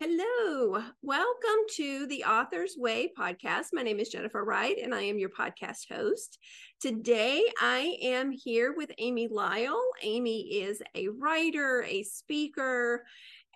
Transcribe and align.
Hello, 0.00 0.80
welcome 1.02 1.64
to 1.74 2.06
the 2.06 2.22
Author's 2.22 2.76
Way 2.78 3.10
podcast. 3.18 3.70
My 3.72 3.82
name 3.82 3.98
is 3.98 4.08
Jennifer 4.08 4.44
Wright, 4.44 4.76
and 4.80 4.94
I 4.94 5.02
am 5.02 5.18
your 5.18 5.28
podcast 5.28 5.90
host. 5.90 6.38
Today, 6.80 7.42
I 7.60 7.96
am 8.00 8.30
here 8.30 8.74
with 8.76 8.92
Amy 8.98 9.26
Lyle. 9.26 9.82
Amy 10.00 10.60
is 10.60 10.80
a 10.94 11.08
writer, 11.08 11.82
a 11.82 12.04
speaker, 12.04 13.04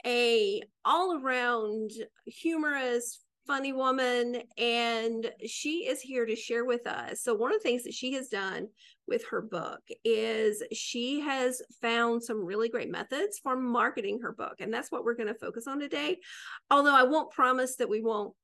a 0.04 0.62
all-around 0.84 1.92
humorous, 2.26 3.21
funny 3.46 3.72
woman, 3.72 4.42
and 4.58 5.30
she 5.46 5.86
is 5.88 6.00
here 6.00 6.26
to 6.26 6.36
share 6.36 6.64
with 6.64 6.86
us. 6.86 7.22
So, 7.22 7.34
one 7.34 7.52
of 7.52 7.62
the 7.62 7.68
things 7.68 7.84
that 7.84 7.94
she 7.94 8.12
has 8.14 8.28
done 8.28 8.68
with 9.06 9.24
her 9.26 9.42
book 9.42 9.80
is 10.04 10.62
she 10.72 11.20
has 11.20 11.60
found 11.80 12.22
some 12.22 12.44
really 12.44 12.68
great 12.68 12.90
methods 12.90 13.38
for 13.42 13.56
marketing 13.56 14.20
her 14.22 14.32
book, 14.32 14.56
and 14.60 14.72
that's 14.72 14.90
what 14.90 15.04
we're 15.04 15.16
going 15.16 15.28
to 15.28 15.34
focus 15.34 15.66
on 15.66 15.80
today. 15.80 16.18
Although 16.70 16.94
I 16.94 17.04
won't 17.04 17.32
promise 17.32 17.76
that 17.76 17.88
we 17.88 18.00
won't 18.00 18.34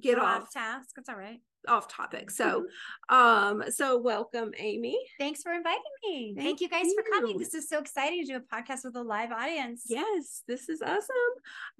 get 0.00 0.18
off, 0.18 0.42
off 0.42 0.52
task. 0.52 0.90
That's 0.96 1.08
all 1.08 1.16
right. 1.16 1.40
Off 1.68 1.88
topic. 1.88 2.30
So, 2.30 2.66
um, 3.08 3.64
so 3.68 3.98
welcome, 3.98 4.52
Amy. 4.58 4.98
Thanks 5.18 5.42
for 5.42 5.52
inviting 5.52 5.80
me. 6.04 6.34
Thank 6.36 6.46
Thank, 6.46 6.60
you 6.60 6.68
guys 6.68 6.86
you. 6.86 6.96
for 6.96 7.10
coming. 7.10 7.38
This 7.38 7.54
is 7.54 7.68
so 7.68 7.78
exciting 7.78 8.24
to 8.24 8.32
do 8.32 8.36
a 8.36 8.56
podcast 8.56 8.84
with 8.84 8.96
a 8.96 9.02
live 9.02 9.32
audience. 9.32 9.84
Yes, 9.88 10.42
this 10.46 10.68
is 10.68 10.82
awesome. 10.82 11.04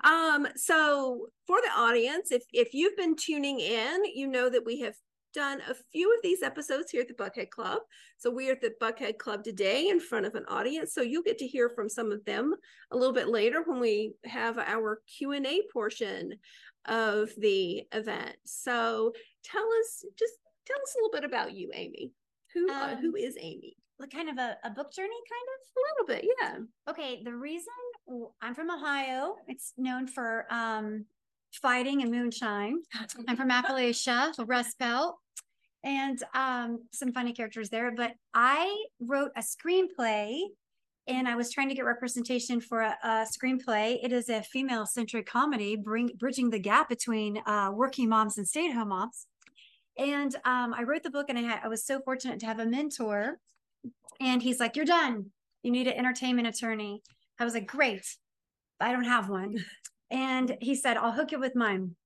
Um, 0.04 0.48
so 0.56 1.26
for 1.46 1.60
the 1.60 1.70
audience, 1.76 2.32
if 2.32 2.42
if 2.52 2.74
you've 2.74 2.96
been 2.96 3.16
tuning 3.16 3.60
in, 3.60 4.04
you 4.14 4.26
know 4.26 4.48
that 4.48 4.64
we 4.64 4.80
have 4.80 4.94
done 5.34 5.60
a 5.68 5.74
few 5.92 6.14
of 6.14 6.20
these 6.22 6.42
episodes 6.42 6.90
here 6.90 7.02
at 7.02 7.08
the 7.08 7.14
Buckhead 7.14 7.50
Club. 7.50 7.80
So 8.16 8.30
we 8.30 8.48
are 8.48 8.52
at 8.52 8.60
the 8.60 8.74
Buckhead 8.80 9.18
Club 9.18 9.44
today 9.44 9.88
in 9.88 10.00
front 10.00 10.24
of 10.24 10.34
an 10.34 10.44
audience. 10.48 10.94
So 10.94 11.02
you'll 11.02 11.22
get 11.22 11.38
to 11.38 11.46
hear 11.46 11.68
from 11.68 11.88
some 11.88 12.12
of 12.12 12.24
them 12.24 12.54
a 12.92 12.96
little 12.96 13.12
bit 13.12 13.28
later 13.28 13.62
when 13.66 13.80
we 13.80 14.14
have 14.24 14.58
our 14.58 15.00
Q&A 15.18 15.62
portion 15.72 16.34
of 16.86 17.30
the 17.38 17.84
event. 17.92 18.36
So 18.44 19.12
tell 19.44 19.66
us 19.80 20.04
just 20.18 20.34
tell 20.66 20.76
us 20.76 20.94
a 20.94 20.98
little 20.98 21.12
bit 21.12 21.24
about 21.24 21.52
you, 21.52 21.70
Amy. 21.74 22.12
Who 22.54 22.70
uh, 22.70 22.92
Um, 22.92 22.98
who 22.98 23.16
is 23.16 23.36
Amy? 23.40 23.76
Like 23.98 24.10
kind 24.10 24.28
of 24.28 24.38
a, 24.38 24.56
a 24.64 24.70
book 24.70 24.92
journey, 24.92 25.08
kind 25.08 25.48
of? 25.54 25.64
A 25.76 25.82
little 25.90 26.22
bit, 26.22 26.30
yeah. 26.40 26.90
Okay, 26.90 27.22
the 27.22 27.34
reason 27.34 27.72
I'm 28.40 28.54
from 28.54 28.70
Ohio, 28.70 29.36
it's 29.48 29.72
known 29.76 30.06
for 30.06 30.46
um, 30.50 31.04
fighting 31.52 32.02
and 32.02 32.10
moonshine. 32.10 32.78
I'm 33.28 33.36
from 33.36 33.50
Appalachia, 33.50 34.34
the 34.34 34.44
Rust 34.44 34.78
Belt, 34.78 35.16
and 35.84 36.20
um, 36.34 36.80
some 36.92 37.12
funny 37.12 37.32
characters 37.32 37.70
there. 37.70 37.92
But 37.92 38.14
I 38.34 38.84
wrote 39.00 39.30
a 39.36 39.42
screenplay 39.42 40.40
and 41.06 41.28
I 41.28 41.36
was 41.36 41.50
trying 41.50 41.68
to 41.68 41.74
get 41.74 41.84
representation 41.84 42.60
for 42.60 42.80
a, 42.80 42.96
a 43.02 43.26
screenplay. 43.26 43.98
It 44.02 44.12
is 44.12 44.28
a 44.28 44.42
female 44.42 44.86
centric 44.86 45.26
comedy, 45.26 45.76
bring, 45.76 46.10
bridging 46.18 46.50
the 46.50 46.58
gap 46.58 46.88
between 46.88 47.38
uh, 47.46 47.70
working 47.74 48.08
moms 48.08 48.38
and 48.38 48.48
stay 48.48 48.68
at 48.68 48.74
home 48.74 48.88
moms. 48.88 49.26
And 49.98 50.34
um, 50.44 50.74
I 50.74 50.82
wrote 50.82 51.02
the 51.02 51.10
book, 51.10 51.26
and 51.28 51.38
I 51.38 51.42
had 51.42 51.60
I 51.62 51.68
was 51.68 51.86
so 51.86 52.00
fortunate 52.00 52.40
to 52.40 52.46
have 52.46 52.58
a 52.58 52.66
mentor. 52.66 53.38
And 54.20 54.42
he's 54.42 54.58
like, 54.58 54.76
"You're 54.76 54.84
done. 54.84 55.26
You 55.62 55.70
need 55.70 55.86
an 55.86 55.94
entertainment 55.94 56.48
attorney." 56.48 57.02
I 57.38 57.44
was 57.44 57.54
like, 57.54 57.68
"Great, 57.68 58.04
I 58.80 58.92
don't 58.92 59.04
have 59.04 59.28
one." 59.28 59.56
And 60.10 60.56
he 60.60 60.74
said, 60.74 60.96
"I'll 60.96 61.12
hook 61.12 61.32
you 61.32 61.38
with 61.38 61.54
mine." 61.54 61.96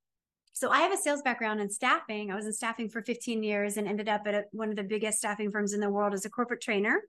So 0.52 0.70
I 0.70 0.80
have 0.80 0.92
a 0.92 0.96
sales 0.96 1.22
background 1.22 1.60
in 1.60 1.70
staffing. 1.70 2.30
I 2.30 2.34
was 2.34 2.46
in 2.46 2.52
staffing 2.52 2.88
for 2.88 3.00
15 3.00 3.42
years 3.42 3.76
and 3.76 3.86
ended 3.86 4.08
up 4.08 4.22
at 4.26 4.34
a, 4.34 4.44
one 4.50 4.70
of 4.70 4.76
the 4.76 4.82
biggest 4.82 5.18
staffing 5.18 5.50
firms 5.52 5.72
in 5.72 5.80
the 5.80 5.88
world 5.88 6.14
as 6.14 6.24
a 6.24 6.30
corporate 6.30 6.60
trainer. 6.60 7.02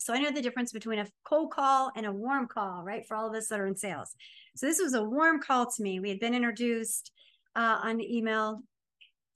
So 0.00 0.14
I 0.14 0.18
know 0.18 0.30
the 0.30 0.42
difference 0.42 0.72
between 0.72 0.98
a 0.98 1.06
cold 1.24 1.52
call 1.52 1.92
and 1.96 2.06
a 2.06 2.12
warm 2.12 2.48
call, 2.48 2.82
right? 2.82 3.06
For 3.06 3.16
all 3.16 3.28
of 3.28 3.34
us 3.34 3.48
that 3.48 3.60
are 3.60 3.66
in 3.66 3.76
sales. 3.76 4.14
So 4.56 4.66
this 4.66 4.80
was 4.80 4.94
a 4.94 5.04
warm 5.04 5.40
call 5.40 5.70
to 5.70 5.82
me. 5.82 6.00
We 6.00 6.08
had 6.08 6.20
been 6.20 6.34
introduced 6.34 7.12
uh, 7.54 7.78
on 7.82 8.00
email 8.00 8.62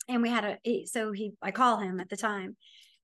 and 0.09 0.23
we 0.23 0.29
had 0.29 0.59
a, 0.65 0.85
so 0.87 1.13
he, 1.13 1.33
I 1.43 1.51
call 1.51 1.79
him 1.79 2.01
at 2.01 2.09
the 2.09 2.17
time 2.17 2.57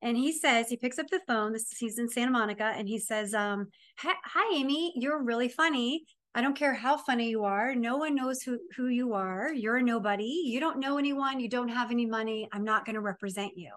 and 0.02 0.16
he 0.16 0.32
says, 0.32 0.68
he 0.68 0.76
picks 0.76 0.98
up 0.98 1.08
the 1.08 1.20
phone. 1.26 1.52
This 1.52 1.70
he's 1.78 1.98
in 1.98 2.08
Santa 2.08 2.30
Monica 2.30 2.72
and 2.76 2.88
he 2.88 2.98
says, 2.98 3.34
um, 3.34 3.68
hi, 3.98 4.54
Amy, 4.54 4.92
you're 4.96 5.22
really 5.22 5.48
funny. 5.48 6.04
I 6.34 6.42
don't 6.42 6.56
care 6.56 6.74
how 6.74 6.96
funny 6.96 7.28
you 7.28 7.44
are. 7.44 7.74
No 7.74 7.96
one 7.96 8.14
knows 8.14 8.40
who, 8.42 8.58
who 8.76 8.86
you 8.86 9.14
are. 9.14 9.52
You're 9.52 9.78
a 9.78 9.82
nobody. 9.82 10.42
You 10.44 10.60
don't 10.60 10.78
know 10.78 10.96
anyone. 10.96 11.40
You 11.40 11.48
don't 11.48 11.68
have 11.68 11.90
any 11.90 12.06
money. 12.06 12.48
I'm 12.52 12.64
not 12.64 12.84
going 12.84 12.94
to 12.94 13.00
represent 13.00 13.52
you. 13.56 13.72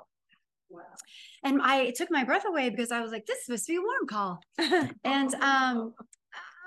And 1.43 1.61
I 1.61 1.81
it 1.81 1.95
took 1.95 2.11
my 2.11 2.23
breath 2.23 2.45
away 2.47 2.69
because 2.69 2.91
I 2.91 3.01
was 3.01 3.11
like, 3.11 3.25
this 3.25 3.39
is 3.39 3.45
supposed 3.45 3.65
to 3.67 3.73
be 3.73 3.77
a 3.77 3.81
warm 3.81 4.07
call. 4.07 4.39
And 5.03 5.33
um, 5.35 5.93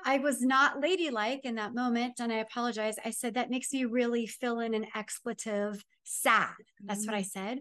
I 0.04 0.18
was 0.18 0.40
not 0.40 0.80
ladylike 0.80 1.40
in 1.44 1.56
that 1.56 1.74
moment. 1.74 2.20
And 2.20 2.32
I 2.32 2.36
apologize. 2.36 2.94
I 3.04 3.10
said, 3.10 3.34
that 3.34 3.50
makes 3.50 3.72
me 3.72 3.84
really 3.84 4.24
fill 4.26 4.60
in 4.60 4.72
an 4.72 4.86
expletive 4.94 5.84
sad. 6.04 6.54
That's 6.84 7.06
what 7.06 7.16
I 7.16 7.22
said. 7.22 7.58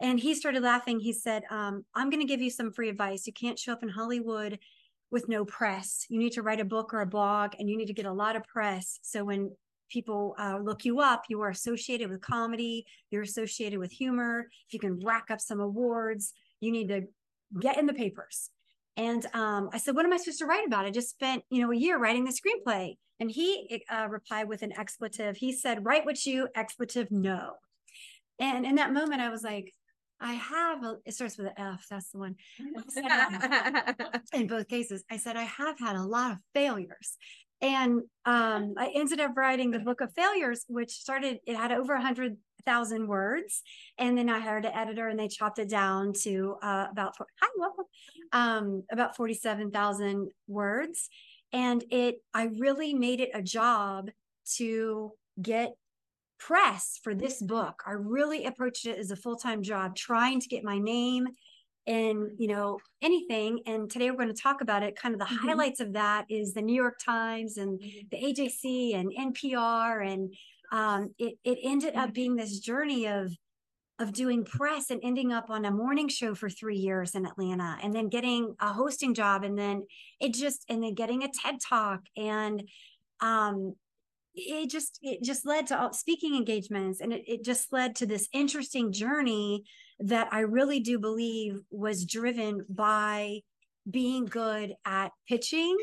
And 0.00 0.18
he 0.18 0.34
started 0.34 0.62
laughing. 0.62 1.00
He 1.00 1.12
said, 1.12 1.42
um, 1.50 1.84
I'm 1.94 2.08
going 2.08 2.22
to 2.22 2.26
give 2.26 2.40
you 2.40 2.50
some 2.50 2.72
free 2.72 2.88
advice. 2.88 3.26
You 3.26 3.34
can't 3.34 3.58
show 3.58 3.72
up 3.72 3.82
in 3.82 3.90
Hollywood 3.90 4.58
with 5.10 5.28
no 5.28 5.44
press. 5.44 6.06
You 6.08 6.18
need 6.18 6.32
to 6.32 6.42
write 6.42 6.60
a 6.60 6.64
book 6.64 6.94
or 6.94 7.02
a 7.02 7.06
blog 7.06 7.52
and 7.58 7.68
you 7.68 7.76
need 7.76 7.88
to 7.88 7.92
get 7.92 8.06
a 8.06 8.12
lot 8.12 8.36
of 8.36 8.44
press. 8.44 8.98
So 9.02 9.24
when 9.24 9.54
people 9.92 10.34
uh, 10.38 10.58
look 10.58 10.84
you 10.84 11.00
up, 11.00 11.24
you 11.28 11.40
are 11.42 11.50
associated 11.50 12.08
with 12.08 12.20
comedy, 12.20 12.86
you're 13.10 13.22
associated 13.22 13.78
with 13.78 13.92
humor. 13.92 14.46
If 14.66 14.72
you 14.72 14.80
can 14.80 14.98
rack 15.04 15.26
up 15.30 15.40
some 15.40 15.60
awards, 15.60 16.32
you 16.60 16.72
need 16.72 16.88
to 16.88 17.02
get 17.60 17.78
in 17.78 17.86
the 17.86 17.92
papers. 17.92 18.50
And 18.96 19.24
um, 19.34 19.70
I 19.72 19.78
said, 19.78 19.94
What 19.94 20.04
am 20.04 20.12
I 20.12 20.16
supposed 20.16 20.38
to 20.40 20.46
write 20.46 20.66
about? 20.66 20.84
I 20.84 20.90
just 20.90 21.10
spent, 21.10 21.44
you 21.50 21.62
know, 21.62 21.70
a 21.70 21.76
year 21.76 21.98
writing 21.98 22.24
the 22.24 22.32
screenplay. 22.32 22.96
And 23.20 23.30
he 23.30 23.84
uh, 23.88 24.08
replied 24.10 24.48
with 24.48 24.62
an 24.62 24.72
expletive. 24.76 25.36
He 25.36 25.52
said, 25.52 25.84
Write 25.84 26.04
what 26.04 26.24
you, 26.26 26.48
expletive, 26.54 27.10
know. 27.10 27.52
And 28.38 28.66
in 28.66 28.74
that 28.76 28.92
moment, 28.92 29.20
I 29.20 29.28
was 29.28 29.42
like, 29.42 29.72
I 30.20 30.34
have 30.34 30.84
a, 30.84 30.96
it 31.04 31.14
starts 31.14 31.36
with 31.36 31.48
an 31.48 31.54
F. 31.56 31.86
That's 31.90 32.10
the 32.10 32.18
one. 32.18 32.36
Um, 32.96 34.14
in 34.32 34.46
both 34.46 34.68
cases, 34.68 35.02
I 35.10 35.16
said, 35.16 35.36
I 35.36 35.42
have 35.42 35.78
had 35.78 35.96
a 35.96 36.02
lot 36.02 36.32
of 36.32 36.38
failures. 36.54 37.16
And 37.62 38.02
um, 38.26 38.74
I 38.76 38.90
ended 38.94 39.20
up 39.20 39.36
writing 39.36 39.70
the 39.70 39.78
book 39.78 40.00
of 40.00 40.12
failures, 40.14 40.64
which 40.68 40.90
started, 40.90 41.38
it 41.46 41.56
had 41.56 41.70
over 41.70 41.94
a 41.94 42.02
hundred 42.02 42.36
thousand 42.66 43.06
words. 43.06 43.62
And 43.98 44.18
then 44.18 44.28
I 44.28 44.40
hired 44.40 44.64
an 44.64 44.72
editor 44.74 45.08
and 45.08 45.18
they 45.18 45.28
chopped 45.28 45.58
it 45.60 45.70
down 45.70 46.12
to 46.22 46.56
uh, 46.62 46.86
about, 46.90 47.14
hi, 47.40 47.48
welcome, 47.56 47.84
um, 48.32 48.82
about 48.90 49.16
47,000 49.16 50.28
words. 50.48 51.08
And 51.52 51.84
it, 51.90 52.16
I 52.34 52.50
really 52.58 52.94
made 52.94 53.20
it 53.20 53.30
a 53.32 53.42
job 53.42 54.10
to 54.56 55.12
get 55.40 55.74
press 56.38 56.98
for 57.02 57.14
this 57.14 57.40
book. 57.40 57.82
I 57.86 57.92
really 57.92 58.46
approached 58.46 58.86
it 58.86 58.98
as 58.98 59.12
a 59.12 59.16
full-time 59.16 59.62
job, 59.62 59.94
trying 59.94 60.40
to 60.40 60.48
get 60.48 60.64
my 60.64 60.78
name 60.78 61.28
in, 61.86 62.36
you 62.38 62.48
know, 62.48 62.78
anything. 63.00 63.60
And 63.66 63.90
today 63.90 64.10
we're 64.10 64.16
going 64.16 64.34
to 64.34 64.40
talk 64.40 64.60
about 64.60 64.82
it. 64.82 64.96
Kind 64.96 65.14
of 65.14 65.18
the 65.18 65.26
Mhm. 65.26 65.38
highlights 65.38 65.80
of 65.80 65.92
that 65.94 66.26
is 66.28 66.54
the 66.54 66.62
New 66.62 66.74
York 66.74 66.98
Times 67.04 67.56
and 67.56 67.80
the 68.10 68.16
AJC 68.16 68.94
and 68.94 69.12
NPR. 69.16 70.00
And 70.00 70.34
um, 70.70 71.14
it, 71.18 71.34
it 71.44 71.58
ended 71.62 71.96
up 71.96 72.12
being 72.12 72.36
this 72.36 72.58
journey 72.60 73.06
of 73.06 73.32
of 73.98 74.12
doing 74.12 74.44
press 74.44 74.90
and 74.90 75.00
ending 75.04 75.32
up 75.32 75.48
on 75.50 75.64
a 75.64 75.70
morning 75.70 76.08
show 76.08 76.34
for 76.34 76.48
three 76.50 76.78
years 76.78 77.14
in 77.14 77.24
Atlanta 77.26 77.76
and 77.82 77.94
then 77.94 78.08
getting 78.08 78.56
a 78.58 78.72
hosting 78.72 79.14
job 79.14 79.44
and 79.44 79.56
then 79.56 79.86
it 80.18 80.32
just 80.34 80.64
and 80.68 80.82
then 80.82 80.94
getting 80.94 81.22
a 81.22 81.28
TED 81.28 81.60
talk 81.60 82.00
and 82.16 82.68
um 83.20 83.74
it 84.34 84.70
just 84.70 84.98
it 85.02 85.22
just 85.22 85.44
led 85.46 85.66
to 85.66 85.78
all 85.78 85.92
speaking 85.92 86.34
engagements 86.34 87.00
and 87.00 87.12
it, 87.12 87.22
it 87.28 87.44
just 87.44 87.70
led 87.72 87.94
to 87.94 88.06
this 88.06 88.28
interesting 88.32 88.92
journey 88.92 89.62
that 90.02 90.28
I 90.32 90.40
really 90.40 90.80
do 90.80 90.98
believe 90.98 91.60
was 91.70 92.04
driven 92.04 92.64
by 92.68 93.40
being 93.90 94.26
good 94.26 94.74
at 94.84 95.12
pitching 95.28 95.76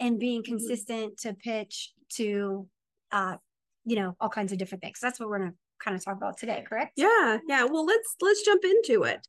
and 0.00 0.18
being 0.18 0.42
consistent 0.42 1.18
to 1.18 1.34
pitch 1.34 1.92
to 2.10 2.66
uh 3.12 3.36
you 3.84 3.96
know 3.96 4.16
all 4.20 4.28
kinds 4.28 4.52
of 4.52 4.58
different 4.58 4.82
things. 4.82 4.98
That's 5.00 5.18
what 5.18 5.28
we're 5.28 5.38
gonna 5.38 5.54
kind 5.82 5.96
of 5.96 6.04
talk 6.04 6.16
about 6.16 6.38
today, 6.38 6.64
correct? 6.68 6.92
Yeah, 6.96 7.38
yeah. 7.46 7.64
Well, 7.64 7.84
let's 7.84 8.16
let's 8.20 8.42
jump 8.42 8.62
into 8.64 9.04
it. 9.04 9.26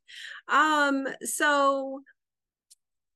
Um, 0.48 1.06
so 1.22 2.02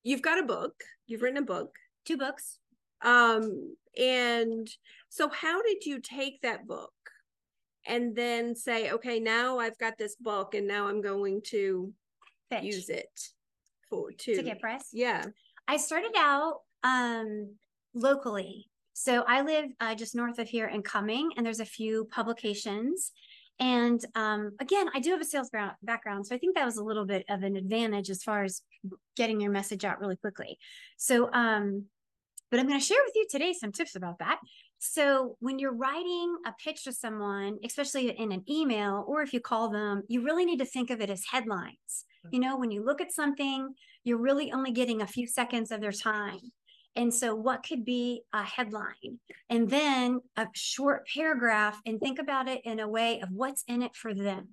you've 0.03 0.23
got 0.23 0.39
a 0.39 0.47
book, 0.47 0.75
you've 1.07 1.23
written 1.23 1.43
a 1.43 1.47
book. 1.47 1.71
Two 2.05 2.17
books. 2.17 2.59
Um, 3.03 3.77
and 3.99 4.69
so 5.09 5.29
how 5.29 5.63
did 5.63 5.85
you 5.85 6.01
take 6.01 6.41
that 6.43 6.67
book 6.67 6.93
and 7.89 8.15
then 8.15 8.55
say, 8.55 8.91
okay, 8.91 9.19
now 9.19 9.59
I've 9.59 9.79
got 9.79 9.99
this 9.99 10.17
book 10.17 10.55
and 10.55 10.67
now 10.67 10.89
I'm 10.89 11.01
going 11.01 11.41
to 11.47 11.93
use 12.63 12.89
it 12.89 13.09
for 13.89 14.13
to, 14.13 14.37
to 14.37 14.43
get 14.43 14.61
press. 14.61 14.91
yeah. 14.93 15.25
I 15.67 15.77
started 15.77 16.13
out 16.17 16.61
um 16.85 17.55
locally. 17.95 18.69
So 18.93 19.25
I 19.29 19.43
live 19.43 19.67
uh, 19.81 19.95
just 19.95 20.15
north 20.15 20.39
of 20.39 20.49
here 20.49 20.67
in 20.67 20.83
Cumming, 20.83 21.31
and 21.37 21.47
there's 21.47 21.61
a 21.61 21.65
few 21.65 22.07
publications. 22.11 23.13
And 23.61 24.01
um, 24.15 24.53
again, 24.61 24.89
I 24.95 25.01
do 25.01 25.11
have 25.11 25.21
a 25.21 25.25
sales 25.25 25.51
background, 25.83 26.27
so 26.27 26.35
I 26.35 26.39
think 26.39 26.57
that 26.57 26.65
was 26.65 26.79
a 26.79 26.85
little 26.85 27.07
bit 27.07 27.25
of 27.29 27.43
an 27.43 27.57
advantage 27.57 28.11
as 28.11 28.23
far 28.23 28.45
as 28.45 28.63
getting 29.17 29.41
your 29.41 29.51
message 29.51 29.85
out 29.85 30.01
really 30.01 30.17
quickly. 30.17 30.59
So, 30.97 31.33
um, 31.33 31.85
but 32.51 32.59
I'm 32.59 32.67
going 32.67 32.79
to 32.79 32.85
share 32.85 32.99
with 33.05 33.15
you 33.15 33.27
today 33.31 33.53
some 33.53 33.73
tips 33.73 33.95
about 33.95 34.19
that. 34.21 34.39
So 34.79 35.37
when 35.41 35.59
you're 35.59 35.75
writing 35.75 36.37
a 36.47 36.53
pitch 36.63 36.85
to 36.85 36.93
someone, 36.93 37.59
especially 37.65 38.11
in 38.11 38.33
an 38.33 38.45
email 38.49 39.05
or 39.09 39.23
if 39.23 39.33
you 39.33 39.41
call 39.41 39.71
them, 39.71 40.03
you 40.09 40.25
really 40.25 40.45
need 40.45 40.59
to 40.59 40.65
think 40.65 40.91
of 40.91 41.01
it 41.01 41.11
as 41.11 41.25
headlines. 41.31 42.05
You 42.31 42.41
know, 42.41 42.57
when 42.57 42.71
you 42.71 42.85
look 42.85 43.01
at 43.01 43.13
something, 43.13 43.75
you're 44.05 44.21
really 44.21 44.53
only 44.53 44.71
getting 44.71 45.03
a 45.03 45.07
few 45.07 45.27
seconds 45.27 45.71
of 45.71 45.81
their 45.81 45.93
time. 45.93 46.41
And 46.97 47.13
so, 47.15 47.35
what 47.35 47.65
could 47.67 47.85
be 47.85 48.23
a 48.33 48.43
headline? 48.43 49.21
And 49.49 49.71
then 49.71 50.21
a 50.37 50.47
short 50.55 51.07
paragraph, 51.15 51.81
and 51.87 52.01
think 52.01 52.19
about 52.19 52.49
it 52.49 52.61
in 52.65 52.81
a 52.81 52.89
way 52.89 53.21
of 53.21 53.29
what's 53.31 53.63
in 53.69 53.83
it 53.83 53.95
for 53.95 54.15
them. 54.15 54.49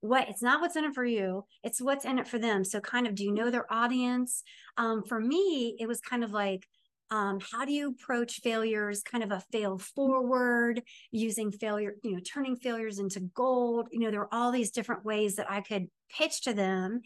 What 0.00 0.28
it's 0.28 0.42
not 0.42 0.60
what's 0.60 0.76
in 0.76 0.84
it 0.84 0.94
for 0.94 1.04
you, 1.04 1.44
it's 1.62 1.80
what's 1.80 2.04
in 2.04 2.18
it 2.18 2.26
for 2.26 2.38
them. 2.38 2.64
So, 2.64 2.80
kind 2.80 3.06
of, 3.06 3.14
do 3.14 3.22
you 3.22 3.32
know 3.32 3.50
their 3.50 3.72
audience? 3.72 4.42
Um, 4.76 5.04
for 5.04 5.20
me, 5.20 5.76
it 5.78 5.86
was 5.86 6.00
kind 6.00 6.24
of 6.24 6.32
like, 6.32 6.66
um, 7.14 7.38
how 7.52 7.64
do 7.64 7.72
you 7.72 7.90
approach 7.90 8.40
failures 8.42 9.02
kind 9.02 9.22
of 9.22 9.30
a 9.30 9.40
fail 9.52 9.78
forward 9.78 10.82
using 11.12 11.52
failure 11.52 11.94
you 12.02 12.12
know 12.12 12.20
turning 12.20 12.56
failures 12.56 12.98
into 12.98 13.20
gold? 13.20 13.86
You 13.92 14.00
know 14.00 14.10
there 14.10 14.22
are 14.22 14.34
all 14.34 14.50
these 14.50 14.72
different 14.72 15.04
ways 15.04 15.36
that 15.36 15.50
i 15.50 15.60
could 15.60 15.86
pitch 16.16 16.42
to 16.42 16.54
them. 16.54 17.02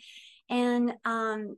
And 0.49 0.94
um, 1.05 1.56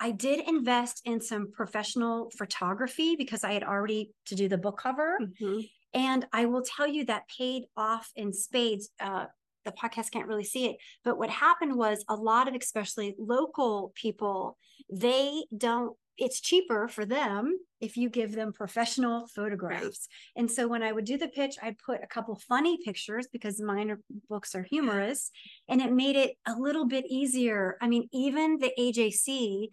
i 0.00 0.10
did 0.10 0.48
invest 0.48 1.02
in 1.04 1.20
some 1.20 1.52
professional 1.52 2.30
photography 2.38 3.16
because 3.16 3.44
i 3.44 3.52
had 3.52 3.64
already 3.64 4.12
to 4.26 4.34
do 4.34 4.48
the 4.48 4.58
book 4.58 4.78
cover. 4.78 5.18
Mm-hmm. 5.20 5.60
and 5.92 6.26
i 6.32 6.46
will 6.46 6.62
tell 6.62 6.88
you 6.88 7.04
that 7.06 7.28
paid 7.38 7.64
off 7.76 8.10
in 8.16 8.32
spades 8.32 8.88
uh, 9.00 9.26
the 9.66 9.72
podcast 9.72 10.10
can't 10.10 10.26
really 10.26 10.44
see 10.44 10.64
it. 10.70 10.76
But 11.04 11.18
what 11.18 11.28
happened 11.28 11.76
was 11.76 12.02
a 12.08 12.16
lot 12.16 12.48
of 12.48 12.54
especially 12.54 13.14
local 13.18 13.92
people 13.94 14.56
they 14.90 15.44
don't 15.56 15.96
it's 16.18 16.40
cheaper 16.40 16.88
for 16.88 17.04
them 17.04 17.58
if 17.80 17.96
you 17.96 18.10
give 18.10 18.32
them 18.32 18.52
professional 18.52 19.26
photographs. 19.26 20.06
And 20.36 20.50
so 20.50 20.68
when 20.68 20.82
I 20.82 20.92
would 20.92 21.06
do 21.06 21.16
the 21.16 21.28
pitch, 21.28 21.56
I'd 21.62 21.78
put 21.78 22.02
a 22.02 22.06
couple 22.06 22.34
funny 22.46 22.78
pictures 22.84 23.26
because 23.32 23.60
mine 23.60 23.90
are, 23.90 24.00
books 24.28 24.54
are 24.54 24.62
humorous 24.62 25.30
and 25.68 25.80
it 25.80 25.92
made 25.92 26.16
it 26.16 26.36
a 26.46 26.54
little 26.58 26.86
bit 26.86 27.06
easier. 27.08 27.76
I 27.80 27.88
mean, 27.88 28.08
even 28.12 28.58
the 28.58 28.72
AJC 28.78 29.68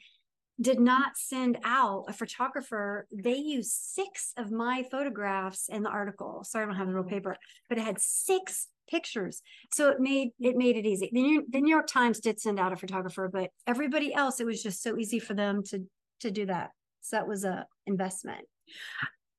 did 0.59 0.79
not 0.79 1.17
send 1.17 1.57
out 1.63 2.05
a 2.07 2.13
photographer. 2.13 3.07
They 3.11 3.35
used 3.35 3.71
six 3.71 4.33
of 4.37 4.51
my 4.51 4.83
photographs 4.89 5.69
in 5.69 5.83
the 5.83 5.89
article. 5.89 6.43
Sorry, 6.43 6.63
I 6.63 6.67
don't 6.67 6.77
have 6.77 6.87
the 6.87 6.93
real 6.93 7.03
paper, 7.03 7.37
but 7.69 7.77
it 7.77 7.83
had 7.83 7.99
six 7.99 8.67
pictures. 8.89 9.41
So 9.73 9.89
it 9.89 9.99
made 9.99 10.29
it 10.39 10.55
made 10.55 10.77
it 10.77 10.85
easy. 10.85 11.09
The 11.11 11.21
New, 11.21 11.45
the 11.49 11.61
New 11.61 11.69
York 11.69 11.87
Times 11.87 12.19
did 12.19 12.39
send 12.39 12.59
out 12.59 12.73
a 12.73 12.77
photographer, 12.77 13.29
but 13.31 13.51
everybody 13.67 14.13
else, 14.13 14.39
it 14.39 14.45
was 14.45 14.63
just 14.63 14.81
so 14.81 14.97
easy 14.97 15.19
for 15.19 15.33
them 15.33 15.61
to 15.69 15.83
to 16.21 16.31
do 16.31 16.45
that. 16.45 16.71
So 17.01 17.17
that 17.17 17.27
was 17.27 17.43
a 17.43 17.65
investment. 17.85 18.45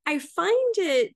I 0.07 0.19
find 0.19 0.75
it 0.79 1.15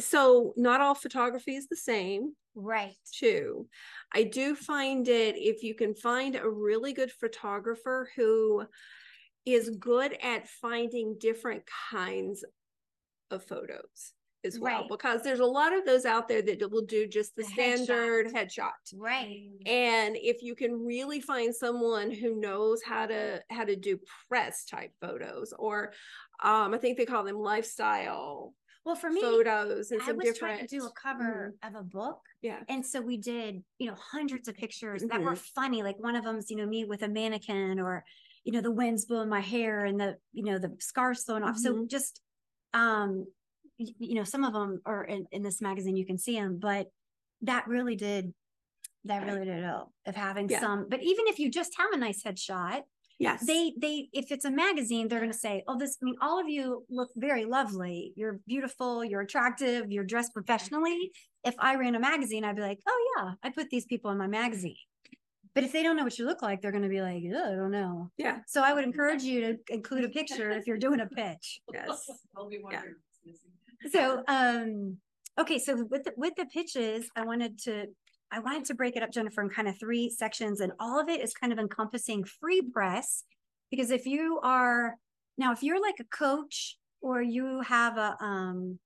so 0.00 0.52
not 0.56 0.80
all 0.80 0.94
photography 0.94 1.56
is 1.56 1.66
the 1.68 1.76
same. 1.76 2.34
Right. 2.54 2.96
Too. 3.12 3.68
I 4.12 4.24
do 4.24 4.54
find 4.54 5.06
it 5.08 5.36
if 5.36 5.62
you 5.62 5.74
can 5.74 5.94
find 5.94 6.36
a 6.36 6.48
really 6.48 6.92
good 6.92 7.12
photographer 7.12 8.10
who 8.16 8.64
is 9.46 9.70
good 9.78 10.16
at 10.22 10.48
finding 10.48 11.16
different 11.18 11.62
kinds 11.90 12.44
of 13.30 13.44
photos 13.44 14.12
as 14.44 14.58
well 14.58 14.80
right. 14.80 14.88
because 14.88 15.22
there's 15.22 15.40
a 15.40 15.44
lot 15.44 15.72
of 15.72 15.84
those 15.84 16.04
out 16.04 16.28
there 16.28 16.42
that 16.42 16.70
will 16.70 16.84
do 16.84 17.06
just 17.06 17.34
the, 17.34 17.42
the 17.42 17.48
standard 17.48 18.28
headshot. 18.28 18.58
headshot. 18.58 18.94
Right. 18.94 19.48
And 19.66 20.16
if 20.16 20.42
you 20.42 20.54
can 20.54 20.84
really 20.84 21.20
find 21.20 21.54
someone 21.54 22.10
who 22.10 22.40
knows 22.40 22.82
how 22.82 23.06
to 23.06 23.42
how 23.50 23.64
to 23.64 23.76
do 23.76 23.98
press 24.28 24.64
type 24.64 24.92
photos 25.00 25.52
or 25.58 25.92
um 26.42 26.72
I 26.74 26.78
think 26.78 26.98
they 26.98 27.04
call 27.04 27.24
them 27.24 27.38
lifestyle 27.38 28.54
well 28.84 28.94
for 28.94 29.10
me 29.10 29.20
photos 29.20 29.90
and 29.90 30.00
I 30.00 30.06
some 30.06 30.16
was 30.16 30.26
different 30.26 30.58
trying 30.58 30.68
to 30.68 30.78
do 30.78 30.86
a 30.86 30.90
cover 30.90 31.54
mm-hmm. 31.64 31.76
of 31.76 31.80
a 31.80 31.84
book 31.84 32.20
yeah 32.40 32.60
and 32.68 32.86
so 32.86 33.00
we 33.00 33.16
did 33.16 33.62
you 33.78 33.88
know 33.88 33.96
hundreds 33.98 34.48
of 34.48 34.54
pictures 34.54 35.02
mm-hmm. 35.02 35.08
that 35.08 35.24
were 35.24 35.32
mm-hmm. 35.32 35.60
funny 35.60 35.82
like 35.82 35.98
one 35.98 36.16
of 36.16 36.24
them's 36.24 36.50
you 36.50 36.56
know 36.56 36.66
me 36.66 36.84
with 36.84 37.02
a 37.02 37.08
mannequin 37.08 37.80
or 37.80 38.04
you 38.44 38.52
know 38.52 38.60
the 38.60 38.70
wind's 38.70 39.04
blowing 39.04 39.28
my 39.28 39.40
hair 39.40 39.84
and 39.84 40.00
the 40.00 40.16
you 40.32 40.44
know 40.44 40.58
the 40.58 40.74
scarves 40.78 41.24
thrown 41.24 41.42
off 41.42 41.56
mm-hmm. 41.56 41.80
so 41.80 41.86
just 41.86 42.22
um 42.72 43.26
you 43.78 44.14
know 44.14 44.24
some 44.24 44.44
of 44.44 44.52
them 44.52 44.80
are 44.84 45.04
in, 45.04 45.26
in 45.32 45.42
this 45.42 45.60
magazine 45.60 45.96
you 45.96 46.06
can 46.06 46.18
see 46.18 46.34
them 46.34 46.58
but 46.58 46.88
that 47.42 47.66
really 47.66 47.96
did 47.96 48.32
that 49.04 49.24
really 49.24 49.44
did 49.44 49.62
help 49.62 49.90
of 50.06 50.16
having 50.16 50.48
yeah. 50.48 50.60
some 50.60 50.86
but 50.88 51.02
even 51.02 51.26
if 51.28 51.38
you 51.38 51.50
just 51.50 51.72
have 51.78 51.90
a 51.92 51.96
nice 51.96 52.22
headshot 52.22 52.82
yes. 53.18 53.44
they 53.46 53.72
they 53.80 54.08
if 54.12 54.30
it's 54.32 54.44
a 54.44 54.50
magazine 54.50 55.08
they're 55.08 55.20
going 55.20 55.32
to 55.32 55.38
say 55.38 55.62
oh 55.68 55.78
this 55.78 55.96
i 56.02 56.04
mean 56.04 56.16
all 56.20 56.40
of 56.40 56.48
you 56.48 56.84
look 56.90 57.10
very 57.16 57.44
lovely. 57.44 58.12
You're 58.16 58.40
beautiful. 58.46 59.04
You're 59.04 59.22
attractive. 59.22 59.90
You're 59.90 60.04
dressed 60.04 60.32
professionally. 60.34 61.12
If 61.44 61.54
i 61.58 61.76
ran 61.76 61.94
a 61.94 62.00
magazine 62.00 62.44
i'd 62.44 62.56
be 62.56 62.62
like 62.62 62.80
oh 62.88 63.14
yeah 63.16 63.32
i 63.42 63.50
put 63.50 63.70
these 63.70 63.86
people 63.86 64.10
in 64.10 64.18
my 64.18 64.26
magazine. 64.26 64.76
But 65.54 65.64
if 65.64 65.72
they 65.72 65.82
don't 65.82 65.96
know 65.96 66.04
what 66.04 66.18
you 66.18 66.26
look 66.26 66.42
like 66.42 66.60
they're 66.60 66.72
going 66.72 66.82
to 66.84 66.88
be 66.88 67.00
like 67.00 67.22
i 67.24 67.54
don't 67.54 67.70
know. 67.70 68.10
Yeah. 68.16 68.38
So 68.46 68.62
i 68.62 68.72
would 68.72 68.84
encourage 68.84 69.22
you 69.22 69.40
to 69.40 69.74
include 69.74 70.04
a 70.04 70.08
picture 70.08 70.50
if 70.58 70.66
you're 70.66 70.78
doing 70.78 71.00
a 71.00 71.06
pitch. 71.06 71.60
Yes. 71.72 72.10
Yeah 72.70 72.80
so 73.90 74.22
um 74.28 74.96
okay 75.38 75.58
so 75.58 75.84
with 75.90 76.04
the, 76.04 76.12
with 76.16 76.34
the 76.36 76.46
pitches 76.46 77.08
i 77.16 77.24
wanted 77.24 77.58
to 77.58 77.86
i 78.32 78.38
wanted 78.38 78.64
to 78.64 78.74
break 78.74 78.96
it 78.96 79.02
up 79.02 79.12
jennifer 79.12 79.42
in 79.42 79.48
kind 79.48 79.68
of 79.68 79.78
three 79.78 80.10
sections 80.10 80.60
and 80.60 80.72
all 80.80 81.00
of 81.00 81.08
it 81.08 81.20
is 81.22 81.32
kind 81.32 81.52
of 81.52 81.58
encompassing 81.58 82.24
free 82.24 82.62
press 82.62 83.24
because 83.70 83.90
if 83.90 84.06
you 84.06 84.40
are 84.42 84.96
now 85.36 85.52
if 85.52 85.62
you're 85.62 85.80
like 85.80 85.96
a 86.00 86.04
coach 86.04 86.76
or 87.00 87.22
you 87.22 87.60
have 87.62 87.96
a 87.96 88.16
um 88.20 88.78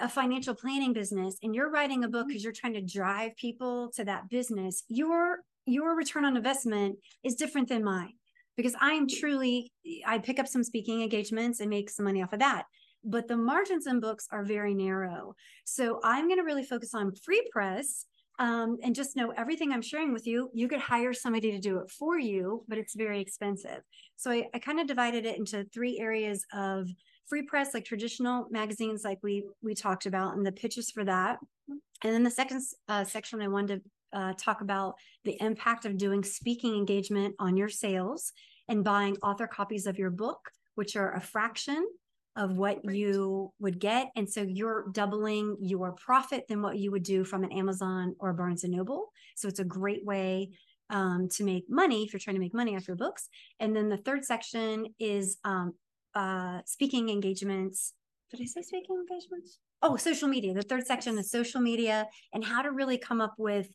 a 0.00 0.08
financial 0.08 0.54
planning 0.54 0.92
business 0.92 1.36
and 1.42 1.54
you're 1.54 1.70
writing 1.70 2.04
a 2.04 2.08
book 2.08 2.28
because 2.28 2.44
you're 2.44 2.52
trying 2.52 2.74
to 2.74 2.80
drive 2.80 3.36
people 3.36 3.90
to 3.94 4.04
that 4.04 4.28
business 4.30 4.84
your 4.88 5.38
your 5.66 5.96
return 5.96 6.24
on 6.24 6.36
investment 6.36 6.96
is 7.24 7.34
different 7.34 7.68
than 7.68 7.82
mine 7.82 8.12
because 8.56 8.74
i'm 8.80 9.08
truly 9.08 9.72
i 10.06 10.18
pick 10.18 10.38
up 10.38 10.46
some 10.46 10.62
speaking 10.62 11.02
engagements 11.02 11.58
and 11.58 11.68
make 11.68 11.90
some 11.90 12.04
money 12.04 12.22
off 12.22 12.32
of 12.32 12.38
that 12.38 12.64
but 13.04 13.28
the 13.28 13.36
margins 13.36 13.86
in 13.86 14.00
books 14.00 14.28
are 14.30 14.44
very 14.44 14.74
narrow. 14.74 15.34
So 15.64 16.00
I'm 16.04 16.26
going 16.28 16.38
to 16.38 16.44
really 16.44 16.64
focus 16.64 16.94
on 16.94 17.14
free 17.14 17.46
press 17.50 18.06
um, 18.38 18.78
and 18.82 18.94
just 18.94 19.16
know 19.16 19.30
everything 19.36 19.72
I'm 19.72 19.82
sharing 19.82 20.12
with 20.12 20.26
you, 20.26 20.50
you 20.54 20.66
could 20.68 20.80
hire 20.80 21.12
somebody 21.12 21.52
to 21.52 21.58
do 21.58 21.78
it 21.78 21.90
for 21.90 22.18
you, 22.18 22.64
but 22.66 22.78
it's 22.78 22.94
very 22.94 23.20
expensive. 23.20 23.80
So 24.16 24.30
I, 24.30 24.48
I 24.54 24.58
kind 24.58 24.80
of 24.80 24.86
divided 24.86 25.26
it 25.26 25.38
into 25.38 25.64
three 25.72 25.98
areas 26.00 26.44
of 26.52 26.88
free 27.28 27.42
press, 27.42 27.74
like 27.74 27.84
traditional 27.84 28.46
magazines, 28.50 29.04
like 29.04 29.18
we 29.22 29.44
we 29.62 29.74
talked 29.74 30.06
about, 30.06 30.34
and 30.34 30.44
the 30.44 30.52
pitches 30.52 30.90
for 30.90 31.04
that. 31.04 31.38
And 31.68 32.12
then 32.12 32.22
the 32.22 32.30
second 32.30 32.62
uh, 32.88 33.04
section, 33.04 33.40
I 33.42 33.48
wanted 33.48 33.82
to 34.12 34.18
uh, 34.18 34.32
talk 34.36 34.60
about 34.60 34.94
the 35.24 35.36
impact 35.40 35.84
of 35.84 35.96
doing 35.96 36.24
speaking 36.24 36.74
engagement 36.74 37.34
on 37.38 37.56
your 37.56 37.68
sales 37.68 38.32
and 38.68 38.82
buying 38.82 39.16
author 39.22 39.46
copies 39.46 39.86
of 39.86 39.98
your 39.98 40.10
book, 40.10 40.50
which 40.74 40.96
are 40.96 41.14
a 41.14 41.20
fraction 41.20 41.86
of 42.36 42.56
what 42.56 42.78
you 42.84 43.52
would 43.58 43.78
get 43.78 44.08
and 44.16 44.28
so 44.28 44.42
you're 44.42 44.86
doubling 44.92 45.56
your 45.60 45.92
profit 45.92 46.44
than 46.48 46.62
what 46.62 46.78
you 46.78 46.90
would 46.90 47.02
do 47.02 47.24
from 47.24 47.44
an 47.44 47.52
amazon 47.52 48.14
or 48.18 48.32
barnes 48.32 48.64
and 48.64 48.72
noble. 48.72 49.12
So 49.36 49.48
it's 49.48 49.60
a 49.60 49.64
great 49.64 50.04
way 50.04 50.50
um, 50.90 51.28
to 51.32 51.44
make 51.44 51.64
money 51.68 52.04
if 52.04 52.12
you're 52.12 52.20
trying 52.20 52.36
to 52.36 52.40
make 52.40 52.54
money 52.54 52.76
off 52.76 52.88
your 52.88 52.96
books. 52.96 53.28
And 53.60 53.74
then 53.74 53.88
the 53.88 53.96
third 53.96 54.24
section 54.24 54.86
is 54.98 55.38
um, 55.44 55.74
uh, 56.14 56.60
speaking 56.66 57.08
engagements. 57.08 57.94
Did 58.30 58.40
i 58.40 58.44
say 58.44 58.62
speaking 58.62 59.04
engagements? 59.08 59.58
Oh 59.82 59.96
social 59.96 60.28
media. 60.28 60.54
The 60.54 60.62
third 60.62 60.86
section 60.86 61.18
is 61.18 61.30
social 61.30 61.60
media 61.60 62.06
and 62.32 62.44
how 62.44 62.62
to 62.62 62.70
really 62.70 62.98
come 62.98 63.20
up 63.20 63.34
with 63.36 63.68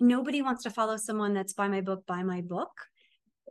nobody 0.00 0.42
wants 0.42 0.62
to 0.64 0.70
follow 0.70 0.96
someone 0.96 1.32
that's 1.32 1.52
buy 1.52 1.68
my 1.68 1.80
book 1.80 2.04
buy 2.06 2.22
my 2.22 2.40
book 2.42 2.70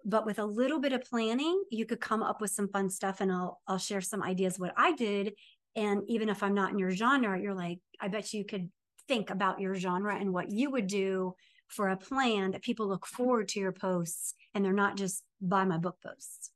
but 0.06 0.26
with 0.26 0.40
a 0.40 0.46
little 0.46 0.80
bit 0.80 0.94
of 0.94 1.04
planning 1.04 1.64
you 1.72 1.86
could 1.86 2.00
come 2.00 2.24
up 2.24 2.40
with 2.40 2.52
some 2.52 2.70
fun 2.70 2.90
stuff 2.90 3.22
and 3.22 3.32
i'll 3.32 3.60
i'll 3.68 3.78
share 3.78 4.02
some 4.02 4.24
ideas 4.24 4.60
what 4.60 4.74
i 4.78 4.92
did. 4.94 5.34
And 5.76 6.04
even 6.08 6.30
if 6.30 6.42
i'm 6.42 6.54
not 6.54 6.72
in 6.72 6.80
your 6.80 6.92
genre 6.92 7.40
you're 7.40 7.56
like 7.56 7.80
i 8.00 8.08
bet 8.08 8.34
you 8.34 8.46
could 8.46 8.70
think 9.08 9.30
about 9.30 9.60
your 9.60 9.76
genre 9.76 10.16
and 10.16 10.34
what 10.34 10.52
you 10.52 10.72
would 10.72 10.88
do 10.88 11.36
for 11.68 11.90
a 11.90 11.98
plan 11.98 12.52
that 12.52 12.62
people 12.62 12.88
look 12.88 13.06
forward 13.06 13.48
to 13.50 13.60
your 13.60 13.72
posts 13.72 14.36
and 14.54 14.64
they're 14.64 14.74
not 14.74 14.98
just 14.98 15.24
buy 15.42 15.66
my 15.66 15.78
book 15.78 15.98
posts. 16.06 16.52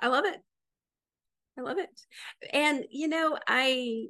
I 0.00 0.08
love 0.08 0.24
it. 0.24 0.40
I 1.58 1.62
love 1.62 1.78
it. 1.78 1.88
And 2.52 2.84
you 2.90 3.08
know 3.08 3.38
i 3.46 4.06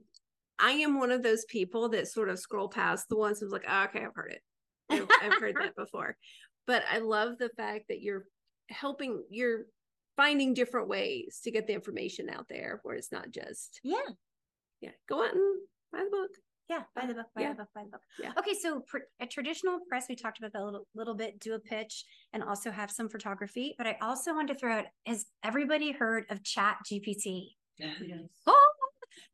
i 0.59 0.71
am 0.71 0.99
one 0.99 1.11
of 1.11 1.23
those 1.23 1.45
people 1.47 1.89
that 1.91 2.09
sort 2.09 2.29
of 2.29 2.39
scroll 2.39 2.69
past 2.69 3.09
the 3.09 3.17
ones 3.17 3.41
who's 3.41 3.51
like 3.51 3.65
oh, 3.69 3.85
okay 3.85 4.05
i've 4.05 4.15
heard 4.15 4.33
it. 4.33 4.43
I've, 4.91 5.09
I've 5.23 5.41
heard 5.41 5.57
that 5.61 5.77
before. 5.77 6.17
But 6.67 6.83
i 6.91 6.99
love 6.99 7.39
the 7.39 7.51
fact 7.57 7.87
that 7.89 8.01
you're 8.01 8.25
helping 8.71 9.23
you're 9.31 9.65
finding 10.17 10.55
different 10.55 10.89
ways 10.89 11.41
to 11.43 11.51
get 11.51 11.67
the 11.67 11.73
information 11.73 12.29
out 12.31 12.47
there 12.49 12.81
where 12.83 12.95
it's 12.95 13.13
not 13.13 13.31
just 13.31 13.81
yeah 13.83 13.97
yeah 14.81 14.91
go 15.09 15.25
out 15.25 15.35
and 15.35 15.61
buy 15.93 15.99
the 15.99 16.11
book 16.11 16.31
yeah 16.69 16.83
buy 16.95 17.07
the 17.07 17.15
book 17.15 17.27
buy 17.35 17.43
yeah. 17.43 17.49
the 17.51 17.55
book 17.57 17.69
buy 17.75 17.83
the 17.85 17.91
book 17.91 18.01
yeah 18.23 18.33
okay 18.39 18.55
so 18.55 18.81
pr- 18.87 18.99
a 19.21 19.27
traditional 19.27 19.79
press 19.89 20.07
we 20.09 20.15
talked 20.15 20.39
about 20.39 20.53
that 20.53 20.63
a 20.63 20.65
little, 20.65 20.87
little 20.95 21.15
bit 21.15 21.39
do 21.41 21.55
a 21.55 21.59
pitch 21.59 22.05
and 22.33 22.43
also 22.43 22.71
have 22.71 22.91
some 22.91 23.09
photography 23.09 23.75
but 23.77 23.87
i 23.87 23.97
also 24.01 24.33
wanted 24.35 24.55
to 24.55 24.59
throw 24.59 24.73
out 24.73 24.85
has 25.07 25.27
everybody 25.45 25.93
heard 25.93 26.25
of 26.31 26.43
chat 26.43 26.79
gpt 26.91 27.49
yes. 27.79 27.97
oh 28.47 28.75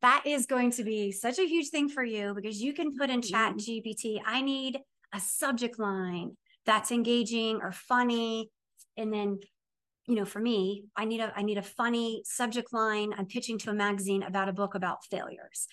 that 0.03 0.23
is 0.27 0.47
going 0.47 0.71
to 0.73 0.85
be 0.85 1.13
such 1.13 1.39
a 1.39 1.47
huge 1.47 1.69
thing 1.69 1.89
for 1.89 2.05
you 2.05 2.35
because 2.35 2.61
you 2.61 2.73
can 2.73 2.97
put 2.97 3.11
in 3.11 3.21
mm-hmm. 3.21 3.31
chat 3.31 3.57
GPT, 3.57 4.21
I 4.25 4.41
need 4.41 4.79
a 5.15 5.21
subject 5.21 5.79
line 5.79 6.37
that's 6.67 6.91
engaging 6.91 7.61
or 7.61 7.73
funny. 7.73 8.51
And 9.01 9.13
then, 9.13 9.41
you 10.07 10.15
know, 10.15 10.25
for 10.25 10.41
me, 10.41 10.85
I 10.97 11.05
need 11.07 11.21
a 11.21 11.33
I 11.35 11.43
need 11.43 11.59
a 11.59 11.63
funny 11.63 12.23
subject 12.25 12.73
line. 12.73 13.13
I'm 13.17 13.27
pitching 13.27 13.59
to 13.61 13.71
a 13.71 13.75
magazine 13.75 14.23
about 14.23 14.49
a 14.49 14.53
book 14.53 14.75
about 14.75 15.05
failures. 15.11 15.67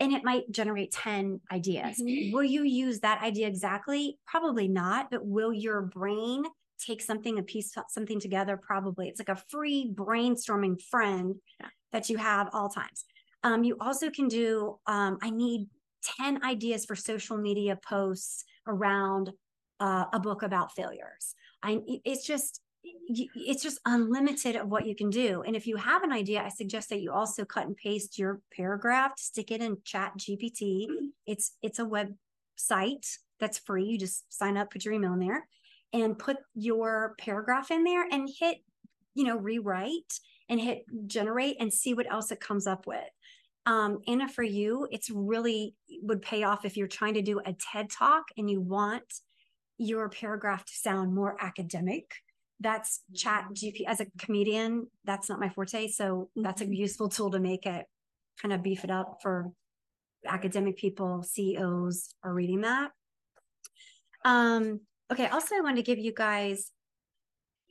And 0.00 0.12
it 0.12 0.22
might 0.22 0.50
generate 0.52 0.92
10 0.92 1.40
ideas. 1.50 2.00
Mm-hmm. 2.00 2.32
Will 2.32 2.44
you 2.44 2.62
use 2.62 3.00
that 3.00 3.20
idea 3.20 3.48
exactly? 3.48 4.16
Probably 4.26 4.68
not, 4.68 5.10
but 5.10 5.26
will 5.26 5.52
your 5.52 5.82
brain 5.82 6.44
take 6.78 7.02
something, 7.02 7.40
a 7.40 7.42
piece, 7.42 7.74
something 7.88 8.20
together? 8.20 8.56
Probably. 8.56 9.08
It's 9.08 9.18
like 9.18 9.28
a 9.28 9.42
free 9.50 9.90
brainstorming 9.92 10.80
friend 10.80 11.34
yeah. 11.58 11.66
that 11.90 12.08
you 12.08 12.16
have 12.16 12.48
all 12.52 12.68
times. 12.68 13.06
Um, 13.42 13.64
you 13.64 13.76
also 13.80 14.08
can 14.08 14.28
do, 14.28 14.78
um, 14.86 15.18
I 15.20 15.30
need 15.30 15.66
10 16.20 16.44
ideas 16.44 16.84
for 16.84 16.94
social 16.94 17.36
media 17.36 17.76
posts 17.84 18.44
around 18.68 19.32
uh, 19.80 20.04
a 20.12 20.20
book 20.20 20.44
about 20.44 20.76
failures. 20.76 21.34
I, 21.60 21.80
it's 22.04 22.24
just, 22.24 22.60
it's 22.84 23.62
just 23.62 23.80
unlimited 23.86 24.56
of 24.56 24.68
what 24.68 24.86
you 24.86 24.94
can 24.94 25.10
do. 25.10 25.42
And 25.42 25.56
if 25.56 25.66
you 25.66 25.76
have 25.76 26.02
an 26.02 26.12
idea, 26.12 26.42
I 26.42 26.48
suggest 26.48 26.90
that 26.90 27.00
you 27.00 27.12
also 27.12 27.44
cut 27.44 27.66
and 27.66 27.76
paste 27.76 28.18
your 28.18 28.40
paragraph, 28.54 29.12
stick 29.16 29.50
it 29.50 29.60
in 29.60 29.78
chat 29.84 30.12
GPT. 30.18 30.86
It's, 31.26 31.52
it's 31.62 31.78
a 31.78 31.84
website 31.84 33.06
that's 33.40 33.58
free. 33.58 33.84
You 33.84 33.98
just 33.98 34.32
sign 34.32 34.56
up, 34.56 34.70
put 34.70 34.84
your 34.84 34.94
email 34.94 35.14
in 35.14 35.20
there 35.20 35.46
and 35.92 36.18
put 36.18 36.36
your 36.54 37.14
paragraph 37.18 37.70
in 37.70 37.84
there 37.84 38.06
and 38.10 38.28
hit, 38.38 38.58
you 39.14 39.24
know, 39.24 39.36
rewrite 39.36 40.20
and 40.48 40.60
hit 40.60 40.84
generate 41.06 41.56
and 41.60 41.72
see 41.72 41.94
what 41.94 42.10
else 42.10 42.30
it 42.30 42.40
comes 42.40 42.66
up 42.66 42.86
with. 42.86 43.04
Um, 43.66 43.98
Anna, 44.06 44.28
for 44.28 44.42
you, 44.42 44.88
it's 44.90 45.10
really 45.10 45.74
would 46.02 46.22
pay 46.22 46.42
off 46.42 46.64
if 46.64 46.76
you're 46.76 46.88
trying 46.88 47.14
to 47.14 47.22
do 47.22 47.40
a 47.40 47.54
TED 47.54 47.90
talk 47.90 48.24
and 48.36 48.50
you 48.50 48.60
want 48.60 49.04
your 49.76 50.08
paragraph 50.08 50.64
to 50.64 50.72
sound 50.72 51.14
more 51.14 51.36
academic. 51.40 52.12
That's 52.60 53.02
chat 53.14 53.46
GP 53.52 53.84
as 53.86 54.00
a 54.00 54.06
comedian, 54.18 54.88
that's 55.04 55.28
not 55.28 55.40
my 55.40 55.48
forte. 55.48 55.88
So 55.88 56.30
that's 56.34 56.60
a 56.60 56.64
mm-hmm. 56.64 56.72
useful 56.72 57.08
tool 57.08 57.30
to 57.30 57.38
make 57.38 57.66
it 57.66 57.86
kind 58.42 58.52
of 58.52 58.62
beef 58.62 58.84
it 58.84 58.90
up 58.90 59.18
for 59.22 59.50
academic 60.26 60.76
people, 60.76 61.22
CEOs 61.22 62.14
are 62.24 62.34
reading 62.34 62.62
that. 62.62 62.90
Um, 64.24 64.80
okay, 65.12 65.26
also 65.28 65.54
I 65.54 65.60
wanted 65.60 65.76
to 65.76 65.82
give 65.82 65.98
you 65.98 66.12
guys 66.12 66.72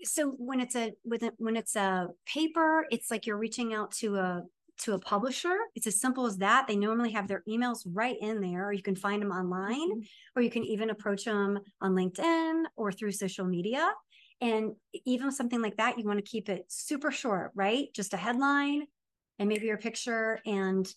so 0.03 0.32
when 0.38 0.60
it's 0.60 0.75
a 0.75 0.94
with 1.03 1.24
a, 1.24 1.32
when 1.38 1.56
it's 1.56 1.75
a 1.75 2.10
paper, 2.25 2.86
it's 2.91 3.10
like 3.10 3.25
you're 3.25 3.38
reaching 3.38 3.74
out 3.74 3.91
to 3.94 4.15
a 4.17 4.44
to 4.79 4.94
a 4.94 5.00
publisher. 5.00 5.56
It's 5.75 5.88
as 5.88 6.00
simple 6.00 6.25
as 6.25 6.38
that. 6.38 6.67
They 6.67 6.75
normally 6.75 7.12
have 7.12 7.27
their 7.27 7.44
emails 7.50 7.79
right 7.86 8.17
in 8.22 8.41
there, 8.41 8.67
or 8.67 8.74
you 8.74 8.84
can 8.84 8.96
find 8.96 9.22
them 9.22 9.32
online, 9.32 9.91
mm-hmm. 9.91 10.00
or 10.36 10.41
you 10.41 10.51
can 10.51 10.63
even 10.63 10.91
approach 10.91 11.25
them 11.25 11.60
on 11.82 11.94
LinkedIn 11.94 12.63
or 12.75 12.91
through 12.91 13.12
social 13.12 13.46
media. 13.46 13.91
And 14.39 14.74
even 15.06 15.32
something 15.32 15.62
like 15.62 15.77
that, 15.77 15.98
you 15.98 16.06
want 16.06 16.24
to 16.24 16.32
keep 16.32 16.48
it 16.48 16.65
super 16.67 17.12
short, 17.12 17.51
right? 17.56 17.88
Just 17.94 18.13
a 18.13 18.17
headline 18.17 18.86
and 19.39 19.50
maybe 19.50 19.65
your 19.65 19.77
picture. 19.77 20.39
And, 20.46 20.88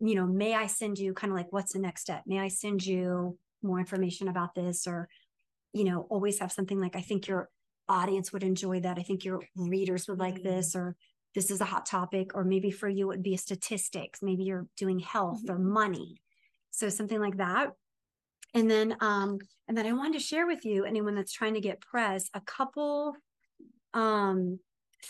you 0.00 0.14
know, 0.14 0.26
may 0.26 0.54
I 0.54 0.66
send 0.66 0.98
you 0.98 1.14
kind 1.14 1.32
of 1.32 1.36
like, 1.36 1.50
what's 1.50 1.72
the 1.72 1.78
next 1.78 2.02
step? 2.02 2.24
May 2.26 2.38
I 2.38 2.48
send 2.48 2.84
you 2.84 3.38
more 3.62 3.78
information 3.78 4.28
about 4.28 4.54
this? 4.54 4.86
Or, 4.86 5.08
you 5.72 5.84
know, 5.84 6.06
always 6.10 6.40
have 6.40 6.52
something 6.52 6.78
like, 6.78 6.94
I 6.94 7.00
think 7.00 7.26
your 7.26 7.48
audience 7.88 8.32
would 8.32 8.42
enjoy 8.42 8.80
that. 8.80 8.98
I 8.98 9.02
think 9.02 9.24
your 9.24 9.40
readers 9.56 10.06
would 10.08 10.18
like 10.18 10.42
this, 10.42 10.70
mm-hmm. 10.70 10.78
or 10.78 10.96
this 11.34 11.50
is 11.50 11.62
a 11.62 11.66
hot 11.66 11.86
topic, 11.86 12.34
or 12.34 12.44
maybe 12.44 12.70
for 12.70 12.88
you 12.88 13.06
it 13.06 13.16
would 13.16 13.22
be 13.22 13.34
a 13.34 13.38
statistics. 13.38 14.20
Maybe 14.20 14.44
you're 14.44 14.66
doing 14.76 14.98
health 14.98 15.42
or 15.48 15.56
mm-hmm. 15.56 15.72
money. 15.72 16.20
So 16.70 16.90
something 16.90 17.20
like 17.20 17.38
that. 17.38 17.70
And 18.54 18.70
then 18.70 18.96
um, 19.00 19.38
and 19.68 19.76
then 19.76 19.86
I 19.86 19.92
wanted 19.92 20.14
to 20.14 20.24
share 20.24 20.46
with 20.46 20.64
you, 20.64 20.84
anyone 20.84 21.14
that's 21.14 21.32
trying 21.32 21.54
to 21.54 21.60
get 21.60 21.80
press, 21.80 22.28
a 22.34 22.40
couple 22.40 23.14
um 23.94 24.58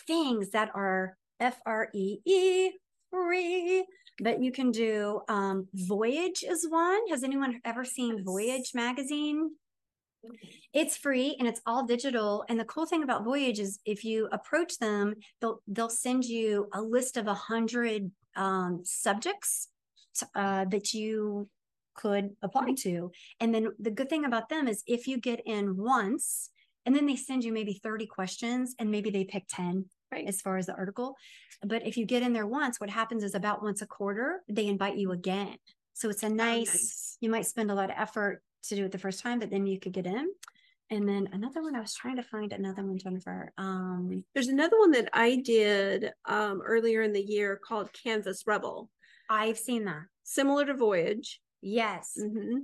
things 0.06 0.50
that 0.50 0.70
are 0.74 1.16
F-R-E-E 1.40 2.70
free 3.10 3.84
that 4.20 4.42
you 4.42 4.52
can 4.52 4.70
do. 4.70 5.20
Um, 5.28 5.68
Voyage 5.74 6.44
is 6.46 6.66
one. 6.68 7.00
Has 7.10 7.24
anyone 7.24 7.60
ever 7.64 7.84
seen 7.84 8.24
Voyage 8.24 8.72
magazine? 8.74 9.50
It's 10.72 10.96
free 10.96 11.36
and 11.38 11.48
it's 11.48 11.60
all 11.66 11.84
digital. 11.84 12.44
And 12.48 12.58
the 12.58 12.64
cool 12.64 12.86
thing 12.86 13.02
about 13.02 13.24
Voyage 13.24 13.58
is 13.58 13.80
if 13.84 14.04
you 14.04 14.28
approach 14.30 14.78
them, 14.78 15.14
they'll 15.40 15.60
they'll 15.66 15.90
send 15.90 16.24
you 16.24 16.68
a 16.72 16.80
list 16.80 17.16
of 17.16 17.26
a 17.26 17.34
hundred 17.34 18.10
um, 18.36 18.82
subjects 18.84 19.68
uh, 20.34 20.64
that 20.66 20.94
you 20.94 21.48
could 21.94 22.30
apply 22.42 22.74
to. 22.78 23.10
And 23.40 23.54
then 23.54 23.68
the 23.78 23.90
good 23.90 24.08
thing 24.08 24.24
about 24.24 24.48
them 24.48 24.68
is 24.68 24.82
if 24.86 25.06
you 25.06 25.18
get 25.18 25.40
in 25.46 25.76
once, 25.76 26.50
and 26.84 26.94
then 26.94 27.06
they 27.06 27.16
send 27.16 27.44
you 27.44 27.52
maybe 27.52 27.74
30 27.74 28.06
questions 28.06 28.74
and 28.78 28.90
maybe 28.90 29.10
they 29.10 29.24
pick 29.24 29.44
10 29.48 29.84
right. 30.10 30.26
as 30.26 30.40
far 30.40 30.56
as 30.56 30.66
the 30.66 30.74
article. 30.74 31.16
But 31.64 31.86
if 31.86 31.96
you 31.96 32.06
get 32.06 32.22
in 32.22 32.32
there 32.32 32.46
once, 32.46 32.80
what 32.80 32.90
happens 32.90 33.22
is 33.22 33.34
about 33.34 33.62
once 33.62 33.82
a 33.82 33.86
quarter, 33.86 34.40
they 34.48 34.66
invite 34.66 34.96
you 34.96 35.12
again. 35.12 35.56
So 35.94 36.08
it's 36.08 36.22
a 36.22 36.28
nice, 36.28 36.68
oh, 36.68 36.72
nice. 36.72 37.16
you 37.20 37.30
might 37.30 37.46
spend 37.46 37.70
a 37.70 37.74
lot 37.74 37.90
of 37.90 37.96
effort 37.98 38.42
to 38.64 38.76
do 38.76 38.84
it 38.84 38.92
the 38.92 38.98
first 38.98 39.22
time, 39.22 39.38
but 39.38 39.50
then 39.50 39.66
you 39.66 39.78
could 39.78 39.92
get 39.92 40.06
in. 40.06 40.28
And 40.90 41.08
then 41.08 41.28
another 41.32 41.62
one, 41.62 41.74
I 41.74 41.80
was 41.80 41.94
trying 41.94 42.16
to 42.16 42.22
find 42.22 42.52
another 42.52 42.84
one, 42.84 42.98
Jennifer. 42.98 43.52
Um, 43.56 44.24
There's 44.34 44.48
another 44.48 44.78
one 44.78 44.90
that 44.90 45.08
I 45.12 45.36
did 45.36 46.10
um, 46.26 46.60
earlier 46.64 47.02
in 47.02 47.12
the 47.12 47.22
year 47.22 47.58
called 47.66 47.90
Canvas 47.92 48.44
Rebel. 48.46 48.90
I've 49.30 49.56
seen 49.56 49.84
that. 49.84 50.02
Similar 50.24 50.66
to 50.66 50.74
Voyage. 50.74 51.40
Yes. 51.62 52.18
Mm-hmm. 52.20 52.58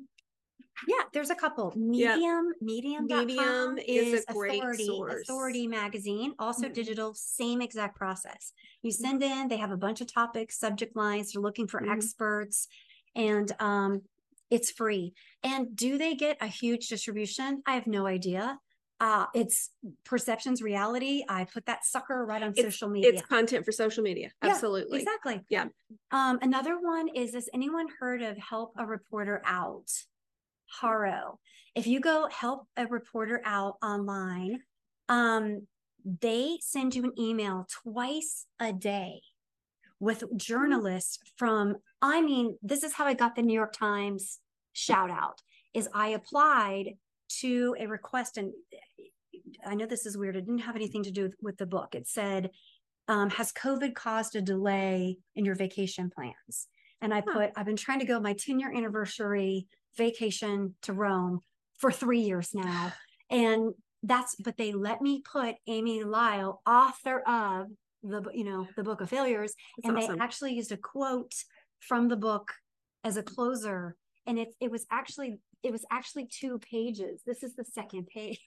Yeah, 0.86 1.02
there's 1.12 1.30
a 1.30 1.34
couple. 1.34 1.72
Medium, 1.76 2.20
yep. 2.20 2.54
Medium. 2.60 3.06
Medium 3.06 3.78
is, 3.78 4.12
is 4.12 4.24
a 4.28 4.32
great 4.32 4.58
authority, 4.58 4.86
source. 4.86 5.22
Authority 5.22 5.66
magazine, 5.66 6.34
also 6.38 6.64
mm-hmm. 6.64 6.72
digital, 6.72 7.14
same 7.14 7.60
exact 7.60 7.96
process. 7.96 8.52
You 8.82 8.92
mm-hmm. 8.92 9.04
send 9.04 9.22
in, 9.22 9.48
they 9.48 9.56
have 9.56 9.72
a 9.72 9.76
bunch 9.76 10.00
of 10.00 10.12
topics, 10.12 10.58
subject 10.58 10.94
lines, 10.94 11.32
they're 11.32 11.42
looking 11.42 11.66
for 11.66 11.80
mm-hmm. 11.80 11.92
experts, 11.92 12.68
and 13.16 13.50
um, 13.58 14.02
it's 14.50 14.70
free. 14.70 15.14
And 15.42 15.74
do 15.74 15.98
they 15.98 16.14
get 16.14 16.36
a 16.40 16.46
huge 16.46 16.88
distribution? 16.88 17.62
I 17.66 17.74
have 17.74 17.86
no 17.86 18.06
idea. 18.06 18.58
Uh, 19.00 19.26
it's 19.34 19.70
perceptions 20.04 20.60
reality. 20.60 21.24
I 21.28 21.44
put 21.44 21.66
that 21.66 21.84
sucker 21.84 22.24
right 22.26 22.42
on 22.42 22.50
it's, 22.50 22.60
social 22.60 22.88
media. 22.88 23.12
It's 23.12 23.22
content 23.22 23.64
for 23.64 23.70
social 23.70 24.02
media. 24.02 24.30
Absolutely. 24.42 24.98
Yeah, 24.98 25.02
exactly. 25.02 25.40
Yeah. 25.48 25.64
Um, 26.10 26.38
another 26.42 26.78
one 26.80 27.08
is 27.14 27.34
Has 27.34 27.48
anyone 27.54 27.86
heard 28.00 28.22
of 28.22 28.36
Help 28.36 28.72
a 28.76 28.84
Reporter 28.84 29.40
Out? 29.44 29.90
Haro. 30.80 31.38
If 31.74 31.86
you 31.86 32.00
go 32.00 32.28
help 32.30 32.66
a 32.76 32.86
reporter 32.86 33.40
out 33.44 33.76
online, 33.82 34.60
um, 35.08 35.66
they 36.20 36.58
send 36.60 36.94
you 36.94 37.04
an 37.04 37.12
email 37.18 37.66
twice 37.82 38.46
a 38.60 38.72
day 38.72 39.20
with 40.00 40.24
journalists 40.36 41.18
from 41.36 41.76
i 42.00 42.20
mean 42.20 42.56
this 42.62 42.84
is 42.84 42.92
how 42.92 43.04
i 43.04 43.14
got 43.14 43.34
the 43.34 43.42
new 43.42 43.52
york 43.52 43.72
times 43.72 44.38
shout 44.72 45.10
out 45.10 45.42
is 45.74 45.88
i 45.92 46.08
applied 46.08 46.94
to 47.28 47.74
a 47.78 47.86
request 47.86 48.36
and 48.36 48.52
i 49.66 49.74
know 49.74 49.86
this 49.86 50.06
is 50.06 50.16
weird. 50.16 50.36
It 50.36 50.46
didn't 50.46 50.60
have 50.60 50.76
anything 50.76 51.02
to 51.04 51.10
do 51.10 51.22
with, 51.24 51.34
with 51.42 51.56
the 51.58 51.66
book. 51.66 51.94
It 51.94 52.06
said 52.06 52.50
um, 53.08 53.30
has 53.30 53.52
covid 53.52 53.94
caused 53.94 54.36
a 54.36 54.42
delay 54.42 55.18
in 55.36 55.44
your 55.44 55.54
vacation 55.54 56.10
plans? 56.10 56.68
And 57.00 57.14
i 57.14 57.20
put 57.20 57.52
i've 57.56 57.66
been 57.66 57.76
trying 57.76 58.00
to 58.00 58.06
go 58.06 58.20
my 58.20 58.34
10 58.34 58.58
year 58.60 58.72
anniversary 58.74 59.66
vacation 59.96 60.74
to 60.82 60.92
rome 60.92 61.40
for 61.78 61.90
three 61.90 62.20
years 62.20 62.50
now. 62.54 62.92
And 63.30 63.72
that's 64.02 64.36
but 64.36 64.56
they 64.56 64.72
let 64.72 65.02
me 65.02 65.22
put 65.32 65.56
amy 65.66 66.04
lyle 66.04 66.62
author 66.66 67.20
of 67.20 67.66
the 68.04 68.22
you 68.32 68.44
know 68.44 68.66
the 68.76 68.84
book 68.84 69.00
of 69.00 69.10
failures 69.10 69.54
That's 69.78 69.88
and 69.88 69.98
awesome. 69.98 70.18
they 70.18 70.24
actually 70.24 70.52
used 70.54 70.70
a 70.70 70.76
quote 70.76 71.34
from 71.80 72.06
the 72.06 72.16
book 72.16 72.52
as 73.02 73.16
a 73.16 73.24
closer 73.24 73.96
and 74.28 74.38
it 74.38 74.54
it 74.60 74.70
was 74.70 74.86
actually 74.92 75.40
it 75.62 75.72
was 75.72 75.84
actually 75.90 76.26
two 76.26 76.58
pages. 76.58 77.22
This 77.26 77.42
is 77.42 77.54
the 77.54 77.64
second 77.64 78.06
page 78.06 78.40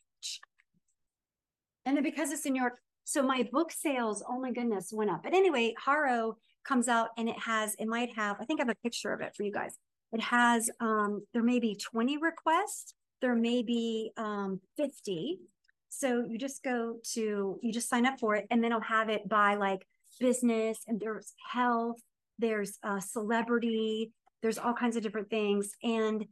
and 1.85 1.95
then 1.95 2.03
because 2.03 2.31
it's 2.31 2.45
in 2.45 2.53
New 2.53 2.61
York 2.61 2.77
so 3.03 3.23
my 3.23 3.47
book 3.51 3.71
sales 3.71 4.23
oh 4.27 4.39
my 4.39 4.51
goodness 4.51 4.91
went 4.93 5.11
up. 5.11 5.23
But 5.23 5.33
anyway 5.33 5.73
Haro 5.83 6.37
comes 6.63 6.87
out 6.87 7.09
and 7.17 7.27
it 7.27 7.39
has 7.39 7.75
it 7.75 7.87
might 7.87 8.15
have 8.15 8.37
I 8.39 8.45
think 8.45 8.59
I 8.59 8.63
have 8.63 8.69
a 8.69 8.83
picture 8.83 9.13
of 9.13 9.21
it 9.21 9.33
for 9.35 9.43
you 9.43 9.51
guys. 9.51 9.77
It 10.11 10.21
has 10.21 10.69
um 10.79 11.23
there 11.33 11.43
may 11.43 11.59
be 11.59 11.75
20 11.75 12.17
requests 12.17 12.93
there 13.21 13.35
may 13.35 13.61
be 13.61 14.11
um 14.17 14.59
50 14.77 15.39
so 15.93 16.23
you 16.25 16.37
just 16.37 16.63
go 16.63 16.95
to, 17.13 17.59
you 17.61 17.73
just 17.73 17.89
sign 17.89 18.05
up 18.05 18.17
for 18.17 18.35
it, 18.35 18.47
and 18.49 18.63
then 18.63 18.71
I'll 18.71 18.79
have 18.79 19.09
it 19.09 19.27
by 19.27 19.55
like 19.55 19.85
business, 20.21 20.79
and 20.87 20.99
there's 20.99 21.33
health, 21.51 21.97
there's 22.39 22.79
a 22.81 23.01
celebrity, 23.01 24.13
there's 24.41 24.57
all 24.57 24.73
kinds 24.73 24.95
of 24.95 25.03
different 25.03 25.29
things. 25.29 25.73
And 25.83 26.25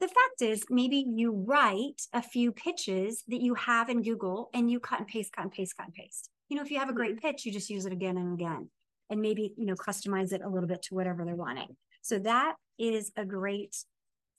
the, 0.00 0.08
fact 0.08 0.42
is, 0.42 0.64
maybe 0.70 1.04
you 1.08 1.32
write 1.32 2.02
a 2.12 2.22
few 2.22 2.52
pitches 2.52 3.24
that 3.28 3.40
you 3.40 3.54
have 3.54 3.88
in 3.88 4.02
Google 4.02 4.50
and 4.54 4.70
you 4.70 4.80
cut 4.80 5.00
and 5.00 5.08
paste, 5.08 5.32
cut 5.32 5.42
and 5.42 5.52
paste, 5.52 5.76
cut 5.76 5.86
and 5.86 5.94
paste. 5.94 6.30
You 6.48 6.56
know, 6.56 6.62
if 6.62 6.70
you 6.70 6.78
have 6.78 6.88
a 6.88 6.94
great 6.94 7.16
mm-hmm. 7.16 7.28
pitch, 7.28 7.44
you 7.44 7.52
just 7.52 7.70
use 7.70 7.86
it 7.86 7.92
again 7.92 8.16
and 8.16 8.34
again. 8.34 8.70
and 9.10 9.20
maybe, 9.20 9.54
you 9.56 9.66
know, 9.66 9.74
customize 9.74 10.32
it 10.32 10.42
a 10.42 10.48
little 10.48 10.68
bit 10.68 10.82
to 10.82 10.94
whatever 10.94 11.24
they're 11.24 11.34
wanting. 11.34 11.76
So 12.02 12.18
that 12.20 12.54
is 12.78 13.10
a 13.16 13.24
great 13.24 13.76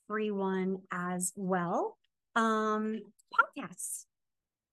free 0.06 0.30
one 0.30 0.78
as 0.92 1.32
well. 1.36 1.96
Um, 2.36 3.00
podcasts. 3.34 4.04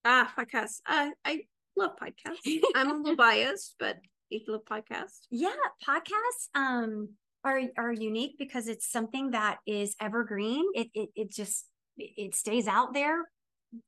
Ah, 0.06 0.32
podcasts. 0.38 0.82
Uh, 0.86 1.10
I 1.26 1.42
love 1.76 1.92
podcasts. 2.02 2.60
I'm 2.76 2.92
a 2.92 2.94
little 2.96 3.16
biased, 3.28 3.76
but 3.80 3.98
I 4.34 4.40
love 4.48 4.62
podcasts. 4.70 5.28
Yeah, 5.30 5.50
podcasts 5.88 6.50
um 6.56 7.10
are 7.48 7.62
are 7.78 7.94
unique 7.94 8.36
because 8.38 8.68
it's 8.68 8.92
something 8.92 9.32
that 9.32 9.58
is 9.66 9.96
evergreen. 10.02 10.66
It 10.76 10.90
it 10.94 11.10
it 11.16 11.32
just 11.32 11.66
it 11.98 12.36
stays 12.36 12.68
out 12.68 12.94
there 12.94 13.26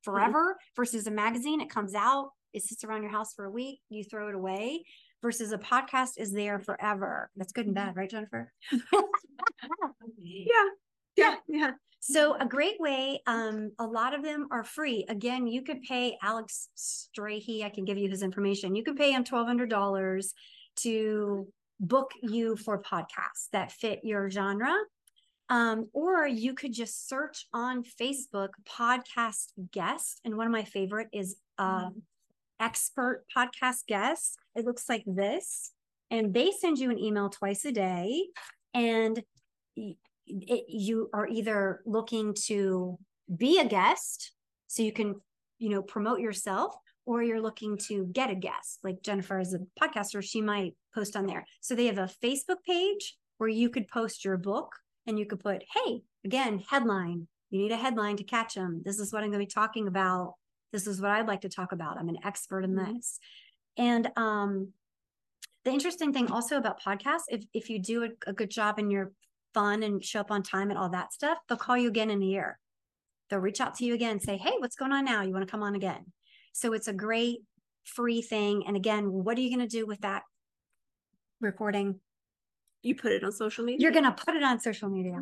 forever 0.03 0.51
mm-hmm. 0.51 0.75
versus 0.75 1.07
a 1.07 1.11
magazine. 1.11 1.61
It 1.61 1.69
comes 1.69 1.93
out, 1.93 2.31
it 2.53 2.63
sits 2.63 2.83
around 2.83 3.03
your 3.03 3.11
house 3.11 3.33
for 3.33 3.45
a 3.45 3.51
week, 3.51 3.79
you 3.89 4.03
throw 4.03 4.29
it 4.29 4.35
away. 4.35 4.83
Versus 5.21 5.51
a 5.51 5.57
podcast 5.57 6.11
is 6.15 6.31
there 6.31 6.59
forever. 6.59 7.29
That's 7.35 7.51
good 7.51 7.65
and 7.65 7.75
bad, 7.75 7.97
right, 7.97 8.09
Jennifer? 8.09 8.53
yeah, 10.17 10.69
yeah, 11.17 11.35
yeah. 11.49 11.71
So 11.99 12.37
a 12.39 12.45
great 12.45 12.79
way, 12.79 13.21
um, 13.27 13.73
a 13.79 13.85
lot 13.85 14.13
of 14.13 14.23
them 14.23 14.47
are 14.49 14.63
free. 14.63 15.05
Again, 15.09 15.45
you 15.45 15.61
could 15.61 15.81
pay 15.81 16.17
Alex 16.23 16.69
Strahy, 16.77 17.65
I 17.65 17.69
can 17.69 17.83
give 17.83 17.97
you 17.97 18.09
his 18.09 18.23
information. 18.23 18.75
You 18.75 18.83
can 18.85 18.95
pay 18.95 19.11
him 19.11 19.25
$1,200 19.25 20.25
to 20.77 21.47
book 21.79 22.11
you 22.21 22.55
for 22.55 22.81
podcasts 22.81 23.49
that 23.53 23.71
fit 23.71 23.99
your 24.03 24.29
genre. 24.29 24.75
Um, 25.49 25.89
or 25.93 26.27
you 26.27 26.53
could 26.53 26.73
just 26.73 27.07
search 27.07 27.47
on 27.53 27.83
Facebook 27.83 28.49
podcast 28.69 29.47
guest. 29.71 30.21
And 30.23 30.37
one 30.37 30.45
of 30.45 30.51
my 30.51 30.63
favorite 30.63 31.07
is 31.11 31.37
uh, 31.57 31.85
mm-hmm. 31.85 31.99
expert 32.59 33.25
podcast 33.35 33.87
guest. 33.87 34.37
It 34.55 34.65
looks 34.65 34.87
like 34.87 35.03
this. 35.07 35.71
And 36.11 36.33
they 36.33 36.51
send 36.51 36.77
you 36.77 36.91
an 36.91 36.99
email 36.99 37.29
twice 37.29 37.65
a 37.65 37.71
day. 37.71 38.27
And 38.75 39.23
it, 39.75 40.65
you 40.67 41.09
are 41.13 41.27
either 41.27 41.81
looking 41.85 42.35
to 42.45 42.97
be 43.35 43.59
a 43.59 43.65
guest 43.65 44.33
so 44.67 44.83
you 44.83 44.91
can 44.91 45.15
you 45.57 45.69
know 45.69 45.81
promote 45.81 46.19
yourself 46.19 46.75
or 47.09 47.23
you're 47.23 47.41
looking 47.41 47.77
to 47.77 48.05
get 48.11 48.29
a 48.29 48.35
guest 48.35 48.79
like 48.83 49.01
jennifer 49.01 49.39
is 49.39 49.53
a 49.53 49.59
podcaster 49.81 50.23
she 50.23 50.41
might 50.41 50.73
post 50.93 51.15
on 51.15 51.25
there 51.25 51.45
so 51.61 51.75
they 51.75 51.85
have 51.85 51.97
a 51.97 52.11
facebook 52.23 52.63
page 52.65 53.17
where 53.37 53.49
you 53.49 53.69
could 53.69 53.87
post 53.87 54.23
your 54.23 54.37
book 54.37 54.75
and 55.07 55.17
you 55.17 55.25
could 55.25 55.39
put 55.39 55.63
hey 55.73 56.01
again 56.25 56.61
headline 56.69 57.27
you 57.49 57.59
need 57.59 57.71
a 57.71 57.77
headline 57.77 58.17
to 58.17 58.23
catch 58.23 58.55
them 58.55 58.81
this 58.85 58.99
is 58.99 59.11
what 59.11 59.23
i'm 59.23 59.31
going 59.31 59.39
to 59.39 59.45
be 59.45 59.51
talking 59.51 59.87
about 59.87 60.35
this 60.71 60.87
is 60.87 61.01
what 61.01 61.11
i'd 61.11 61.27
like 61.27 61.41
to 61.41 61.49
talk 61.49 61.71
about 61.71 61.97
i'm 61.97 62.09
an 62.09 62.17
expert 62.23 62.63
in 62.63 62.75
mm-hmm. 62.75 62.93
this 62.93 63.19
and 63.77 64.11
um 64.15 64.69
the 65.65 65.71
interesting 65.71 66.13
thing 66.13 66.31
also 66.31 66.57
about 66.57 66.81
podcasts 66.81 67.23
if 67.29 67.43
if 67.53 67.69
you 67.69 67.79
do 67.79 68.03
a, 68.03 68.09
a 68.27 68.33
good 68.33 68.49
job 68.49 68.79
and 68.79 68.91
you're 68.91 69.11
fun 69.53 69.83
and 69.83 70.03
show 70.03 70.19
up 70.19 70.31
on 70.31 70.43
time 70.43 70.69
and 70.69 70.79
all 70.79 70.89
that 70.89 71.13
stuff, 71.13 71.37
they'll 71.47 71.57
call 71.57 71.77
you 71.77 71.87
again 71.87 72.09
in 72.09 72.21
a 72.21 72.25
year. 72.25 72.59
They'll 73.29 73.39
reach 73.39 73.61
out 73.61 73.75
to 73.75 73.85
you 73.85 73.93
again, 73.93 74.19
say, 74.19 74.37
Hey, 74.37 74.53
what's 74.59 74.75
going 74.75 74.91
on 74.91 75.05
now? 75.05 75.21
You 75.21 75.33
want 75.33 75.45
to 75.45 75.51
come 75.51 75.63
on 75.63 75.75
again? 75.75 76.05
So 76.59 76.73
it's 76.73 76.87
a 76.87 76.93
great 76.93 77.43
free 77.85 78.21
thing. 78.21 78.65
And 78.67 78.75
again, 78.75 79.11
what 79.11 79.37
are 79.37 79.41
you 79.41 79.55
going 79.55 79.67
to 79.67 79.77
do 79.77 79.85
with 79.85 80.01
that 80.01 80.23
recording? 81.39 81.99
You 82.81 82.95
put 82.95 83.11
it 83.11 83.23
on 83.23 83.31
social 83.31 83.65
media. 83.65 83.81
You're 83.81 83.91
going 83.91 84.05
to 84.05 84.11
put 84.11 84.35
it 84.35 84.43
on 84.43 84.59
social 84.59 84.89
media. 84.89 85.21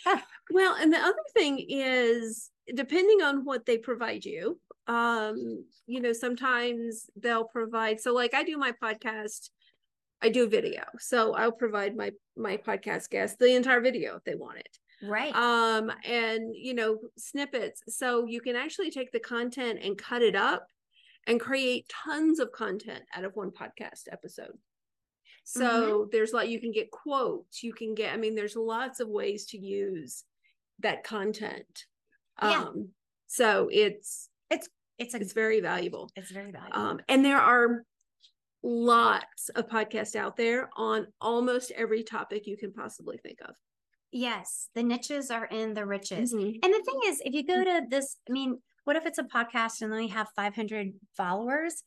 well, 0.50 0.76
and 0.78 0.92
the 0.92 0.98
other 0.98 1.14
thing 1.34 1.64
is, 1.68 2.50
depending 2.74 3.22
on 3.22 3.44
what 3.44 3.64
they 3.64 3.78
provide 3.78 4.24
you, 4.24 4.58
um, 4.86 5.64
you 5.86 6.00
know, 6.00 6.12
sometimes 6.12 7.08
they'll 7.16 7.44
provide. 7.44 8.00
So, 8.00 8.12
like, 8.12 8.34
I 8.34 8.42
do 8.42 8.58
my 8.58 8.72
podcast 8.72 9.48
I 10.24 10.30
do 10.30 10.48
video. 10.48 10.84
So 10.98 11.34
I'll 11.34 11.52
provide 11.52 11.94
my 11.94 12.10
my 12.34 12.56
podcast 12.56 13.10
guests 13.10 13.36
the 13.38 13.54
entire 13.54 13.82
video 13.82 14.16
if 14.16 14.24
they 14.24 14.34
want 14.34 14.58
it. 14.58 14.78
Right. 15.02 15.34
Um 15.34 15.90
and 16.04 16.54
you 16.54 16.74
know 16.74 16.98
snippets 17.16 17.82
so 17.88 18.26
you 18.26 18.40
can 18.40 18.56
actually 18.56 18.90
take 18.90 19.12
the 19.12 19.20
content 19.20 19.80
and 19.82 19.98
cut 19.98 20.22
it 20.22 20.34
up 20.34 20.68
and 21.26 21.40
create 21.40 21.88
tons 21.88 22.38
of 22.38 22.52
content 22.52 23.02
out 23.14 23.24
of 23.24 23.34
one 23.34 23.50
podcast 23.50 24.08
episode. 24.10 24.58
So 25.44 25.62
mm-hmm. 25.64 26.08
there's 26.12 26.32
like 26.32 26.48
you 26.48 26.60
can 26.60 26.72
get 26.72 26.90
quotes, 26.90 27.62
you 27.62 27.72
can 27.72 27.94
get 27.94 28.12
I 28.12 28.16
mean 28.16 28.34
there's 28.34 28.56
lots 28.56 29.00
of 29.00 29.08
ways 29.08 29.46
to 29.46 29.58
use 29.58 30.24
that 30.80 31.04
content. 31.04 31.84
Yeah. 32.42 32.64
Um 32.64 32.88
so 33.26 33.68
it's 33.70 34.28
it's 34.50 34.68
it's 34.98 35.14
a, 35.14 35.20
it's 35.20 35.32
very 35.32 35.60
valuable. 35.60 36.10
It's 36.16 36.30
very 36.30 36.50
valuable. 36.50 36.78
Um 36.78 37.00
and 37.08 37.24
there 37.24 37.40
are 37.40 37.84
lots 38.62 39.50
of 39.50 39.68
podcasts 39.68 40.16
out 40.16 40.36
there 40.36 40.70
on 40.76 41.06
almost 41.20 41.70
every 41.72 42.02
topic 42.02 42.46
you 42.46 42.56
can 42.56 42.72
possibly 42.72 43.18
think 43.18 43.38
of. 43.46 43.54
Yes, 44.16 44.68
the 44.76 44.82
niches 44.84 45.28
are 45.32 45.46
in 45.46 45.74
the 45.74 45.84
riches. 45.84 46.32
Mm-hmm. 46.32 46.60
And 46.62 46.72
the 46.72 46.84
thing 46.86 47.00
is, 47.06 47.20
if 47.24 47.34
you 47.34 47.44
go 47.44 47.64
to 47.64 47.82
this, 47.90 48.16
I 48.28 48.32
mean, 48.32 48.60
what 48.84 48.94
if 48.94 49.06
it's 49.06 49.18
a 49.18 49.24
podcast 49.24 49.82
and 49.82 49.92
then 49.92 50.04
you 50.04 50.08
have 50.10 50.28
500 50.36 50.92
followers? 51.16 51.82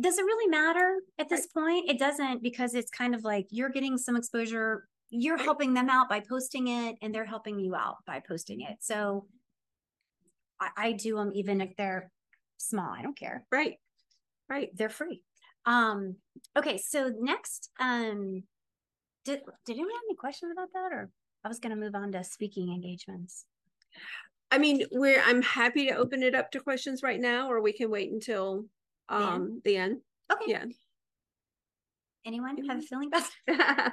Does 0.00 0.16
it 0.16 0.24
really 0.24 0.48
matter 0.48 1.00
at 1.18 1.28
this 1.28 1.48
right. 1.56 1.64
point? 1.64 1.90
It 1.90 1.98
doesn't 1.98 2.40
because 2.40 2.74
it's 2.74 2.92
kind 2.92 3.16
of 3.16 3.24
like 3.24 3.46
you're 3.50 3.68
getting 3.68 3.98
some 3.98 4.14
exposure, 4.14 4.84
you're 5.10 5.38
helping 5.38 5.74
them 5.74 5.90
out 5.90 6.08
by 6.08 6.20
posting 6.20 6.68
it, 6.68 6.94
and 7.02 7.12
they're 7.12 7.24
helping 7.24 7.58
you 7.58 7.74
out 7.74 7.96
by 8.06 8.22
posting 8.26 8.60
it. 8.60 8.76
So 8.78 9.26
I, 10.60 10.68
I 10.76 10.92
do 10.92 11.16
them 11.16 11.32
even 11.34 11.60
if 11.60 11.74
they're 11.76 12.12
small. 12.58 12.94
I 12.96 13.02
don't 13.02 13.18
care. 13.18 13.44
Right. 13.50 13.74
Right. 14.48 14.68
They're 14.76 14.88
free. 14.88 15.24
Um, 15.66 16.14
okay, 16.56 16.78
so 16.78 17.10
next, 17.20 17.70
um, 17.80 18.44
did 19.24 19.40
did 19.66 19.72
anyone 19.74 19.90
have 19.90 20.02
any 20.08 20.16
questions 20.16 20.52
about 20.52 20.68
that, 20.74 20.92
or 20.92 21.10
I 21.44 21.48
was 21.48 21.58
going 21.58 21.74
to 21.74 21.80
move 21.80 21.94
on 21.94 22.12
to 22.12 22.24
speaking 22.24 22.72
engagements. 22.72 23.44
I 24.50 24.58
mean, 24.58 24.84
we're 24.90 25.22
I'm 25.22 25.42
happy 25.42 25.86
to 25.86 25.94
open 25.94 26.22
it 26.22 26.34
up 26.34 26.50
to 26.52 26.60
questions 26.60 27.02
right 27.02 27.20
now, 27.20 27.50
or 27.50 27.60
we 27.60 27.72
can 27.72 27.90
wait 27.90 28.10
until 28.10 28.66
um 29.08 29.60
the 29.64 29.76
end. 29.76 30.00
The 30.28 30.32
end. 30.32 30.32
Okay. 30.32 30.50
Yeah. 30.52 30.64
Anyone 32.26 32.56
have 32.66 32.78
a 32.78 32.82
feeling 32.82 33.08
about? 33.08 33.92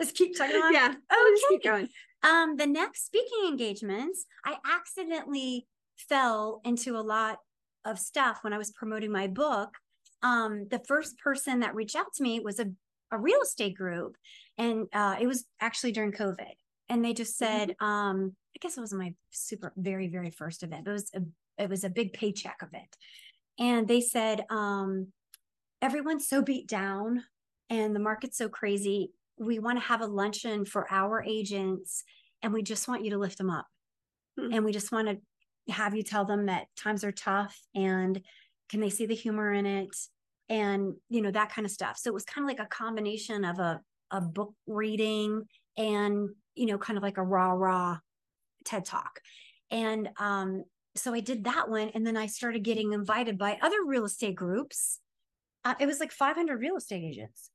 just 0.00 0.16
keep 0.16 0.36
talking 0.36 0.56
on. 0.56 0.72
Yeah. 0.72 0.94
Oh, 1.10 1.36
just 1.36 1.48
keep 1.48 1.64
going. 1.64 1.88
Um, 2.22 2.56
the 2.56 2.66
next 2.66 3.06
speaking 3.06 3.46
engagements, 3.48 4.26
I 4.44 4.56
accidentally 4.66 5.66
fell 5.96 6.60
into 6.64 6.96
a 6.96 7.00
lot 7.00 7.38
of 7.84 7.98
stuff 7.98 8.38
when 8.42 8.52
I 8.52 8.58
was 8.58 8.70
promoting 8.72 9.12
my 9.12 9.26
book 9.26 9.70
um, 10.24 10.66
the 10.70 10.80
first 10.88 11.18
person 11.18 11.60
that 11.60 11.74
reached 11.74 11.94
out 11.94 12.14
to 12.14 12.22
me 12.22 12.40
was 12.40 12.58
a, 12.58 12.66
a 13.14 13.20
real 13.20 13.40
estate 13.42 13.76
group. 13.76 14.16
And 14.58 14.86
uh, 14.92 15.16
it 15.20 15.26
was 15.26 15.44
actually 15.60 15.92
during 15.92 16.12
COVID. 16.12 16.52
And 16.88 17.04
they 17.04 17.12
just 17.12 17.36
said, 17.36 17.70
mm-hmm. 17.70 17.84
um, 17.84 18.36
I 18.54 18.58
guess 18.60 18.76
it 18.76 18.80
was 18.80 18.92
my 18.92 19.14
super, 19.30 19.72
very, 19.76 20.08
very 20.08 20.30
first 20.30 20.62
event. 20.62 20.86
It 20.86 20.92
was 20.92 21.10
a, 21.14 21.22
it 21.62 21.70
was 21.70 21.84
a 21.84 21.90
big 21.90 22.12
paycheck 22.12 22.58
event. 22.62 22.96
And 23.58 23.86
they 23.88 24.00
said, 24.00 24.44
um, 24.50 25.08
everyone's 25.80 26.28
so 26.28 26.42
beat 26.42 26.66
down 26.66 27.24
and 27.70 27.94
the 27.94 28.00
market's 28.00 28.38
so 28.38 28.48
crazy. 28.48 29.12
We 29.38 29.58
want 29.58 29.78
to 29.78 29.86
have 29.86 30.00
a 30.00 30.06
luncheon 30.06 30.64
for 30.64 30.90
our 30.90 31.22
agents 31.22 32.04
and 32.42 32.52
we 32.52 32.62
just 32.62 32.88
want 32.88 33.04
you 33.04 33.10
to 33.10 33.18
lift 33.18 33.38
them 33.38 33.50
up. 33.50 33.66
Mm-hmm. 34.38 34.52
And 34.52 34.64
we 34.64 34.72
just 34.72 34.92
want 34.92 35.08
to 35.08 35.72
have 35.72 35.94
you 35.94 36.02
tell 36.02 36.24
them 36.24 36.46
that 36.46 36.66
times 36.76 37.04
are 37.04 37.12
tough 37.12 37.58
and 37.74 38.20
can 38.68 38.80
they 38.80 38.90
see 38.90 39.06
the 39.06 39.14
humor 39.14 39.52
in 39.52 39.66
it 39.66 39.96
and 40.48 40.94
you 41.08 41.22
know 41.22 41.30
that 41.30 41.52
kind 41.52 41.64
of 41.64 41.70
stuff. 41.70 41.98
So 41.98 42.10
it 42.10 42.14
was 42.14 42.24
kind 42.24 42.44
of 42.44 42.48
like 42.48 42.64
a 42.64 42.68
combination 42.68 43.44
of 43.44 43.58
a 43.58 43.80
a 44.10 44.20
book 44.20 44.54
reading 44.66 45.44
and 45.76 46.28
you 46.54 46.66
know 46.66 46.78
kind 46.78 46.96
of 46.96 47.02
like 47.02 47.18
a 47.18 47.22
raw 47.22 47.50
raw 47.50 47.98
ted 48.64 48.84
talk. 48.84 49.20
And 49.70 50.10
um 50.18 50.64
so 50.96 51.12
i 51.12 51.18
did 51.18 51.42
that 51.44 51.68
one 51.68 51.90
and 51.94 52.06
then 52.06 52.16
i 52.16 52.26
started 52.26 52.62
getting 52.62 52.92
invited 52.92 53.36
by 53.36 53.58
other 53.60 53.84
real 53.84 54.04
estate 54.04 54.36
groups. 54.36 55.00
Uh, 55.64 55.74
it 55.80 55.86
was 55.86 55.98
like 55.98 56.12
500 56.12 56.60
real 56.60 56.76
estate 56.76 57.02
agents. 57.04 57.50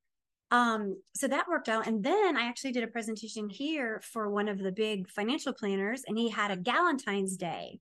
Um 0.51 1.01
so 1.15 1.27
that 1.27 1.47
worked 1.47 1.69
out. 1.69 1.87
And 1.87 2.03
then 2.03 2.35
i 2.35 2.43
actually 2.43 2.71
did 2.71 2.83
a 2.83 2.87
presentation 2.87 3.49
here 3.49 4.01
for 4.03 4.29
one 4.29 4.49
of 4.49 4.59
the 4.59 4.71
big 4.71 5.09
financial 5.09 5.53
planners 5.53 6.03
and 6.07 6.17
he 6.17 6.29
had 6.29 6.51
a 6.51 6.57
galentine's 6.57 7.37
day 7.37 7.79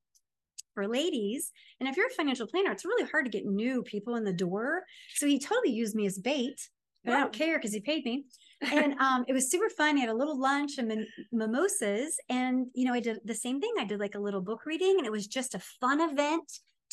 for 0.78 0.86
ladies. 0.86 1.50
And 1.80 1.88
if 1.88 1.96
you're 1.96 2.06
a 2.06 2.10
financial 2.10 2.46
planner, 2.46 2.70
it's 2.70 2.84
really 2.84 3.10
hard 3.10 3.24
to 3.24 3.30
get 3.32 3.44
new 3.44 3.82
people 3.82 4.14
in 4.14 4.22
the 4.22 4.32
door. 4.32 4.84
So 5.16 5.26
he 5.26 5.40
totally 5.40 5.74
used 5.74 5.96
me 5.96 6.06
as 6.06 6.20
bait, 6.20 6.60
but 7.04 7.14
I 7.14 7.20
don't 7.20 7.32
care 7.32 7.58
because 7.58 7.72
he 7.72 7.80
paid 7.80 8.04
me. 8.04 8.26
And 8.60 8.94
um, 8.98 9.24
it 9.28 9.32
was 9.32 9.52
super 9.52 9.68
fun. 9.68 9.96
He 9.96 10.00
had 10.00 10.10
a 10.10 10.16
little 10.16 10.36
lunch 10.36 10.78
and 10.78 11.06
mimosas. 11.30 12.16
And, 12.28 12.66
you 12.74 12.86
know, 12.86 12.92
I 12.92 12.98
did 12.98 13.18
the 13.24 13.34
same 13.34 13.60
thing. 13.60 13.72
I 13.78 13.84
did 13.84 14.00
like 14.00 14.16
a 14.16 14.20
little 14.20 14.40
book 14.40 14.66
reading, 14.66 14.96
and 14.98 15.06
it 15.06 15.12
was 15.12 15.28
just 15.28 15.54
a 15.54 15.60
fun 15.80 16.00
event 16.00 16.42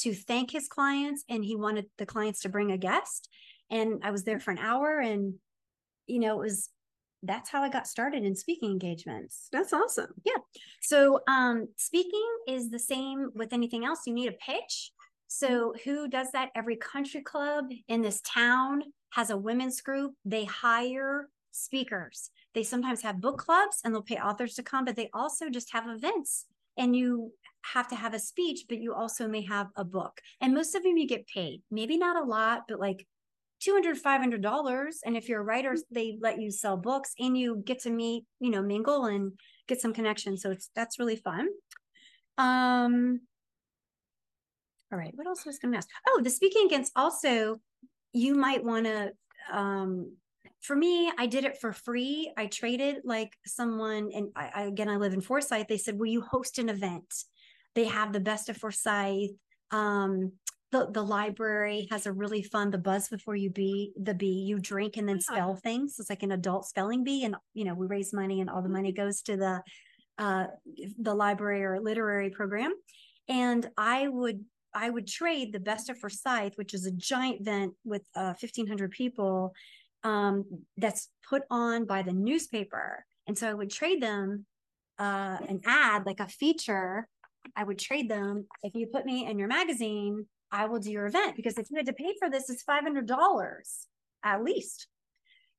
to 0.01 0.13
thank 0.13 0.51
his 0.51 0.67
clients. 0.67 1.23
And 1.27 1.43
he 1.43 1.55
wanted 1.55 1.85
the 1.97 2.05
clients 2.05 2.41
to 2.41 2.49
bring 2.49 2.71
a 2.71 2.77
guest. 2.77 3.29
And 3.71 4.01
I 4.03 4.11
was 4.11 4.23
there 4.25 4.39
for 4.39 4.51
an 4.51 4.59
hour. 4.59 4.99
And, 4.99 5.33
you 6.05 6.19
know, 6.19 6.39
it 6.39 6.43
was 6.43 6.69
that's 7.27 7.49
how 7.49 7.61
I 7.61 7.69
got 7.69 7.87
started 7.87 8.23
in 8.23 8.35
speaking 8.35 8.71
engagements. 8.71 9.47
That's 9.51 9.73
awesome. 9.73 10.13
Yeah. 10.23 10.37
So 10.81 11.19
um, 11.27 11.67
speaking 11.77 12.27
is 12.47 12.69
the 12.69 12.79
same 12.79 13.29
with 13.35 13.53
anything 13.53 13.85
else. 13.85 14.01
You 14.05 14.13
need 14.13 14.29
a 14.29 14.33
pitch. 14.33 14.91
So 15.27 15.73
who 15.83 16.07
does 16.07 16.31
that? 16.31 16.49
Every 16.55 16.75
country 16.77 17.21
club 17.21 17.65
in 17.87 18.01
this 18.01 18.21
town 18.21 18.83
has 19.11 19.29
a 19.29 19.37
women's 19.37 19.81
group. 19.81 20.13
They 20.23 20.45
hire 20.45 21.29
speakers. 21.51 22.29
They 22.53 22.63
sometimes 22.63 23.01
have 23.01 23.21
book 23.21 23.37
clubs 23.37 23.81
and 23.83 23.93
they'll 23.93 24.01
pay 24.01 24.17
authors 24.17 24.53
to 24.55 24.63
come, 24.63 24.85
but 24.85 24.95
they 24.95 25.09
also 25.13 25.49
just 25.49 25.71
have 25.73 25.87
events 25.87 26.45
and 26.77 26.95
you 26.95 27.31
have 27.73 27.87
to 27.87 27.95
have 27.95 28.13
a 28.13 28.19
speech, 28.19 28.65
but 28.69 28.79
you 28.79 28.93
also 28.93 29.27
may 29.27 29.41
have 29.41 29.67
a 29.75 29.83
book. 29.83 30.21
And 30.41 30.53
most 30.53 30.75
of 30.75 30.83
them 30.83 30.97
you 30.97 31.07
get 31.07 31.27
paid, 31.27 31.61
maybe 31.71 31.97
not 31.97 32.21
a 32.21 32.27
lot, 32.27 32.63
but 32.67 32.79
like 32.79 33.07
200 33.65 33.97
500 33.97 34.41
dollars 34.43 34.99
and 35.03 35.17
if 35.17 35.27
you're 35.27 35.41
a 35.41 35.43
writer 35.43 35.71
mm. 35.71 35.81
they 35.89 36.17
let 36.21 36.39
you 36.39 36.51
sell 36.51 36.77
books 36.77 37.13
and 37.19 37.35
you 37.35 37.63
get 37.65 37.79
to 37.79 37.89
meet 37.89 38.23
you 38.39 38.51
know 38.51 38.61
mingle 38.61 39.05
and 39.05 39.31
get 39.67 39.81
some 39.81 39.91
connections 39.91 40.43
so 40.43 40.51
it's 40.51 40.69
that's 40.75 40.99
really 40.99 41.15
fun. 41.15 41.47
Um 42.37 43.21
all 44.91 44.99
right 44.99 45.13
what 45.15 45.25
else 45.25 45.45
was 45.45 45.57
going 45.57 45.71
to 45.71 45.79
ask? 45.79 45.89
Oh 46.07 46.21
the 46.23 46.29
speaking 46.29 46.67
against 46.67 46.91
also 46.95 47.59
you 48.13 48.35
might 48.35 48.63
want 48.63 48.85
to 48.85 49.11
um 49.51 50.15
for 50.61 50.75
me 50.75 51.11
i 51.17 51.25
did 51.25 51.43
it 51.43 51.57
for 51.59 51.73
free. 51.73 52.31
I 52.37 52.45
traded 52.45 52.97
like 53.03 53.33
someone 53.47 54.11
and 54.13 54.29
I, 54.35 54.51
I, 54.55 54.61
again 54.63 54.89
i 54.89 54.97
live 54.97 55.13
in 55.13 55.21
forsyth. 55.21 55.67
They 55.67 55.79
said 55.79 55.97
will 55.97 56.05
you 56.05 56.21
host 56.21 56.59
an 56.59 56.69
event? 56.69 57.11
They 57.73 57.85
have 57.85 58.13
the 58.13 58.19
best 58.19 58.47
of 58.47 58.57
forsyth. 58.57 59.31
Um 59.71 60.33
the, 60.75 60.91
the 60.91 61.01
library 61.01 61.87
has 61.89 62.05
a 62.05 62.11
really 62.11 62.43
fun 62.43 62.69
the 62.69 62.77
buzz 62.77 63.07
before 63.07 63.35
you 63.35 63.49
be 63.49 63.93
the 64.01 64.13
bee 64.13 64.43
you 64.45 64.59
drink 64.59 64.97
and 64.97 65.07
then 65.07 65.21
spell 65.21 65.55
things. 65.55 65.95
It's 65.99 66.09
like 66.09 66.23
an 66.23 66.33
adult 66.33 66.65
spelling 66.65 67.03
bee 67.03 67.23
and 67.23 67.35
you 67.53 67.63
know 67.63 67.73
we 67.73 67.87
raise 67.87 68.11
money 68.13 68.41
and 68.41 68.49
all 68.49 68.61
the 68.61 68.69
money 68.69 68.91
goes 68.91 69.21
to 69.23 69.37
the 69.37 69.61
uh 70.17 70.47
the 70.99 71.13
library 71.13 71.63
or 71.63 71.79
literary 71.79 72.29
program. 72.29 72.73
And 73.29 73.69
i 73.77 74.07
would 74.09 74.43
i 74.73 74.89
would 74.89 75.07
trade 75.07 75.53
the 75.53 75.59
best 75.59 75.89
of 75.89 75.97
forsyth 75.97 76.57
which 76.57 76.73
is 76.73 76.85
a 76.85 76.91
giant 76.91 77.41
event 77.41 77.73
with 77.85 78.03
uh 78.15 78.33
1500 78.39 78.91
people 78.91 79.53
um 80.03 80.43
that's 80.75 81.07
put 81.29 81.43
on 81.49 81.85
by 81.85 82.01
the 82.01 82.13
newspaper. 82.13 83.05
And 83.27 83.37
so 83.37 83.49
i 83.49 83.53
would 83.53 83.71
trade 83.71 84.01
them 84.01 84.45
uh 84.99 85.37
an 85.47 85.61
ad 85.65 86.05
like 86.05 86.19
a 86.19 86.27
feature. 86.27 87.07
I 87.55 87.63
would 87.63 87.79
trade 87.79 88.09
them. 88.09 88.47
If 88.63 88.73
you 88.75 88.87
put 88.87 89.05
me 89.05 89.27
in 89.29 89.37
your 89.37 89.47
magazine, 89.47 90.25
I 90.51 90.65
will 90.65 90.79
do 90.79 90.91
your 90.91 91.07
event 91.07 91.35
because 91.35 91.57
if 91.57 91.69
you 91.69 91.77
had 91.77 91.85
to 91.87 91.93
pay 91.93 92.13
for 92.19 92.29
this, 92.29 92.49
it's 92.49 92.63
$500 92.63 93.59
at 94.23 94.43
least. 94.43 94.87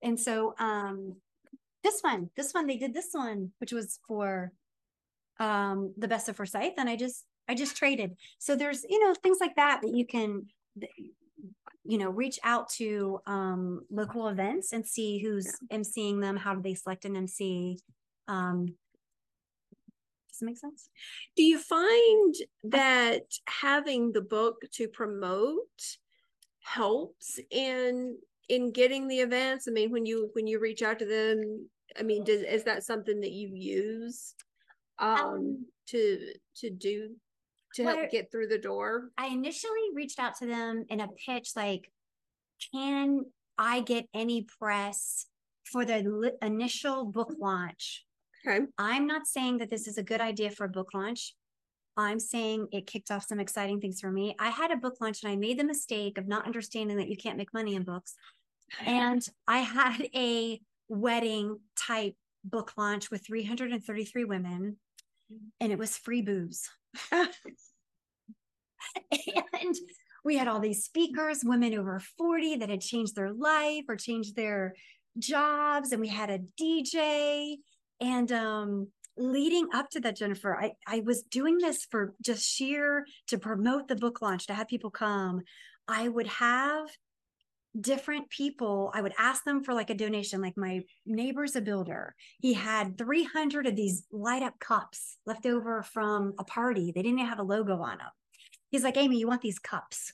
And 0.02 0.18
so 0.18 0.54
um, 0.58 1.16
this 1.82 2.00
one, 2.00 2.30
this 2.36 2.52
one, 2.52 2.66
they 2.66 2.76
did 2.76 2.94
this 2.94 3.08
one, 3.12 3.52
which 3.58 3.72
was 3.72 3.98
for 4.06 4.52
um, 5.38 5.94
the 5.96 6.08
best 6.08 6.28
of 6.28 6.36
Forsyth. 6.36 6.74
And 6.78 6.88
I 6.88 6.96
just, 6.96 7.24
I 7.48 7.54
just 7.54 7.76
traded. 7.76 8.16
So 8.38 8.56
there's, 8.56 8.84
you 8.88 9.00
know, 9.04 9.14
things 9.14 9.38
like 9.40 9.56
that 9.56 9.80
that 9.82 9.94
you 9.94 10.06
can, 10.06 10.46
you 11.84 11.98
know, 11.98 12.10
reach 12.10 12.38
out 12.42 12.68
to 12.70 13.20
um, 13.26 13.82
local 13.90 14.28
events 14.28 14.72
and 14.72 14.86
see 14.86 15.18
who's 15.18 15.54
emceeing 15.72 16.20
them. 16.20 16.36
How 16.36 16.54
do 16.54 16.62
they 16.62 16.74
select 16.74 17.04
an 17.04 17.16
MC? 17.16 17.78
Um, 18.28 18.74
does 20.36 20.42
it 20.42 20.46
make 20.46 20.58
sense? 20.58 20.90
Do 21.36 21.42
you 21.42 21.58
find 21.58 22.34
that 22.64 23.22
having 23.48 24.12
the 24.12 24.20
book 24.20 24.56
to 24.72 24.88
promote 24.88 25.96
helps 26.62 27.40
in 27.50 28.18
in 28.48 28.72
getting 28.72 29.08
the 29.08 29.20
events? 29.20 29.66
I 29.66 29.70
mean, 29.70 29.90
when 29.90 30.04
you 30.04 30.30
when 30.34 30.46
you 30.46 30.58
reach 30.58 30.82
out 30.82 30.98
to 30.98 31.06
them, 31.06 31.68
I 31.98 32.02
mean, 32.02 32.24
does 32.24 32.42
is 32.42 32.64
that 32.64 32.84
something 32.84 33.20
that 33.20 33.32
you 33.32 33.50
use 33.54 34.34
um, 34.98 35.18
um 35.18 35.66
to 35.88 36.32
to 36.56 36.70
do 36.70 37.16
to 37.74 37.84
help 37.84 38.10
get 38.10 38.30
through 38.30 38.48
the 38.48 38.58
door? 38.58 39.10
I 39.16 39.28
initially 39.28 39.88
reached 39.94 40.18
out 40.18 40.36
to 40.36 40.46
them 40.46 40.84
in 40.90 41.00
a 41.00 41.08
pitch 41.26 41.50
like, 41.56 41.90
can 42.74 43.24
I 43.56 43.80
get 43.80 44.06
any 44.12 44.46
press 44.58 45.26
for 45.64 45.84
the 45.86 46.02
li- 46.02 46.32
initial 46.42 47.06
book 47.06 47.32
launch 47.38 48.05
Okay. 48.46 48.66
I'm 48.78 49.06
not 49.06 49.26
saying 49.26 49.58
that 49.58 49.70
this 49.70 49.88
is 49.88 49.98
a 49.98 50.02
good 50.02 50.20
idea 50.20 50.50
for 50.50 50.64
a 50.64 50.68
book 50.68 50.94
launch. 50.94 51.34
I'm 51.96 52.20
saying 52.20 52.68
it 52.72 52.86
kicked 52.86 53.10
off 53.10 53.26
some 53.26 53.40
exciting 53.40 53.80
things 53.80 54.00
for 54.00 54.10
me. 54.10 54.36
I 54.38 54.50
had 54.50 54.70
a 54.70 54.76
book 54.76 54.96
launch 55.00 55.22
and 55.22 55.32
I 55.32 55.36
made 55.36 55.58
the 55.58 55.64
mistake 55.64 56.18
of 56.18 56.28
not 56.28 56.46
understanding 56.46 56.98
that 56.98 57.08
you 57.08 57.16
can't 57.16 57.38
make 57.38 57.54
money 57.54 57.74
in 57.74 57.82
books. 57.82 58.14
And 58.84 59.26
I 59.48 59.58
had 59.58 60.08
a 60.14 60.60
wedding 60.88 61.58
type 61.76 62.14
book 62.44 62.72
launch 62.76 63.10
with 63.10 63.26
333 63.26 64.24
women 64.24 64.76
and 65.60 65.72
it 65.72 65.78
was 65.78 65.96
free 65.96 66.22
booze. 66.22 66.68
and 67.10 67.26
we 70.24 70.36
had 70.36 70.46
all 70.48 70.60
these 70.60 70.84
speakers, 70.84 71.40
women 71.42 71.74
over 71.74 72.00
40 72.18 72.56
that 72.56 72.68
had 72.68 72.80
changed 72.80 73.16
their 73.16 73.32
life 73.32 73.84
or 73.88 73.96
changed 73.96 74.36
their 74.36 74.74
jobs. 75.18 75.92
And 75.92 76.00
we 76.00 76.08
had 76.08 76.30
a 76.30 76.40
DJ 76.60 77.56
and 78.00 78.30
um, 78.32 78.88
leading 79.16 79.68
up 79.74 79.90
to 79.90 80.00
that, 80.00 80.16
Jennifer, 80.16 80.56
I, 80.56 80.72
I 80.86 81.00
was 81.00 81.22
doing 81.22 81.58
this 81.58 81.86
for 81.90 82.14
just 82.22 82.44
sheer 82.44 83.06
to 83.28 83.38
promote 83.38 83.88
the 83.88 83.96
book 83.96 84.22
launch, 84.22 84.46
to 84.46 84.54
have 84.54 84.68
people 84.68 84.90
come. 84.90 85.42
I 85.88 86.08
would 86.08 86.26
have 86.26 86.88
different 87.78 88.30
people 88.30 88.90
i 88.94 89.02
would 89.02 89.12
ask 89.18 89.44
them 89.44 89.62
for 89.62 89.74
like 89.74 89.90
a 89.90 89.94
donation. 89.94 90.40
Like 90.40 90.56
my 90.56 90.80
neighbor's 91.04 91.56
a 91.56 91.60
builder. 91.60 92.14
He 92.40 92.54
had 92.54 92.96
300 92.96 93.66
of 93.66 93.76
these 93.76 94.06
light 94.10 94.42
up 94.42 94.58
cups 94.58 95.18
left 95.26 95.44
over 95.44 95.82
from 95.82 96.32
a 96.38 96.44
party. 96.44 96.90
They 96.94 97.02
didn't 97.02 97.18
have 97.18 97.38
a 97.38 97.42
logo 97.42 97.74
on 97.82 97.98
them 97.98 98.08
he's 98.70 98.84
like 98.84 98.96
amy 98.96 99.18
you 99.18 99.28
want 99.28 99.42
these 99.42 99.58
cups? 99.58 100.12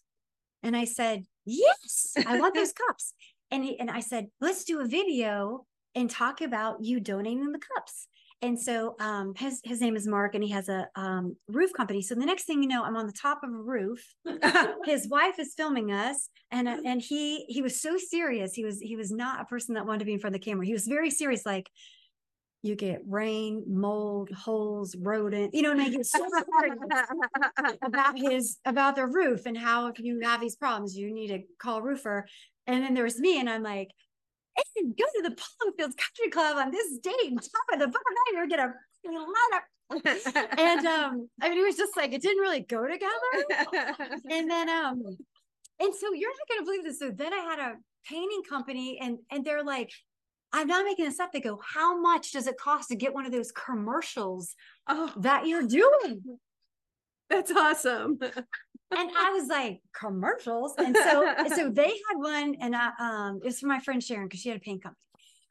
And 0.62 0.77
i 0.77 0.85
said 0.85 1.25
yes 1.45 2.14
i 2.27 2.38
want 2.38 2.55
those 2.55 2.73
cups. 2.87 3.14
And 3.51 3.64
he, 3.64 3.79
and 3.79 3.90
i 3.90 4.01
said 4.01 4.29
let's 4.40 4.64
do 4.64 4.81
a 4.81 4.87
video 4.87 5.66
and 5.95 6.09
talk 6.09 6.41
about 6.41 6.83
you 6.83 7.01
donating 7.01 7.53
the 7.53 7.61
cups. 7.75 8.09
And 8.43 8.61
so 8.61 8.97
um, 8.99 9.35
his 9.37 9.61
his 9.63 9.81
name 9.81 9.95
is 9.95 10.07
Mark, 10.09 10.35
and 10.35 10.43
he 10.43 10.51
has 10.51 10.69
a 10.69 10.89
um, 10.97 11.37
roof 11.47 11.73
company. 11.73 12.03
So 12.03 12.17
the 12.17 12.27
next 12.27 12.45
thing 12.45 12.61
you 12.61 12.69
know, 12.69 12.83
I'm 12.83 12.97
on 12.97 13.07
the 13.07 13.13
top 13.13 13.45
of 13.45 13.51
a 13.51 13.57
roof. 13.57 14.05
his 14.85 15.09
wife 15.09 15.39
is 15.39 15.55
filming 15.57 15.93
us, 15.93 16.29
and 16.51 16.69
uh, 16.69 16.79
and 16.85 17.01
he 17.01 17.45
he 17.49 17.63
was 17.63 17.81
so 17.81 17.97
serious. 17.97 18.53
He 18.53 18.65
was 18.65 18.81
he 18.81 18.97
was 18.97 19.13
not 19.13 19.41
a 19.41 19.45
person 19.45 19.77
that 19.77 19.87
wanted 19.87 20.01
to 20.01 20.05
be 20.07 20.13
in 20.13 20.19
front 20.19 20.35
of 20.35 20.41
the 20.41 20.45
camera. 20.45 20.67
He 20.67 20.73
was 20.73 20.89
very 20.89 21.09
serious, 21.09 21.47
like 21.47 21.71
you 22.63 22.75
get 22.75 23.03
rain, 23.07 23.65
mold, 23.69 24.31
holes, 24.31 24.97
rodent. 24.97 25.55
You 25.55 25.63
know, 25.63 25.71
and 25.71 25.81
I 25.81 25.89
get 25.89 26.07
so 26.07 26.27
about 27.85 28.19
his 28.19 28.59
about 28.65 28.97
the 28.97 29.07
roof 29.07 29.47
and 29.47 29.57
how 29.57 29.87
if 29.87 30.01
you 30.01 30.19
have 30.25 30.41
these 30.41 30.57
problems, 30.57 30.97
you 30.97 31.15
need 31.15 31.29
to 31.29 31.43
call 31.61 31.79
a 31.79 31.83
roofer. 31.83 32.27
And 32.67 32.83
then 32.83 32.95
there 32.95 33.05
was 33.05 33.21
me, 33.21 33.39
and 33.39 33.49
I'm 33.49 33.63
like, 33.63 33.91
and 34.77 34.97
go 34.97 35.05
to 35.17 35.23
the 35.23 35.37
Polo 35.37 35.73
Fields 35.77 35.95
Country 35.95 36.31
Club 36.31 36.57
on 36.57 36.71
this 36.71 36.99
date, 36.99 37.31
and 37.31 37.41
top 37.41 37.65
of 37.73 37.79
the 37.79 37.87
bottom 37.87 38.03
you're 38.33 38.47
gonna 38.47 38.73
light 39.19 39.53
up. 39.55 40.59
and 40.59 40.87
um, 40.87 41.29
I 41.41 41.51
mean, 41.51 41.59
it 41.59 41.67
was 41.67 41.77
just 41.77 41.97
like 41.97 42.12
it 42.12 42.23
didn't 42.23 42.41
really 42.41 42.61
go 42.61 42.87
together. 42.87 43.11
and 44.31 44.51
then 44.51 44.69
um, 44.69 45.03
and 45.81 45.95
so 45.95 46.12
you're 46.12 46.31
not 46.31 46.49
gonna 46.49 46.65
believe 46.65 46.85
this. 46.85 46.99
So 46.99 47.11
then 47.11 47.33
I 47.33 47.38
had 47.38 47.59
a 47.59 47.75
painting 48.09 48.43
company, 48.49 48.99
and 49.01 49.19
and 49.31 49.45
they're 49.45 49.65
like, 49.65 49.91
I'm 50.53 50.67
not 50.67 50.85
making 50.85 51.07
this 51.07 51.21
up. 51.21 51.33
They 51.33 51.41
go, 51.41 51.61
How 51.62 52.01
much 52.01 52.33
does 52.33 52.47
it 52.47 52.57
cost 52.59 52.88
to 52.88 52.97
get 52.97 53.15
one 53.15 53.27
of 53.27 53.33
those 53.33 53.53
commercials 53.53 54.55
oh. 54.88 55.12
that 55.19 55.47
you're 55.47 55.67
doing? 55.67 56.23
That's 57.31 57.51
awesome 57.51 58.19
and 58.97 59.11
I 59.19 59.31
was 59.31 59.49
like, 59.49 59.81
commercials. 59.99 60.75
And 60.79 60.97
so, 60.97 61.35
so 61.57 61.71
they 61.71 61.89
had 61.89 62.17
one, 62.17 62.57
and 62.61 62.77
I, 62.77 62.91
um, 62.99 63.41
it 63.43 63.47
was 63.47 63.61
for 63.61 63.67
my 63.67 63.81
friend 63.81 64.03
Sharon 64.03 64.27
because 64.27 64.41
she 64.41 64.49
had 64.49 64.59
a 64.59 64.61
paint 64.61 64.83
company. 64.83 64.99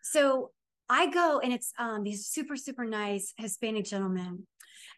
So 0.03 0.51
I 0.89 1.07
go, 1.07 1.39
and 1.43 1.53
it's 1.53 1.73
um 1.77 2.03
these 2.03 2.27
super 2.27 2.55
super 2.55 2.85
nice 2.85 3.33
Hispanic 3.37 3.85
gentlemen, 3.85 4.45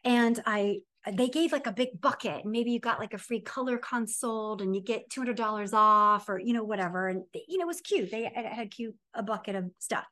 and 0.04 0.42
I 0.46 0.80
they 1.12 1.28
gave 1.28 1.52
like 1.52 1.68
a 1.68 1.74
big 1.74 2.00
bucket, 2.00 2.46
maybe 2.46 2.72
you 2.72 2.80
got 2.80 3.00
like 3.00 3.14
a 3.14 3.18
free 3.18 3.42
color 3.42 3.78
consult, 3.78 4.62
and 4.62 4.76
you 4.76 4.82
get 4.82 5.10
two 5.10 5.22
hundred 5.22 5.38
dollars 5.38 5.74
off, 5.74 6.30
or 6.30 6.40
you 6.40 6.54
know 6.54 6.64
whatever, 6.64 7.10
and 7.10 7.24
you 7.48 7.58
know 7.58 7.66
it 7.66 7.68
was 7.68 7.82
cute. 7.82 8.12
They 8.12 8.32
had 8.34 8.72
cute 8.72 8.96
a 9.14 9.24
bucket 9.24 9.56
of 9.56 9.66
stuff, 9.80 10.06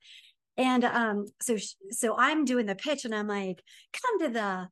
and 0.58 0.84
um 0.84 1.26
so 1.42 1.58
so 1.90 2.16
I'm 2.18 2.46
doing 2.46 2.66
the 2.66 2.76
pitch, 2.76 3.06
and 3.06 3.16
I'm 3.16 3.28
like, 3.28 3.64
come 3.94 4.20
to 4.20 4.30
the 4.30 4.68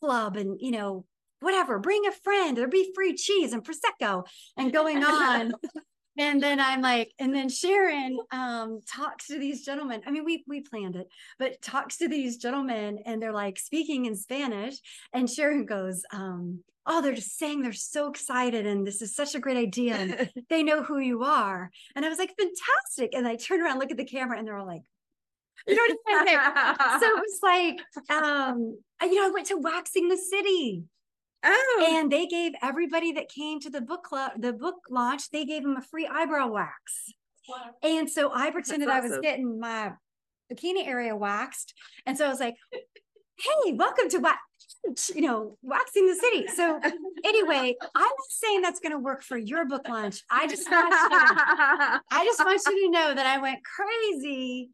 club 0.00 0.36
and 0.36 0.58
you 0.60 0.70
know 0.70 1.04
whatever, 1.40 1.78
bring 1.78 2.06
a 2.06 2.12
friend, 2.12 2.56
there'll 2.56 2.70
be 2.70 2.92
free 2.94 3.14
cheese 3.14 3.52
and 3.52 3.64
prosecco 3.64 4.24
and 4.56 4.72
going 4.72 5.02
on. 5.04 5.52
and 6.18 6.42
then 6.42 6.60
I'm 6.60 6.80
like, 6.80 7.12
and 7.18 7.34
then 7.34 7.48
Sharon 7.48 8.18
um, 8.32 8.80
talks 8.88 9.28
to 9.28 9.38
these 9.38 9.64
gentlemen. 9.64 10.02
I 10.06 10.10
mean, 10.10 10.24
we 10.24 10.44
we 10.46 10.60
planned 10.60 10.96
it, 10.96 11.08
but 11.38 11.62
talks 11.62 11.98
to 11.98 12.08
these 12.08 12.38
gentlemen, 12.38 12.98
and 13.06 13.22
they're 13.22 13.32
like 13.32 13.58
speaking 13.58 14.06
in 14.06 14.16
Spanish. 14.16 14.76
And 15.12 15.30
Sharon 15.30 15.64
goes, 15.64 16.02
um, 16.12 16.64
"Oh, 16.86 17.00
they're 17.00 17.14
just 17.14 17.38
saying 17.38 17.62
they're 17.62 17.72
so 17.72 18.08
excited, 18.08 18.66
and 18.66 18.86
this 18.86 19.00
is 19.00 19.14
such 19.14 19.34
a 19.34 19.40
great 19.40 19.56
idea, 19.56 19.94
and 19.94 20.30
they 20.50 20.62
know 20.62 20.82
who 20.82 20.98
you 20.98 21.22
are." 21.22 21.70
And 21.94 22.04
I 22.04 22.08
was 22.08 22.18
like, 22.18 22.34
"Fantastic!" 22.36 23.14
And 23.14 23.26
I 23.26 23.36
turn 23.36 23.62
around, 23.62 23.78
look 23.78 23.92
at 23.92 23.96
the 23.96 24.04
camera, 24.04 24.38
and 24.38 24.46
they're 24.46 24.58
all 24.58 24.66
like, 24.66 24.82
"You 25.66 25.74
know 25.74 25.94
what 26.04 26.20
I'm 26.20 26.26
saying?" 26.26 27.00
so 27.00 27.06
it 27.06 27.22
was 27.22 27.40
like, 28.10 28.22
um, 28.22 28.78
you 29.02 29.14
know, 29.14 29.28
I 29.28 29.30
went 29.30 29.46
to 29.48 29.56
Waxing 29.56 30.08
the 30.08 30.16
City 30.16 30.84
Oh, 31.44 31.86
and 31.88 32.10
they 32.10 32.26
gave 32.26 32.52
everybody 32.62 33.12
that 33.12 33.28
came 33.28 33.60
to 33.60 33.70
the 33.70 33.80
book 33.80 34.02
club, 34.02 34.32
the 34.38 34.52
book 34.52 34.76
launch, 34.90 35.30
they 35.30 35.44
gave 35.44 35.62
them 35.62 35.76
a 35.76 35.82
free 35.82 36.06
eyebrow 36.06 36.48
wax. 36.48 37.12
And 37.82 38.10
so 38.10 38.32
I 38.34 38.50
pretended 38.50 38.88
I 38.88 39.00
was 39.00 39.18
getting 39.22 39.58
my 39.60 39.92
bikini 40.52 40.86
area 40.86 41.14
waxed. 41.14 41.74
And 42.06 42.18
so 42.18 42.26
I 42.26 42.28
was 42.28 42.40
like, 42.40 42.56
hey, 42.72 43.72
welcome 43.72 44.08
to 44.10 44.18
wax, 44.18 45.10
you 45.14 45.22
know, 45.22 45.56
waxing 45.62 46.06
the 46.06 46.16
city. 46.16 46.48
So 46.48 46.80
anyway, 47.24 47.76
I'm 47.94 48.02
not 48.02 48.12
saying 48.28 48.60
that's 48.60 48.80
going 48.80 48.92
to 48.92 48.98
work 48.98 49.22
for 49.22 49.38
your 49.38 49.64
book 49.64 49.88
launch. 49.88 50.24
I 50.30 50.48
just 50.48 50.68
want 50.68 50.92
you 50.92 51.08
to, 51.08 52.02
I 52.10 52.24
just 52.24 52.44
want 52.44 52.60
you 52.66 52.86
to 52.86 52.90
know 52.90 53.14
that 53.14 53.26
I 53.26 53.38
went 53.38 53.60
crazy 53.64 54.70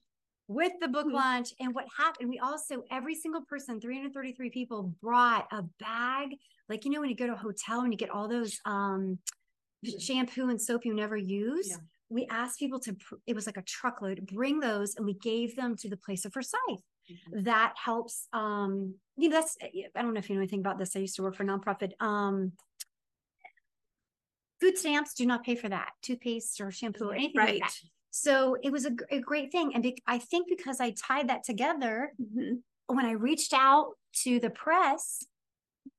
with 0.49 0.73
the 0.81 0.89
book 0.89 1.07
Mhm. 1.07 1.13
launch. 1.13 1.49
And 1.61 1.75
what 1.75 1.87
happened, 1.97 2.29
we 2.29 2.39
also, 2.39 2.83
every 2.91 3.15
single 3.15 3.43
person, 3.43 3.81
333 3.81 4.51
people 4.51 4.95
brought 5.03 5.47
a 5.53 5.63
bag. 5.81 6.37
Like, 6.69 6.85
you 6.85 6.91
know, 6.91 7.01
when 7.01 7.11
you 7.11 7.17
go 7.17 7.27
to 7.27 7.33
a 7.35 7.37
hotel 7.37 7.81
and 7.81 7.93
you 7.93 7.97
get 7.99 8.11
all 8.11 8.29
those 8.29 8.61
um 8.65 9.19
shampoo 10.01 10.49
and 10.49 10.61
soap 10.61 10.85
you 10.85 10.95
never 10.95 11.17
use. 11.17 11.69
Yeah. 11.71 11.77
We 12.11 12.27
asked 12.31 12.59
people 12.59 12.81
to, 12.81 12.97
it 13.27 13.35
was 13.35 13.47
like 13.47 13.57
a 13.57 13.63
truckload, 13.63 14.27
bring 14.27 14.61
those 14.61 14.95
and 14.97 15.05
we 15.07 15.15
gave 15.15 15.57
them 15.57 15.77
to 15.77 15.89
the 15.89 15.97
place 15.97 16.25
of 16.25 16.33
Forsyth 16.33 16.83
that 17.33 17.75
helps 17.77 18.29
um 18.33 18.95
you 19.19 19.29
know 19.29 19.37
that's 19.37 19.59
i 19.63 20.01
don't 20.01 20.15
know 20.15 20.19
if 20.19 20.31
you 20.31 20.37
know 20.37 20.41
anything 20.41 20.61
about 20.61 20.79
this 20.79 20.97
i 20.97 21.01
used 21.01 21.15
to 21.17 21.23
work 21.23 21.35
for 21.37 21.45
nonprofit 21.45 21.93
um 22.01 22.53
food 24.61 24.79
stamps 24.79 25.15
do 25.15 25.27
not 25.27 25.45
pay 25.45 25.55
for 25.55 25.69
that 25.69 25.91
toothpaste 26.03 26.61
or 26.61 26.71
shampoo 26.71 27.07
or 27.11 27.15
anything 27.15 27.35
like 27.43 27.61
that 27.61 27.75
so 28.17 28.57
it 28.63 28.71
was 28.71 28.87
a, 28.87 28.93
a 29.11 29.19
great 29.21 29.51
thing 29.51 29.73
and 29.75 29.83
be- 29.83 30.01
i 30.07 30.19
think 30.19 30.47
because 30.49 30.79
i 30.81 30.91
tied 30.93 31.29
that 31.29 31.43
together 31.43 32.13
Mhm. 32.23 32.63
when 32.87 33.05
i 33.05 33.11
reached 33.11 33.53
out 33.53 33.95
to 34.23 34.39
the 34.39 34.51
press 34.51 35.25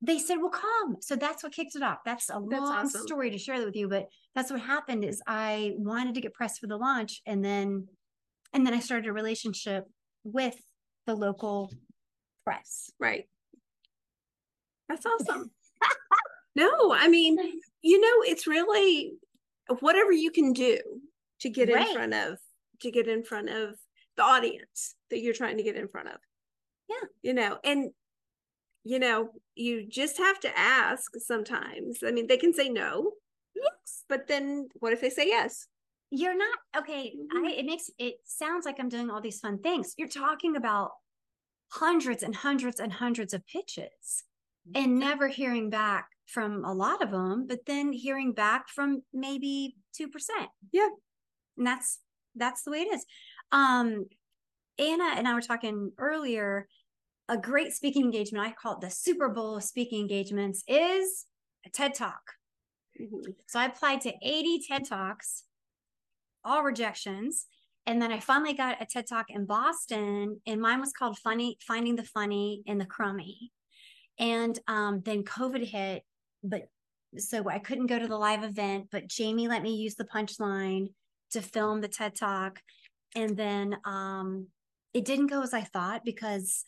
they 0.02 0.18
said 0.18 0.38
well 0.38 0.50
come 0.50 0.96
so 1.02 1.16
that's 1.18 1.44
what 1.44 1.52
kicked 1.52 1.76
it 1.76 1.84
off 1.84 2.00
that's 2.06 2.30
a 2.30 2.40
That's 2.50 2.62
long 2.62 2.86
awesome. 2.86 3.02
story 3.06 3.30
to 3.32 3.38
share 3.38 3.60
that 3.60 3.66
with 3.66 3.76
you 3.76 3.90
but 3.90 4.08
that's 4.34 4.50
what 4.50 4.62
happened 4.62 5.04
is 5.04 5.22
i 5.28 5.74
wanted 5.78 6.16
to 6.16 6.22
get 6.22 6.34
press 6.34 6.58
for 6.58 6.68
the 6.68 6.78
launch 6.78 7.22
and 7.26 7.44
then 7.44 7.88
and 8.54 8.66
then 8.66 8.74
i 8.74 8.80
started 8.80 9.08
a 9.10 9.14
relationship 9.14 9.84
with 10.24 10.56
the 11.06 11.16
local 11.16 11.70
press 12.46 12.90
Right. 13.00 13.26
That's 14.88 15.06
awesome. 15.06 15.50
no, 16.56 16.94
I 16.94 17.08
mean, 17.08 17.38
you 17.82 18.00
know, 18.00 18.32
it's 18.32 18.46
really 18.46 19.14
whatever 19.80 20.12
you 20.12 20.30
can 20.32 20.54
do 20.54 20.78
to 21.42 21.50
get 21.50 21.70
Right. 21.70 21.88
in 21.88 21.94
front 21.96 22.14
of 22.14 22.40
to 22.82 22.92
get 22.92 23.08
in 23.08 23.24
front 23.24 23.50
of 23.50 23.78
the 24.18 24.24
audience 24.24 24.96
that 25.10 25.20
you're 25.22 25.34
trying 25.34 25.58
to 25.58 25.64
get 25.64 25.76
in 25.76 25.88
front 25.88 26.10
of. 26.10 26.18
Yeah. 26.90 27.08
You 27.22 27.34
know, 27.34 27.60
and 27.64 27.92
you 28.84 29.00
know, 29.00 29.32
you 29.56 29.88
just 29.88 30.18
have 30.20 30.40
to 30.42 30.60
ask 30.60 31.12
sometimes. 31.18 32.04
I 32.06 32.12
mean, 32.12 32.28
they 32.28 32.38
can 32.38 32.54
say 32.54 32.70
no, 32.70 33.14
yes 33.56 34.04
but 34.10 34.28
then 34.28 34.68
what 34.80 34.94
if 34.94 35.02
they 35.02 35.10
say 35.10 35.28
yes? 35.28 35.68
you're 36.12 36.38
not 36.38 36.60
okay 36.78 37.16
Mhm. 37.16 37.48
i 37.48 37.52
it 37.54 37.66
makes 37.66 37.90
it 37.98 38.16
sounds 38.26 38.64
like 38.64 38.80
i'm 38.80 38.90
doing 38.90 39.10
all 39.10 39.20
these 39.22 39.40
fun 39.40 39.58
things 39.60 39.96
you're 39.98 40.08
talking 40.08 40.56
about 40.56 40.92
hundreds 41.72 42.22
and 42.22 42.36
hundreds 42.36 42.80
and 42.80 42.94
hundreds 42.94 43.34
of 43.34 43.46
pitches 43.48 44.24
and 44.76 45.00
never 45.00 45.28
hearing 45.28 45.70
back 45.72 46.08
from 46.28 46.64
a 46.64 46.72
lot 46.74 47.02
of 47.02 47.10
them 47.10 47.48
but 47.48 47.66
then 47.66 47.92
hearing 47.92 48.34
back 48.34 48.70
from 48.70 49.02
maybe 49.14 49.76
2% 49.94 50.50
Yeah. 50.72 50.90
And 51.58 51.66
that's 51.66 52.00
that's 52.36 52.64
the 52.64 52.72
way 52.72 52.80
it 52.80 52.94
is 52.94 53.06
um 53.52 54.06
anna 54.78 55.14
and 55.16 55.28
i 55.28 55.34
were 55.34 55.42
talking 55.42 55.92
earlier 55.98 56.68
a 57.30 57.38
great 57.38 57.74
speaking 57.74 58.04
engagement 58.04 58.46
i 58.46 58.52
call 58.52 58.74
it 58.74 58.82
the 58.82 58.90
super 58.90 59.30
bowl 59.30 59.58
of 59.58 59.64
speaking 59.64 60.02
engagements 60.02 60.64
is 60.68 61.26
a 61.66 61.70
ted 61.70 61.94
talk 61.94 62.22
Mhm. 63.00 63.36
so 63.48 63.60
I 63.60 63.66
applied 63.66 64.02
to 64.02 64.14
80 64.22 64.60
TED 64.68 64.86
Talks, 64.86 65.44
all 66.44 66.64
rejections. 66.64 67.46
And 67.86 68.02
then 68.02 68.12
I 68.12 68.20
finally 68.20 68.54
got 68.54 68.82
a 68.82 68.86
TED 68.86 69.06
Talk 69.08 69.26
in 69.30 69.46
Boston, 69.46 70.42
and 70.48 70.62
mine 70.62 70.80
was 70.80 70.92
called 70.92 71.20
Funny 71.20 71.58
Finding 71.62 71.96
the 71.96 72.04
Funny 72.04 72.64
in 72.66 72.78
the 72.78 72.86
Crummy. 72.86 73.52
And 74.18 74.58
um, 74.68 75.02
then 75.02 75.24
COVID 75.24 75.64
hit, 75.66 76.04
but 76.44 76.64
so 77.18 77.48
I 77.50 77.60
couldn't 77.60 77.88
go 77.88 78.00
to 78.00 78.08
the 78.08 78.18
live 78.18 78.44
event, 78.44 78.88
but 78.92 79.08
Jamie 79.08 79.48
let 79.48 79.62
me 79.62 79.76
use 79.76 79.96
the 79.96 80.06
punchline 80.06 80.94
to 81.32 81.42
film 81.42 81.82
the 81.82 81.88
TED 81.88 82.16
Talk. 82.16 82.62
And 83.16 83.36
then 83.38 83.78
um, 83.86 84.48
it 84.94 85.06
didn't 85.06 85.28
go 85.28 85.42
as 85.42 85.54
I 85.54 85.62
thought 85.62 86.04
because 86.06 86.66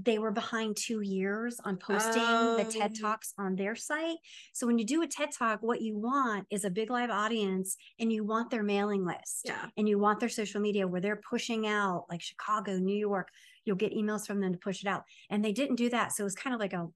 they 0.00 0.18
were 0.18 0.30
behind 0.30 0.76
two 0.76 1.00
years 1.00 1.58
on 1.64 1.76
posting 1.76 2.22
the 2.22 2.66
TED 2.70 2.92
Oh. 2.98 3.00
Talks 3.00 3.32
on 3.38 3.56
their 3.56 3.74
site. 3.74 4.18
So 4.52 4.66
when 4.66 4.78
you 4.78 4.84
do 4.84 5.02
a 5.02 5.06
TED 5.06 5.30
Talk, 5.36 5.60
what 5.62 5.80
you 5.80 5.96
want 5.98 6.46
is 6.50 6.64
a 6.64 6.70
big 6.70 6.90
live 6.90 7.10
audience 7.10 7.76
and 7.98 8.12
you 8.12 8.22
want 8.24 8.50
their 8.50 8.62
mailing 8.62 9.04
list 9.06 9.42
Yeah. 9.46 9.66
and 9.76 9.88
you 9.88 9.98
want 9.98 10.20
their 10.20 10.28
social 10.28 10.60
media 10.60 10.86
where 10.86 11.00
they're 11.00 11.20
pushing 11.28 11.66
out 11.66 12.04
like 12.10 12.20
Chicago, 12.20 12.76
New 12.78 12.96
York. 12.96 13.28
You'll 13.64 13.76
get 13.76 13.94
emails 13.94 14.26
from 14.26 14.40
them 14.40 14.52
to 14.52 14.58
push 14.58 14.82
it 14.82 14.88
out. 14.88 15.04
And 15.30 15.44
they 15.44 15.52
didn't 15.52 15.76
do 15.76 15.88
that. 15.90 16.12
So 16.12 16.22
it 16.22 16.24
was 16.24 16.34
kind 16.34 16.54
of 16.54 16.60
like 16.60 16.72
a 16.74 16.84
wah, 16.84 16.92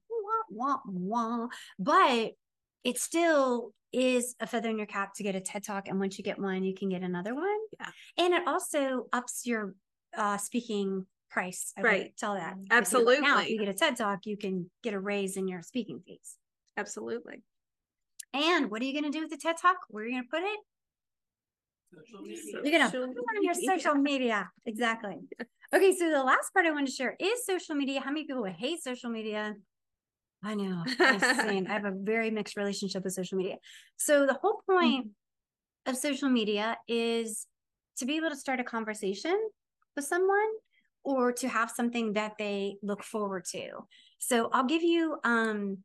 wah, 0.49 0.77
wah. 0.85 1.47
But 1.79 2.33
it 2.85 2.97
still 2.99 3.73
is 3.91 4.35
a 4.39 4.47
feather 4.47 4.69
in 4.69 4.77
your 4.77 4.87
cap 4.87 5.13
to 5.15 5.23
get 5.23 5.35
a 5.35 5.41
TED 5.41 5.63
Talk. 5.63 5.87
And 5.87 5.99
once 5.99 6.17
you 6.17 6.23
get 6.23 6.39
one, 6.39 6.63
you 6.63 6.73
can 6.73 6.89
get 6.89 7.01
another 7.01 7.33
one. 7.35 7.59
Yeah. 7.79 7.89
And 8.17 8.33
it 8.33 8.47
also 8.47 9.07
ups 9.11 9.41
your 9.45 9.73
uh, 10.17 10.37
speaking 10.37 11.05
price. 11.29 11.73
I 11.77 11.81
Right. 11.81 12.13
Tell 12.17 12.35
that. 12.35 12.55
If 12.59 12.69
you- 12.93 13.21
Now, 13.21 13.39
if 13.41 13.49
you 13.49 13.59
get 13.59 13.67
a 13.69 13.73
TED 13.73 13.97
Talk, 13.97 14.25
you 14.25 14.37
can 14.37 14.69
get 14.83 14.93
a 14.93 14.99
raise 14.99 15.35
in 15.35 15.47
your 15.47 15.61
speaking 15.61 16.01
fees. 16.05 16.35
Absolutely. 16.77 17.43
And 18.33 18.69
what 18.69 18.81
are 18.81 18.85
you 18.85 18.93
going 18.93 19.11
to 19.11 19.17
do 19.17 19.21
with 19.21 19.31
the 19.31 19.37
TED 19.37 19.57
Talk? 19.57 19.77
Where 19.89 20.03
are 20.03 20.07
you 20.07 20.13
going 20.13 20.23
to 20.23 20.29
put 20.29 20.43
it? 20.43 20.59
You're 22.63 22.77
gonna 22.77 22.91
put 22.91 23.03
it 23.03 23.37
on 23.37 23.43
your 23.43 23.53
social 23.53 23.95
media. 23.95 24.49
Exactly. 24.65 25.17
Okay, 25.73 25.93
so 25.93 26.09
the 26.09 26.23
last 26.23 26.53
part 26.53 26.65
I 26.67 26.71
want 26.71 26.85
to 26.87 26.93
share 26.93 27.17
is 27.19 27.43
social 27.45 27.75
media. 27.75 27.99
How 27.99 28.11
many 28.11 28.25
people 28.25 28.43
hate 28.45 28.81
social 28.83 29.09
media? 29.09 29.55
I 30.45 30.53
know. 30.53 30.83
I 30.99 31.65
have 31.67 31.85
a 31.85 31.91
very 31.91 32.29
mixed 32.29 32.55
relationship 32.55 33.03
with 33.03 33.13
social 33.13 33.37
media. 33.37 33.57
So 33.97 34.27
the 34.27 34.35
whole 34.35 34.61
point 34.69 35.07
of 35.87 35.97
social 35.97 36.29
media 36.29 36.77
is 36.87 37.47
to 37.97 38.05
be 38.05 38.17
able 38.17 38.29
to 38.29 38.35
start 38.35 38.59
a 38.59 38.63
conversation 38.63 39.37
with 39.95 40.05
someone 40.05 40.51
or 41.03 41.31
to 41.31 41.47
have 41.47 41.71
something 41.71 42.13
that 42.13 42.33
they 42.37 42.75
look 42.83 43.03
forward 43.03 43.45
to. 43.45 43.69
So 44.19 44.49
I'll 44.53 44.65
give 44.65 44.83
you 44.83 45.17
um 45.23 45.79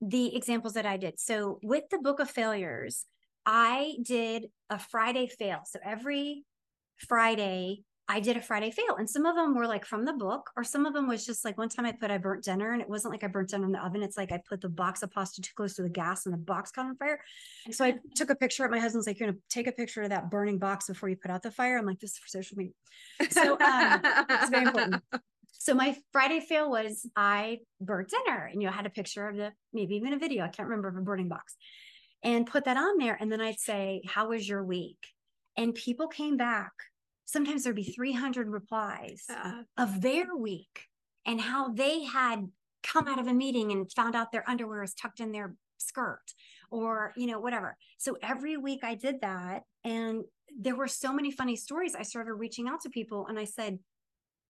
the 0.00 0.34
examples 0.34 0.74
that 0.74 0.86
I 0.86 0.96
did. 0.96 1.20
So 1.20 1.58
with 1.62 1.84
the 1.90 1.98
book 1.98 2.20
of 2.20 2.30
failures, 2.30 3.04
I 3.44 3.96
did 4.02 4.46
a 4.70 4.78
Friday 4.78 5.26
fail. 5.26 5.60
So 5.66 5.78
every 5.84 6.44
Friday, 6.96 7.82
I 8.10 8.18
did 8.18 8.36
a 8.36 8.42
Friday 8.42 8.72
fail. 8.72 8.96
And 8.98 9.08
some 9.08 9.24
of 9.24 9.36
them 9.36 9.54
were 9.54 9.68
like 9.68 9.84
from 9.84 10.04
the 10.04 10.12
book, 10.12 10.50
or 10.56 10.64
some 10.64 10.84
of 10.84 10.92
them 10.92 11.06
was 11.06 11.24
just 11.24 11.44
like 11.44 11.56
one 11.56 11.68
time 11.68 11.86
I 11.86 11.92
put 11.92 12.10
I 12.10 12.18
burnt 12.18 12.42
dinner 12.42 12.72
and 12.72 12.82
it 12.82 12.88
wasn't 12.88 13.12
like 13.12 13.22
I 13.22 13.28
burnt 13.28 13.50
dinner 13.50 13.66
in 13.66 13.70
the 13.70 13.84
oven. 13.84 14.02
It's 14.02 14.16
like 14.16 14.32
I 14.32 14.42
put 14.48 14.60
the 14.60 14.68
box 14.68 15.04
of 15.04 15.12
pasta 15.12 15.40
too 15.40 15.52
close 15.54 15.74
to 15.74 15.82
the 15.82 15.88
gas 15.88 16.26
and 16.26 16.32
the 16.32 16.38
box 16.38 16.72
caught 16.72 16.86
on 16.86 16.96
fire. 16.96 17.20
So 17.70 17.84
I 17.84 17.98
took 18.16 18.30
a 18.30 18.34
picture 18.34 18.64
of 18.64 18.72
my 18.72 18.80
husband's 18.80 19.06
like, 19.06 19.20
You're 19.20 19.28
gonna 19.28 19.38
take 19.48 19.68
a 19.68 19.72
picture 19.72 20.02
of 20.02 20.08
that 20.08 20.28
burning 20.28 20.58
box 20.58 20.88
before 20.88 21.08
you 21.08 21.16
put 21.16 21.30
out 21.30 21.42
the 21.42 21.52
fire. 21.52 21.78
I'm 21.78 21.86
like, 21.86 22.00
this 22.00 22.12
is 22.12 22.18
for 22.18 22.26
social 22.26 22.56
media. 22.56 22.72
So 23.30 23.52
um 23.60 24.00
it's 24.28 24.50
very 24.50 24.66
important. 24.66 25.02
So 25.52 25.74
my 25.74 25.96
Friday 26.10 26.40
fail 26.40 26.68
was 26.68 27.08
I 27.14 27.58
burnt 27.80 28.10
dinner 28.10 28.46
and 28.46 28.60
you 28.60 28.66
know, 28.66 28.72
had 28.72 28.86
a 28.86 28.90
picture 28.90 29.28
of 29.28 29.36
the 29.36 29.52
maybe 29.72 29.94
even 29.94 30.12
a 30.14 30.18
video. 30.18 30.44
I 30.44 30.48
can't 30.48 30.68
remember 30.68 30.88
of 30.88 30.96
a 30.96 31.00
burning 31.00 31.28
box 31.28 31.54
and 32.24 32.44
put 32.44 32.64
that 32.64 32.76
on 32.76 32.98
there. 32.98 33.16
And 33.20 33.30
then 33.30 33.40
I'd 33.40 33.60
say, 33.60 34.02
How 34.04 34.30
was 34.30 34.48
your 34.48 34.64
week? 34.64 34.98
And 35.56 35.74
people 35.74 36.08
came 36.08 36.36
back. 36.36 36.72
Sometimes 37.30 37.62
there'd 37.62 37.76
be 37.76 37.84
300 37.84 38.48
replies 38.48 39.24
Uh, 39.28 39.62
of 39.76 40.00
their 40.00 40.34
week 40.36 40.88
and 41.24 41.40
how 41.40 41.68
they 41.68 42.02
had 42.04 42.48
come 42.82 43.06
out 43.06 43.20
of 43.20 43.28
a 43.28 43.32
meeting 43.32 43.70
and 43.70 43.90
found 43.92 44.16
out 44.16 44.32
their 44.32 44.48
underwear 44.50 44.82
is 44.82 44.94
tucked 44.94 45.20
in 45.20 45.30
their 45.30 45.54
skirt 45.78 46.34
or 46.70 47.12
you 47.16 47.26
know 47.26 47.38
whatever. 47.38 47.76
So 47.98 48.16
every 48.22 48.56
week 48.56 48.80
i 48.82 48.94
did 48.94 49.20
that 49.20 49.62
and 49.84 50.24
there 50.58 50.74
were 50.74 50.88
so 50.88 51.12
many 51.12 51.30
funny 51.30 51.56
stories. 51.56 51.94
I 51.94 52.02
started 52.02 52.34
reaching 52.34 52.68
out 52.68 52.80
to 52.82 52.90
people 52.90 53.26
and 53.28 53.38
i 53.38 53.44
said 53.44 53.78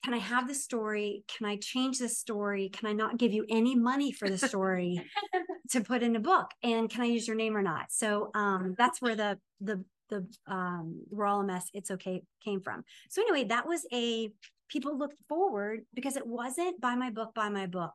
can 0.05 0.15
i 0.15 0.19
have 0.19 0.49
this 0.49 0.65
story? 0.65 1.25
Can 1.29 1.47
i 1.47 1.57
change 1.57 1.99
this 1.99 2.19
story? 2.19 2.71
Can 2.71 2.89
i 2.89 2.93
not 2.93 3.19
give 3.19 3.33
you 3.33 3.45
any 3.51 3.75
money 3.77 4.11
for 4.13 4.29
the 4.31 4.39
story 4.39 5.01
to 5.71 5.83
put 5.83 6.03
in 6.03 6.17
a 6.17 6.21
book? 6.21 6.51
And 6.63 6.89
can 6.89 7.03
i 7.03 7.07
use 7.07 7.27
your 7.29 7.37
name 7.37 7.57
or 7.57 7.63
not? 7.63 7.87
So 7.91 8.31
um 8.35 8.75
that's 8.79 9.03
where 9.03 9.15
the 9.15 9.39
the 9.61 9.85
the 10.11 10.27
um 10.47 11.03
we're 11.11 11.27
all 11.27 11.41
a 11.41 11.45
mess 11.45 11.69
it's 11.73 11.91
okay 11.91 12.23
came 12.45 12.61
from. 12.61 12.85
So 13.09 13.23
anyway 13.23 13.45
that 13.49 13.67
was 13.67 13.87
a 13.93 14.31
people 14.69 14.97
looked 14.97 15.19
forward 15.29 15.81
because 15.95 16.17
it 16.17 16.27
wasn't 16.27 16.81
buy 16.81 16.95
my 16.95 17.11
book 17.11 17.35
buy 17.35 17.49
my 17.49 17.67
book. 17.67 17.95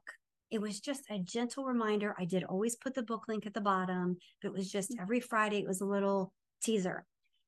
It 0.51 0.61
was 0.61 0.79
just 0.79 1.03
a 1.09 1.19
gentle 1.19 1.65
reminder. 1.65 2.15
I 2.17 2.25
did 2.25 2.43
always 2.43 2.75
put 2.75 2.93
the 2.93 3.03
book 3.03 3.27
link 3.27 3.45
at 3.45 3.53
the 3.53 3.61
bottom 3.61 4.17
but 4.41 4.49
it 4.49 4.53
was 4.53 4.71
just 4.71 4.95
every 4.99 5.19
friday 5.19 5.59
it 5.59 5.67
was 5.67 5.81
a 5.81 5.85
little 5.85 6.33
teaser. 6.63 7.05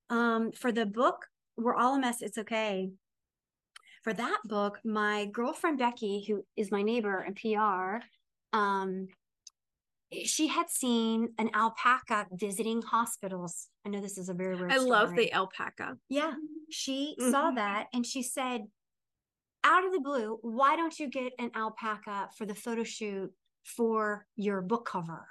Um 0.09 0.51
for 0.51 0.71
the 0.71 0.85
book 0.85 1.25
we're 1.57 1.75
all 1.75 1.95
a 1.95 1.99
mess 1.99 2.21
it's 2.21 2.37
okay. 2.37 2.91
For 4.03 4.13
that 4.13 4.39
book 4.45 4.79
my 4.83 5.25
girlfriend 5.25 5.79
becky 5.79 6.23
who 6.27 6.45
is 6.55 6.71
my 6.71 6.81
neighbor 6.81 7.17
and 7.19 7.35
pr 7.35 8.05
um 8.53 9.07
she 10.23 10.47
had 10.47 10.69
seen 10.69 11.33
an 11.37 11.49
alpaca 11.53 12.27
visiting 12.31 12.81
hospitals. 12.81 13.67
I 13.85 13.89
know 13.89 13.99
this 14.01 14.17
is 14.17 14.29
a 14.29 14.33
very 14.33 14.55
weird. 14.55 14.71
I 14.71 14.77
love 14.77 15.15
the 15.15 15.31
alpaca. 15.33 15.97
Yeah, 16.09 16.33
she 16.69 17.15
saw 17.19 17.51
Mhm. 17.51 17.55
that 17.55 17.87
and 17.93 18.05
she 18.05 18.23
said, 18.23 18.61
out 19.63 19.85
of 19.85 19.91
the 19.91 19.99
blue, 19.99 20.39
why 20.41 20.75
don't 20.75 20.97
you 20.97 21.09
get 21.09 21.33
an 21.39 21.51
alpaca 21.55 22.29
for 22.37 22.45
the 22.45 22.55
photo 22.55 22.83
shoot 22.83 23.33
for 23.65 24.25
your 24.35 24.61
book 24.61 24.85
cover? 24.85 25.27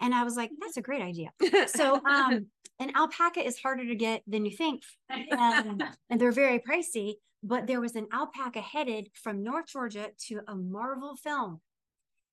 And 0.00 0.14
I 0.14 0.24
was 0.24 0.36
like, 0.36 0.50
that's 0.58 0.76
a 0.76 0.82
great 0.82 1.02
idea. 1.02 1.30
So, 1.68 2.00
um, 2.04 2.46
an 2.80 2.96
alpaca 2.96 3.44
is 3.46 3.58
harder 3.58 3.86
to 3.86 3.94
get 3.94 4.22
than 4.26 4.44
you 4.46 4.56
think, 4.56 4.82
and, 5.10 5.84
and 6.08 6.20
they're 6.20 6.32
very 6.32 6.58
pricey. 6.58 7.16
But 7.42 7.66
there 7.66 7.80
was 7.80 7.94
an 7.96 8.06
alpaca 8.12 8.60
headed 8.60 9.10
from 9.14 9.42
North 9.42 9.68
Georgia 9.68 10.10
to 10.26 10.40
a 10.48 10.54
Marvel 10.56 11.16
film, 11.16 11.60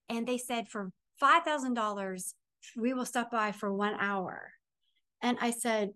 and 0.10 0.26
they 0.28 0.38
said 0.38 0.68
for 0.70 0.92
five 1.20 1.44
thousand 1.44 1.74
dollars, 1.74 2.34
we 2.76 2.94
will 2.94 3.06
stop 3.06 3.32
by 3.32 3.52
for 3.52 3.74
one 3.74 3.96
hour. 4.00 4.52
And 5.22 5.38
I 5.42 5.52
said, 5.52 5.92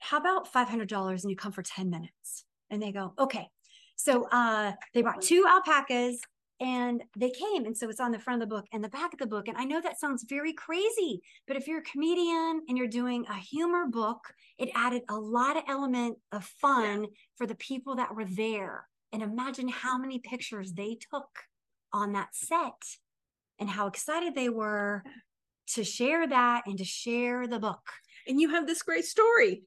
how 0.00 0.18
about 0.18 0.52
five 0.52 0.68
hundred 0.68 0.88
dollars 0.88 1.24
and 1.24 1.30
you 1.30 1.36
come 1.36 1.52
for 1.52 1.62
ten 1.62 1.90
minutes? 1.90 2.44
And 2.70 2.82
they 2.82 2.92
go, 2.92 3.14
okay. 3.18 3.48
So 3.96 4.28
uh, 4.30 4.72
they 4.94 5.02
brought 5.02 5.22
two 5.22 5.44
alpacas 5.48 6.20
and 6.60 7.02
they 7.16 7.30
came 7.30 7.66
and 7.66 7.76
so 7.76 7.88
it's 7.88 8.00
on 8.00 8.10
the 8.10 8.18
front 8.18 8.42
of 8.42 8.48
the 8.48 8.54
book 8.54 8.66
and 8.72 8.82
the 8.82 8.88
back 8.88 9.12
of 9.12 9.18
the 9.18 9.26
book 9.26 9.46
and 9.46 9.56
i 9.56 9.64
know 9.64 9.80
that 9.80 9.98
sounds 10.00 10.24
very 10.28 10.52
crazy 10.52 11.20
but 11.46 11.56
if 11.56 11.68
you're 11.68 11.78
a 11.78 11.82
comedian 11.82 12.62
and 12.68 12.76
you're 12.76 12.88
doing 12.88 13.24
a 13.30 13.34
humor 13.34 13.86
book 13.86 14.18
it 14.58 14.68
added 14.74 15.02
a 15.08 15.14
lot 15.14 15.56
of 15.56 15.62
element 15.68 16.18
of 16.32 16.44
fun 16.44 17.06
for 17.36 17.46
the 17.46 17.54
people 17.56 17.94
that 17.94 18.14
were 18.14 18.24
there 18.24 18.88
and 19.12 19.22
imagine 19.22 19.68
how 19.68 19.96
many 19.96 20.18
pictures 20.18 20.72
they 20.72 20.96
took 21.10 21.28
on 21.92 22.12
that 22.12 22.28
set 22.32 22.72
and 23.58 23.68
how 23.68 23.86
excited 23.86 24.34
they 24.34 24.48
were 24.48 25.02
to 25.74 25.84
share 25.84 26.26
that 26.26 26.62
and 26.66 26.78
to 26.78 26.84
share 26.84 27.46
the 27.46 27.58
book. 27.58 27.80
And 28.26 28.40
you 28.40 28.50
have 28.50 28.66
this 28.66 28.82
great 28.82 29.04
story. 29.04 29.62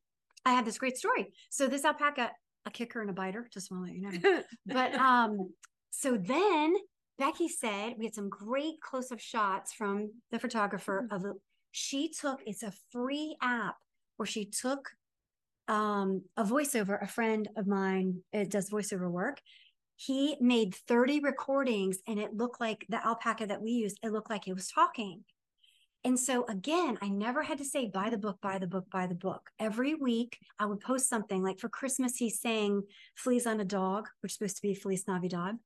i 0.45 0.54
have 0.54 0.65
this 0.65 0.77
great 0.77 0.97
story. 0.97 1.34
So 1.49 1.67
this 1.67 1.86
alpaca 1.86 2.32
a 2.65 2.71
kicker 2.71 3.01
and 3.01 3.10
a 3.10 3.13
biter 3.13 3.47
just 3.51 3.71
want 3.71 3.88
to 3.88 3.91
let 3.91 3.95
you 3.95 4.21
know. 4.21 4.41
But 4.65 4.93
um 4.95 5.51
so 5.91 6.17
then 6.17 6.75
becky 7.19 7.47
said 7.47 7.93
we 7.97 8.06
had 8.06 8.15
some 8.15 8.30
great 8.30 8.82
close-up 8.82 9.19
shots 9.19 9.73
from 9.73 10.12
the 10.32 10.39
photographer 10.39 11.08
of 11.12 11.21
the 11.21 11.34
she 11.71 12.10
took 12.10 12.39
it's 12.45 12.63
a 12.63 12.73
free 12.91 13.36
app 13.41 13.75
where 14.17 14.25
she 14.25 14.45
took 14.45 14.89
um 15.67 16.23
a 16.38 16.43
voiceover 16.43 17.01
a 17.01 17.08
friend 17.08 17.49
of 17.58 17.67
mine 17.67 18.21
it 18.34 18.49
does 18.49 18.69
voiceover 18.69 19.10
work 19.10 19.39
he 20.06 20.36
made 20.40 20.74
30 20.74 21.20
recordings 21.20 22.00
and 22.08 22.20
it 22.20 22.36
looked 22.36 22.60
like 22.60 22.86
the 22.90 23.06
alpaca 23.06 23.46
that 23.46 23.62
we 23.62 23.72
used 23.72 24.00
it 24.04 24.12
looked 24.12 24.30
like 24.30 24.48
it 24.48 24.54
was 24.54 24.68
talking 24.68 25.24
and 26.04 26.20
so 26.20 26.46
again, 26.48 26.98
I 27.02 27.10
never 27.10 27.44
had 27.44 27.60
to 27.60 27.66
say, 27.66 27.88
buy 27.88 28.10
the 28.10 28.18
book, 28.18 28.40
buy 28.42 28.58
the 28.58 28.68
book, 28.68 28.90
buy 28.92 29.06
the 29.06 29.16
book. 29.16 29.52
Every 29.60 29.94
week 29.94 30.40
I 30.58 30.66
would 30.66 30.80
post 30.80 31.08
something 31.08 31.44
like 31.44 31.60
for 31.60 31.70
Christmas, 31.70 32.18
he 32.18 32.30
sang 32.30 32.82
Fleas 33.16 33.46
on 33.46 33.60
a 33.60 33.66
Dog, 33.66 34.08
which 34.22 34.32
is 34.32 34.38
supposed 34.38 34.56
to 34.56 34.62
be 34.64 34.74
Feliz 34.74 35.08
Navidad. 35.08 35.58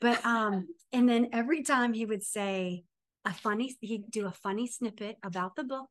But 0.00 0.24
um, 0.24 0.68
and 0.92 1.08
then 1.08 1.30
every 1.32 1.62
time 1.62 1.92
he 1.92 2.06
would 2.06 2.22
say 2.22 2.84
a 3.24 3.32
funny, 3.32 3.74
he'd 3.80 4.10
do 4.10 4.26
a 4.26 4.32
funny 4.32 4.66
snippet 4.68 5.16
about 5.24 5.56
the 5.56 5.64
book, 5.64 5.90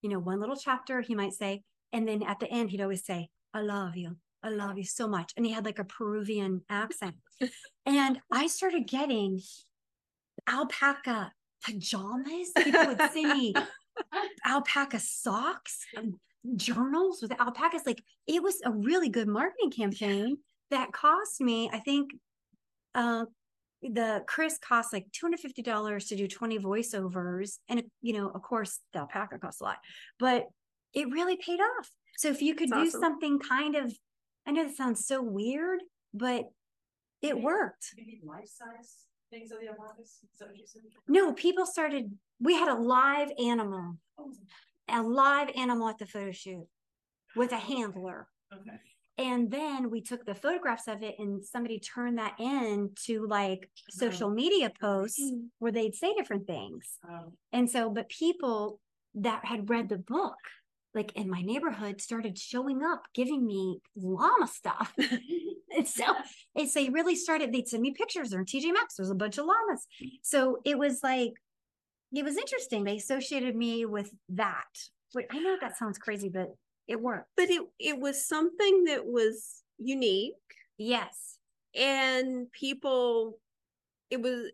you 0.00 0.08
know, 0.08 0.18
one 0.18 0.40
little 0.40 0.56
chapter, 0.56 1.02
he 1.02 1.14
might 1.14 1.34
say, 1.34 1.62
and 1.92 2.08
then 2.08 2.22
at 2.22 2.40
the 2.40 2.50
end, 2.50 2.70
he'd 2.70 2.80
always 2.80 3.04
say, 3.04 3.28
I 3.52 3.60
love 3.60 3.96
you. 3.96 4.16
I 4.42 4.50
love 4.50 4.78
you 4.78 4.84
so 4.84 5.08
much. 5.08 5.32
And 5.36 5.44
he 5.44 5.52
had 5.52 5.64
like 5.64 5.78
a 5.78 5.84
Peruvian 5.84 6.62
accent. 6.70 7.16
and 7.86 8.20
I 8.32 8.46
started 8.46 8.86
getting 8.86 9.40
alpaca 10.48 11.32
pajamas. 11.64 12.52
People 12.56 12.86
would 12.86 13.00
send 13.12 13.38
me 13.38 13.54
alpaca 14.46 14.98
socks, 14.98 15.80
and 15.96 16.14
journals 16.54 17.20
with 17.22 17.32
alpacas. 17.40 17.82
Like 17.86 18.02
it 18.26 18.42
was 18.42 18.60
a 18.64 18.70
really 18.70 19.08
good 19.08 19.28
marketing 19.28 19.70
campaign 19.70 20.38
that 20.70 20.92
cost 20.92 21.40
me, 21.40 21.70
I 21.72 21.78
think, 21.78 22.10
uh, 22.94 23.26
the 23.82 24.24
Chris 24.26 24.58
cost 24.58 24.92
like 24.92 25.06
$250 25.12 26.08
to 26.08 26.16
do 26.16 26.26
20 26.26 26.58
voiceovers. 26.58 27.58
And, 27.68 27.82
you 28.00 28.14
know, 28.14 28.30
of 28.30 28.42
course, 28.42 28.80
the 28.92 29.00
alpaca 29.00 29.38
costs 29.38 29.60
a 29.60 29.64
lot, 29.64 29.78
but 30.18 30.46
it 30.94 31.10
really 31.10 31.36
paid 31.36 31.60
off. 31.60 31.90
So 32.16 32.28
if 32.28 32.40
you 32.40 32.54
could 32.54 32.70
That's 32.70 32.82
do 32.82 32.88
awesome. 32.88 33.00
something 33.00 33.38
kind 33.38 33.76
of, 33.76 33.92
I 34.46 34.52
know 34.52 34.64
that 34.66 34.76
sounds 34.76 35.04
so 35.06 35.22
weird, 35.22 35.80
but 36.14 36.50
it 37.22 37.40
worked. 37.40 37.94
Maybe 37.96 38.20
life 38.24 38.48
size 38.48 39.06
things 39.30 39.50
of 39.50 39.58
the 39.60 39.68
alpacas? 39.68 40.20
Is 40.32 40.38
that 40.38 40.48
what 40.48 40.56
you 40.56 40.66
said? 40.66 40.82
No, 41.08 41.32
people 41.32 41.66
started, 41.66 42.16
we 42.40 42.54
had 42.54 42.68
a 42.68 42.74
live 42.80 43.30
animal, 43.44 43.96
Oh, 44.18 44.32
a 44.88 45.02
live 45.02 45.50
animal 45.56 45.88
at 45.88 45.98
the 45.98 46.06
photo 46.06 46.30
shoot 46.30 46.66
with 47.34 47.52
a 47.52 47.56
handler. 47.56 48.28
Okay. 48.54 48.76
And 49.18 49.50
then 49.50 49.90
we 49.90 50.00
took 50.02 50.24
the 50.26 50.34
photographs 50.34 50.86
of 50.88 51.02
it 51.02 51.16
and 51.18 51.44
somebody 51.44 51.80
turned 51.80 52.18
that 52.18 52.34
in 52.38 52.90
to 53.06 53.26
like 53.26 53.70
social 53.90 54.30
media 54.30 54.70
posts 54.80 55.20
Mm. 55.20 55.48
where 55.58 55.72
they'd 55.72 55.94
say 55.94 56.14
different 56.14 56.46
things. 56.46 56.98
Um, 57.08 57.32
And 57.52 57.68
so, 57.70 57.90
but 57.90 58.08
people 58.10 58.80
that 59.14 59.44
had 59.44 59.68
read 59.70 59.88
the 59.88 59.96
book, 59.98 60.36
like 60.96 61.12
in 61.14 61.30
my 61.30 61.42
neighborhood, 61.42 62.00
started 62.00 62.38
showing 62.38 62.82
up, 62.82 63.02
giving 63.14 63.46
me 63.46 63.80
llama 63.94 64.48
stuff. 64.48 64.92
and 65.76 65.86
so, 65.86 66.04
so 66.56 66.64
they 66.74 66.88
really 66.88 67.14
started, 67.14 67.52
they'd 67.52 67.68
send 67.68 67.82
me 67.82 67.92
pictures 67.92 68.32
or 68.34 68.42
TJ 68.44 68.72
Maxx, 68.72 68.96
there's 68.96 69.10
a 69.10 69.14
bunch 69.14 69.38
of 69.38 69.46
llamas. 69.46 69.86
So 70.22 70.58
it 70.64 70.78
was 70.78 71.00
like, 71.02 71.32
it 72.12 72.24
was 72.24 72.36
interesting. 72.36 72.84
They 72.84 72.96
associated 72.96 73.54
me 73.54 73.84
with 73.84 74.10
that. 74.30 74.64
I 75.30 75.38
know 75.38 75.56
that 75.60 75.76
sounds 75.76 75.98
crazy, 75.98 76.28
but 76.28 76.54
it 76.88 77.00
worked. 77.00 77.28
But 77.36 77.50
it 77.50 77.62
it 77.78 77.98
was 77.98 78.26
something 78.26 78.84
that 78.84 79.04
was 79.06 79.62
unique 79.78 80.34
Yes. 80.78 81.38
and 81.74 82.50
people 82.52 83.38
it 84.10 84.20
was 84.20 84.50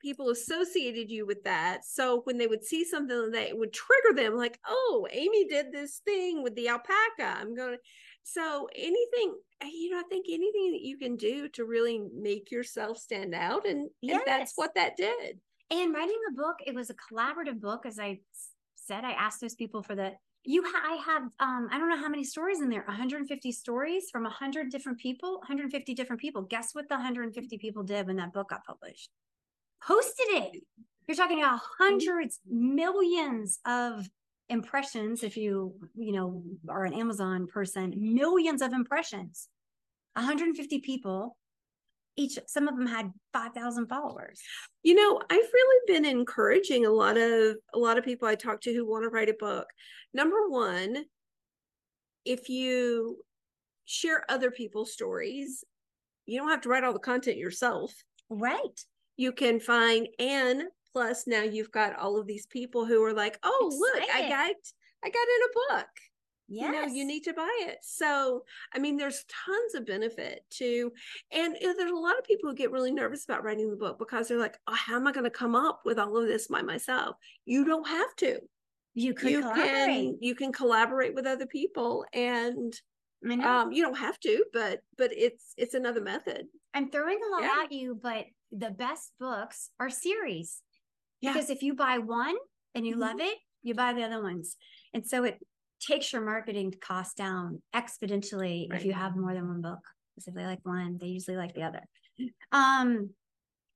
people 0.00 0.30
associated 0.30 1.10
you 1.10 1.26
with 1.26 1.42
that 1.44 1.84
so 1.84 2.20
when 2.24 2.38
they 2.38 2.46
would 2.46 2.64
see 2.64 2.84
something 2.84 3.30
that 3.30 3.56
would 3.56 3.72
trigger 3.72 4.14
them 4.14 4.36
like 4.36 4.58
oh 4.66 5.06
amy 5.12 5.46
did 5.46 5.72
this 5.72 6.00
thing 6.04 6.42
with 6.42 6.54
the 6.54 6.68
alpaca 6.68 7.36
i'm 7.40 7.54
going 7.54 7.72
to 7.72 7.78
so 8.22 8.68
anything 8.76 9.34
you 9.64 9.90
know 9.90 9.98
i 9.98 10.04
think 10.08 10.26
anything 10.28 10.72
that 10.72 10.82
you 10.82 10.96
can 10.98 11.16
do 11.16 11.48
to 11.48 11.64
really 11.64 12.00
make 12.14 12.50
yourself 12.50 12.98
stand 12.98 13.34
out 13.34 13.66
and, 13.66 13.88
and 14.02 14.20
that's 14.26 14.52
what 14.56 14.74
that 14.74 14.96
did 14.96 15.38
And 15.70 15.92
writing 15.92 16.16
a 16.30 16.34
book, 16.34 16.56
it 16.66 16.74
was 16.74 16.88
a 16.90 16.94
collaborative 16.94 17.60
book. 17.60 17.84
As 17.84 17.98
I 17.98 18.20
said, 18.74 19.04
I 19.04 19.12
asked 19.12 19.40
those 19.42 19.54
people 19.54 19.82
for 19.82 19.94
the, 19.94 20.12
you, 20.44 20.62
ha- 20.64 20.82
I 20.82 20.94
have, 21.04 21.22
um, 21.40 21.68
I 21.70 21.78
don't 21.78 21.90
know 21.90 21.98
how 21.98 22.08
many 22.08 22.24
stories 22.24 22.62
in 22.62 22.70
there, 22.70 22.84
150 22.86 23.52
stories 23.52 24.08
from 24.10 24.22
100 24.22 24.70
different 24.70 24.98
people, 24.98 25.32
150 25.40 25.92
different 25.94 26.22
people. 26.22 26.42
Guess 26.42 26.74
what 26.74 26.88
the 26.88 26.94
150 26.94 27.58
people 27.58 27.82
did 27.82 28.06
when 28.06 28.16
that 28.16 28.32
book 28.32 28.48
got 28.48 28.64
published? 28.64 29.10
Posted 29.86 30.26
it. 30.28 30.62
You're 31.06 31.16
talking 31.16 31.38
about 31.38 31.60
mm-hmm. 31.60 31.84
hundreds, 31.84 32.40
millions 32.48 33.58
of 33.66 34.08
impressions. 34.48 35.22
If 35.22 35.36
you, 35.36 35.74
you 35.96 36.12
know, 36.12 36.42
are 36.68 36.84
an 36.84 36.94
Amazon 36.94 37.46
person, 37.46 37.94
millions 37.96 38.62
of 38.62 38.72
impressions. 38.72 39.48
150 40.14 40.80
people. 40.80 41.36
Each, 42.16 42.36
some 42.48 42.66
of 42.66 42.76
them 42.76 42.86
had 42.86 43.12
5,000 43.32 43.86
followers. 43.86 44.40
you 44.82 44.96
know 44.96 45.20
i've 45.30 45.52
really 45.54 45.80
been 45.86 46.04
encouraging 46.04 46.84
a 46.84 46.90
lot 46.90 47.16
of 47.16 47.56
a 47.72 47.78
lot 47.78 47.96
of 47.96 48.04
people 48.04 48.26
i 48.26 48.34
talk 48.34 48.60
to 48.62 48.74
who 48.74 48.84
want 48.84 49.04
to 49.04 49.08
write 49.08 49.28
a 49.28 49.34
book 49.38 49.68
number 50.12 50.48
one 50.48 51.04
if 52.24 52.48
you 52.48 53.18
share 53.84 54.24
other 54.28 54.50
people's 54.50 54.92
stories 54.92 55.62
you 56.26 56.40
don't 56.40 56.48
have 56.48 56.62
to 56.62 56.68
write 56.68 56.82
all 56.82 56.92
the 56.92 56.98
content 56.98 57.36
yourself 57.36 57.94
Right. 58.30 58.84
You 59.18 59.32
can 59.32 59.60
find 59.60 60.08
and 60.18 60.62
plus 60.92 61.26
now 61.26 61.42
you've 61.42 61.72
got 61.72 61.94
all 61.96 62.18
of 62.18 62.26
these 62.26 62.46
people 62.46 62.86
who 62.86 63.02
are 63.04 63.12
like 63.12 63.38
oh 63.42 63.70
look 63.70 64.08
i 64.14 64.22
got 64.22 64.56
i 65.04 65.10
got 65.10 65.14
in 65.14 65.42
a 65.44 65.74
book. 65.76 65.88
Yes. 66.50 66.64
you 66.64 66.72
know 66.72 66.86
you 66.86 67.04
need 67.04 67.24
to 67.24 67.34
buy 67.34 67.58
it. 67.66 67.78
So 67.82 68.44
i 68.74 68.78
mean 68.78 68.96
there's 68.96 69.26
tons 69.28 69.74
of 69.74 69.84
benefit 69.84 70.40
to 70.52 70.90
and 71.30 71.54
uh, 71.56 71.74
there's 71.76 71.90
a 71.90 71.94
lot 71.94 72.18
of 72.18 72.24
people 72.24 72.48
who 72.48 72.56
get 72.56 72.70
really 72.70 72.92
nervous 72.92 73.24
about 73.24 73.44
writing 73.44 73.70
the 73.70 73.76
book 73.76 73.98
because 73.98 74.28
they're 74.28 74.38
like 74.38 74.56
oh, 74.66 74.74
how 74.74 74.96
am 74.96 75.06
i 75.06 75.12
going 75.12 75.24
to 75.24 75.30
come 75.30 75.54
up 75.54 75.82
with 75.84 75.98
all 75.98 76.16
of 76.16 76.26
this 76.26 76.46
by 76.46 76.62
myself? 76.62 77.16
You 77.44 77.66
don't 77.66 77.86
have 77.86 78.16
to. 78.16 78.38
You 78.94 79.14
you 79.22 79.42
can 79.42 80.16
you 80.20 80.34
can 80.34 80.52
collaborate 80.52 81.14
with 81.14 81.26
other 81.26 81.46
people 81.46 82.06
and 82.14 82.72
I 83.28 83.34
know. 83.34 83.48
um 83.48 83.72
you 83.72 83.82
don't 83.82 83.98
have 83.98 84.18
to 84.20 84.44
but 84.52 84.80
but 84.96 85.10
it's 85.12 85.52
it's 85.56 85.74
another 85.74 86.00
method. 86.00 86.46
I'm 86.72 86.90
throwing 86.90 87.18
a 87.28 87.32
lot 87.32 87.42
yeah. 87.42 87.64
at 87.64 87.72
you, 87.72 87.98
but 88.00 88.24
the 88.52 88.70
best 88.70 89.12
books 89.18 89.70
are 89.78 89.90
series. 89.90 90.62
Yeah. 91.20 91.32
Because 91.32 91.50
if 91.50 91.62
you 91.62 91.74
buy 91.74 91.98
one 91.98 92.36
and 92.74 92.86
you 92.86 92.96
Mhm. 92.96 93.00
love 93.00 93.20
it, 93.20 93.38
you 93.62 93.74
buy 93.74 93.92
the 93.92 94.02
other 94.02 94.22
ones. 94.22 94.56
And 94.94 95.06
so 95.06 95.24
it 95.24 95.38
takes 95.80 96.12
your 96.12 96.22
marketing 96.22 96.72
cost 96.80 97.16
down 97.16 97.62
exponentially 97.74 98.72
if 98.74 98.84
you 98.84 98.92
have 98.92 99.16
more 99.16 99.34
than 99.34 99.48
one 99.48 99.60
book. 99.62 99.80
Because 100.14 100.28
if 100.28 100.34
they 100.34 100.44
like 100.44 100.64
one, 100.64 100.98
they 100.98 101.08
usually 101.08 101.36
like 101.36 101.54
the 101.54 101.62
other. 101.62 101.82
Um, 102.52 103.14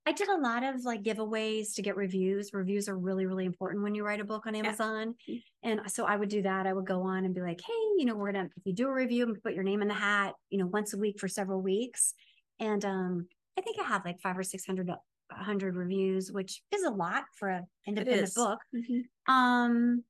I 0.04 0.12
did 0.12 0.28
a 0.28 0.36
lot 0.38 0.64
of 0.64 0.84
like 0.84 1.02
giveaways 1.02 1.74
to 1.76 1.82
get 1.82 1.96
reviews. 1.96 2.52
Reviews 2.52 2.88
are 2.88 2.98
really, 2.98 3.24
really 3.26 3.44
important 3.44 3.84
when 3.84 3.94
you 3.94 4.04
write 4.04 4.20
a 4.20 4.24
book 4.24 4.46
on 4.46 4.56
Amazon. 4.56 5.14
Mhm. 5.28 5.42
And 5.62 5.80
so 5.92 6.04
I 6.06 6.16
would 6.16 6.28
do 6.28 6.42
that. 6.42 6.66
I 6.66 6.72
would 6.72 6.86
go 6.86 7.02
on 7.02 7.24
and 7.24 7.34
be 7.34 7.40
like, 7.40 7.60
hey, 7.60 7.72
you 7.98 8.04
know, 8.04 8.16
we're 8.16 8.32
gonna 8.32 8.50
if 8.56 8.66
you 8.66 8.72
do 8.74 8.88
a 8.88 8.92
review 8.92 9.24
and 9.24 9.40
put 9.42 9.54
your 9.54 9.62
name 9.62 9.80
in 9.80 9.88
the 9.88 9.94
hat, 9.94 10.34
you 10.50 10.58
know, 10.58 10.66
once 10.66 10.92
a 10.92 10.98
week 10.98 11.20
for 11.20 11.28
several 11.28 11.60
weeks. 11.62 12.14
And 12.58 12.84
um, 12.84 13.28
I 13.58 13.60
think 13.62 13.78
I 13.80 13.84
have 13.84 14.04
like 14.04 14.20
five 14.20 14.38
or 14.38 14.42
six 14.42 14.64
hundred 14.66 14.90
hundred 15.30 15.76
reviews, 15.76 16.30
which 16.30 16.62
is 16.74 16.82
a 16.82 16.90
lot 16.90 17.24
for 17.38 17.48
an 17.48 17.66
independent 17.86 18.34
book. 18.34 18.58
Mhm. 18.74 19.02
Um, 19.32 20.04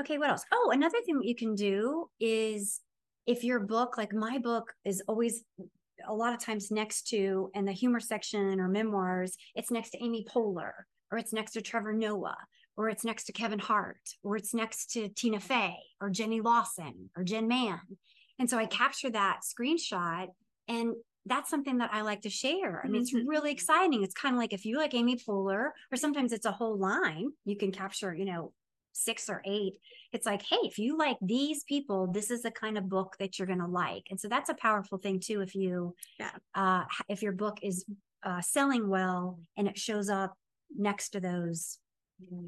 okay, 0.00 0.18
what 0.18 0.30
else? 0.30 0.44
Oh, 0.52 0.70
another 0.72 0.98
thing 1.04 1.18
that 1.18 1.26
you 1.26 1.34
can 1.34 1.54
do 1.54 2.08
is 2.20 2.80
if 3.26 3.44
your 3.44 3.60
book, 3.60 3.98
like 3.98 4.12
my 4.12 4.38
book, 4.38 4.72
is 4.84 5.02
always 5.08 5.44
a 6.06 6.14
lot 6.14 6.32
of 6.32 6.40
times 6.40 6.70
next 6.70 7.08
to 7.08 7.50
in 7.54 7.64
the 7.64 7.72
humor 7.72 8.00
section 8.00 8.60
or 8.60 8.68
memoirs, 8.68 9.36
it's 9.54 9.70
next 9.70 9.90
to 9.90 10.02
Amy 10.02 10.24
Poehler, 10.24 10.72
or 11.12 11.18
it's 11.18 11.32
next 11.32 11.52
to 11.52 11.60
Trevor 11.60 11.92
Noah, 11.92 12.36
or 12.76 12.88
it's 12.88 13.04
next 13.04 13.24
to 13.24 13.32
Kevin 13.32 13.58
Hart, 13.58 14.00
or 14.22 14.36
it's 14.36 14.54
next 14.54 14.92
to 14.92 15.08
Tina 15.08 15.40
Fey, 15.40 15.76
or 16.00 16.10
Jenny 16.10 16.40
Lawson, 16.40 17.10
or 17.16 17.24
Jen 17.24 17.48
Mann. 17.48 17.80
And 18.38 18.48
so 18.48 18.56
I 18.56 18.66
capture 18.66 19.10
that 19.10 19.40
screenshot 19.44 20.28
and 20.66 20.94
that's 21.26 21.50
something 21.50 21.78
that 21.78 21.90
I 21.92 22.00
like 22.02 22.22
to 22.22 22.30
share. 22.30 22.82
I 22.84 22.88
mean, 22.88 23.02
it's 23.02 23.12
Mhm. 23.12 23.26
really 23.28 23.52
exciting. 23.52 24.02
It's 24.02 24.14
kind 24.14 24.34
of 24.34 24.38
like 24.38 24.52
if 24.52 24.64
you 24.64 24.78
like 24.78 24.94
Amy 24.94 25.16
Poehler, 25.16 25.70
or 25.92 25.96
sometimes 25.96 26.32
it's 26.32 26.46
a 26.46 26.52
whole 26.52 26.76
line, 26.78 27.32
you 27.44 27.56
can 27.56 27.72
capture, 27.72 28.14
you 28.14 28.24
know, 28.24 28.52
six 28.92 29.28
or 29.28 29.40
eight. 29.44 29.74
It's 30.12 30.26
like, 30.26 30.42
hey, 30.42 30.56
if 30.64 30.78
you 30.78 30.96
like 30.98 31.16
these 31.22 31.62
people, 31.64 32.06
this 32.08 32.30
is 32.30 32.42
the 32.42 32.50
kind 32.50 32.76
of 32.76 32.88
book 32.88 33.16
that 33.18 33.38
you're 33.38 33.46
going 33.46 33.60
to 33.60 33.66
like. 33.66 34.04
And 34.10 34.18
so 34.18 34.28
that's 34.28 34.50
a 34.50 34.54
powerful 34.54 34.98
thing 34.98 35.20
too. 35.20 35.40
If 35.42 35.54
you, 35.54 35.94
Yeah. 36.18 36.36
uh, 36.54 36.84
if 37.08 37.22
your 37.22 37.32
book 37.32 37.58
is 37.62 37.84
uh, 38.22 38.40
selling 38.42 38.88
well 38.88 39.40
and 39.56 39.68
it 39.68 39.78
shows 39.78 40.08
up 40.10 40.36
next 40.76 41.10
to 41.10 41.20
those, 41.20 41.78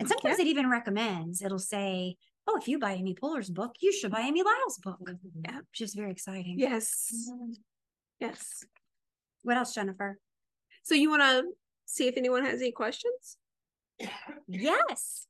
and 0.00 0.06
sometimes 0.08 0.38
it 0.38 0.46
even 0.46 0.68
recommends, 0.68 1.40
it'll 1.42 1.58
say, 1.58 2.16
oh, 2.46 2.56
if 2.58 2.66
you 2.68 2.78
buy 2.78 2.92
Amy 2.94 3.14
Poehler's 3.14 3.48
book, 3.50 3.76
you 3.80 3.92
should 3.92 4.10
buy 4.10 4.20
Amy 4.22 4.42
Lyle's 4.42 4.78
book. 4.78 5.00
Yeah. 5.44 5.58
Which 5.70 5.80
is 5.80 5.94
very 5.94 6.10
exciting. 6.10 6.58
Yes. 6.58 7.30
Yes. 8.22 8.64
What 9.42 9.56
else, 9.56 9.74
Jennifer? 9.74 10.18
So 10.84 10.94
you 10.94 11.10
want 11.10 11.22
to 11.22 11.52
see 11.86 12.06
if 12.06 12.16
anyone 12.16 12.44
has 12.44 12.60
any 12.60 12.70
questions? 12.72 13.36
Yes. 14.48 15.26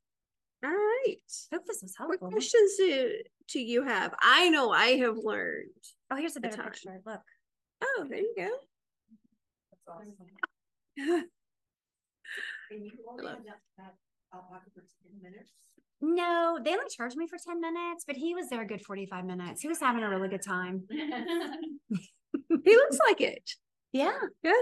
All 0.64 0.70
right. 0.70 1.16
Hope 1.52 1.62
this 1.66 1.82
was 1.82 1.94
helpful. 1.96 2.18
What 2.20 2.32
questions 2.32 2.74
do, 2.76 3.12
do 3.48 3.60
you 3.60 3.82
have? 3.84 4.14
I 4.22 4.50
know 4.50 4.70
I 4.70 4.98
have 4.98 5.16
learned. 5.16 5.70
Oh, 6.10 6.16
here's 6.16 6.36
a 6.36 6.38
a 6.38 6.42
better 6.42 6.56
ton. 6.58 6.66
picture. 6.66 7.00
Look. 7.04 7.20
Oh, 7.82 8.06
there 8.08 8.18
you 8.18 8.34
go. 8.36 8.48
That's 9.70 9.88
awesome. 9.88 11.24
And 12.70 12.86
you 12.86 12.92
only 13.06 13.24
love 13.24 13.38
that, 13.44 13.58
that 13.76 13.94
alpaca 14.32 14.70
for 14.74 14.80
ten 14.80 15.20
minutes? 15.22 15.50
No, 16.00 16.58
they 16.64 16.72
only 16.72 16.86
charged 16.88 17.16
me 17.16 17.26
for 17.28 17.36
10 17.38 17.60
minutes, 17.60 18.04
but 18.06 18.16
he 18.16 18.34
was 18.34 18.48
there 18.48 18.62
a 18.62 18.66
good 18.66 18.80
45 18.80 19.24
minutes. 19.26 19.60
He 19.60 19.68
was 19.68 19.78
having 19.78 20.02
a 20.02 20.08
really 20.08 20.28
good 20.28 20.42
time. 20.42 20.84
he 22.64 22.76
looks 22.76 22.98
like 23.06 23.20
it. 23.20 23.50
Yeah. 23.92 24.18
Yeah. 24.42 24.52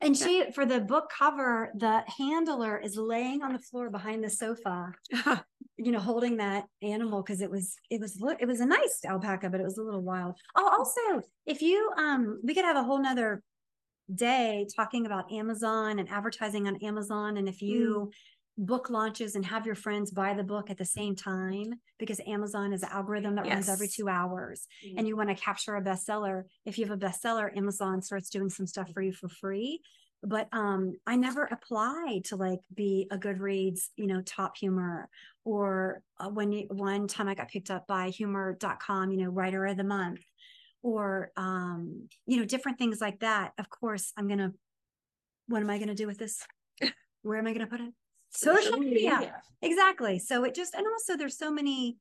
And 0.00 0.16
she, 0.16 0.50
for 0.52 0.66
the 0.66 0.80
book 0.80 1.12
cover, 1.16 1.70
the 1.76 2.02
handler 2.18 2.76
is 2.76 2.96
laying 2.96 3.42
on 3.42 3.52
the 3.52 3.60
floor 3.60 3.88
behind 3.88 4.24
the 4.24 4.30
sofa, 4.30 4.92
you 5.76 5.92
know, 5.92 6.00
holding 6.00 6.38
that 6.38 6.64
animal 6.82 7.22
because 7.22 7.40
it 7.40 7.50
was, 7.50 7.76
it 7.88 8.00
was, 8.00 8.20
it 8.40 8.46
was 8.46 8.58
a 8.58 8.66
nice 8.66 9.00
alpaca, 9.06 9.48
but 9.48 9.60
it 9.60 9.64
was 9.64 9.78
a 9.78 9.82
little 9.82 10.02
wild. 10.02 10.34
Oh, 10.56 10.68
also, 10.68 11.24
if 11.46 11.62
you, 11.62 11.92
um, 11.96 12.40
we 12.42 12.52
could 12.52 12.64
have 12.64 12.76
a 12.76 12.82
whole 12.82 13.00
nother 13.00 13.44
day 14.12 14.66
talking 14.74 15.06
about 15.06 15.30
Amazon 15.30 16.00
and 16.00 16.08
advertising 16.10 16.66
on 16.66 16.76
Amazon. 16.76 17.36
And 17.36 17.48
if 17.48 17.62
you 17.62 18.10
book 18.58 18.90
launches 18.90 19.34
and 19.34 19.44
have 19.46 19.66
your 19.66 19.74
friends 19.74 20.10
buy 20.10 20.34
the 20.34 20.42
book 20.42 20.70
at 20.70 20.76
the 20.76 20.84
same 20.84 21.16
time, 21.16 21.72
because 21.98 22.20
Amazon 22.26 22.72
is 22.72 22.82
an 22.82 22.90
algorithm 22.92 23.34
that 23.36 23.46
runs 23.46 23.68
every 23.68 23.88
two 23.88 24.08
hours 24.08 24.66
and 24.96 25.08
you 25.08 25.16
want 25.16 25.28
to 25.30 25.34
capture 25.34 25.76
a 25.76 25.82
bestseller, 25.82 26.44
if 26.66 26.78
you 26.78 26.86
have 26.86 26.96
a 26.96 27.06
bestseller, 27.06 27.56
Amazon 27.56 28.02
starts 28.02 28.28
doing 28.30 28.50
some 28.50 28.66
stuff 28.66 28.90
for 28.92 29.02
you 29.02 29.12
for 29.12 29.28
free. 29.28 29.80
But 30.24 30.48
um, 30.52 30.94
I 31.06 31.16
never 31.16 31.44
applied 31.44 32.24
to 32.26 32.36
like 32.36 32.60
be 32.72 33.08
a 33.10 33.18
Goodreads, 33.18 33.88
you 33.96 34.06
know, 34.06 34.20
top 34.22 34.56
humor, 34.56 35.08
or 35.44 36.00
uh, 36.20 36.28
when 36.28 36.52
you, 36.52 36.66
one 36.68 37.08
time 37.08 37.26
I 37.26 37.34
got 37.34 37.48
picked 37.48 37.72
up 37.72 37.88
by 37.88 38.10
humor.com, 38.10 39.10
you 39.10 39.18
know, 39.18 39.30
writer 39.30 39.66
of 39.66 39.76
the 39.76 39.82
month, 39.82 40.20
or 40.82 41.32
um, 41.36 42.08
you 42.26 42.36
know, 42.36 42.44
different 42.44 42.78
things 42.78 43.00
like 43.00 43.18
that. 43.20 43.52
Of 43.58 43.68
course, 43.68 44.12
I'm 44.16 44.28
gonna. 44.28 44.52
What 45.48 45.60
am 45.60 45.70
I 45.70 45.78
gonna 45.78 45.94
do 45.96 46.06
with 46.06 46.18
this? 46.18 46.46
Where 47.22 47.38
am 47.38 47.48
I 47.48 47.52
gonna 47.52 47.66
put 47.66 47.80
it? 47.80 47.92
Social 48.32 48.78
media. 48.78 49.34
Exactly. 49.60 50.18
So 50.18 50.44
it 50.44 50.54
just 50.54 50.74
and 50.74 50.86
also 50.86 51.16
there's 51.16 51.38
so 51.38 51.52
many 51.52 51.98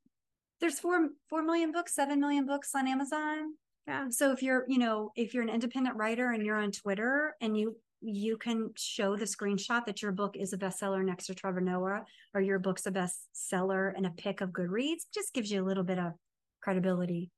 there's 0.59 0.79
four 0.79 1.09
four 1.29 1.43
million 1.43 1.71
books, 1.71 1.93
seven 1.93 2.19
million 2.19 2.45
books 2.45 2.73
on 2.73 2.87
Amazon. 2.87 3.53
Yeah. 3.87 4.09
So 4.09 4.31
if 4.31 4.41
you're, 4.41 4.65
you 4.67 4.77
know, 4.77 5.11
if 5.15 5.33
you're 5.33 5.43
an 5.43 5.49
independent 5.49 5.95
writer 5.95 6.31
and 6.31 6.45
you're 6.45 6.57
on 6.57 6.71
Twitter 6.71 7.35
and 7.41 7.57
you 7.57 7.75
you 8.01 8.37
can 8.37 8.71
show 8.77 9.15
the 9.15 9.25
screenshot 9.25 9.85
that 9.85 10.01
your 10.01 10.11
book 10.11 10.35
is 10.35 10.53
a 10.53 10.57
bestseller 10.57 11.05
next 11.05 11.27
to 11.27 11.35
Trevor 11.35 11.61
Noah 11.61 12.03
or 12.33 12.41
your 12.41 12.57
book's 12.57 12.87
a 12.87 12.91
bestseller 12.91 13.93
and 13.95 14.07
a 14.07 14.11
pick 14.11 14.41
of 14.41 14.49
Goodreads, 14.49 15.03
just 15.13 15.33
gives 15.33 15.51
you 15.51 15.63
a 15.63 15.67
little 15.67 15.83
bit 15.83 15.99
of 15.99 16.13
credibility. 16.61 17.29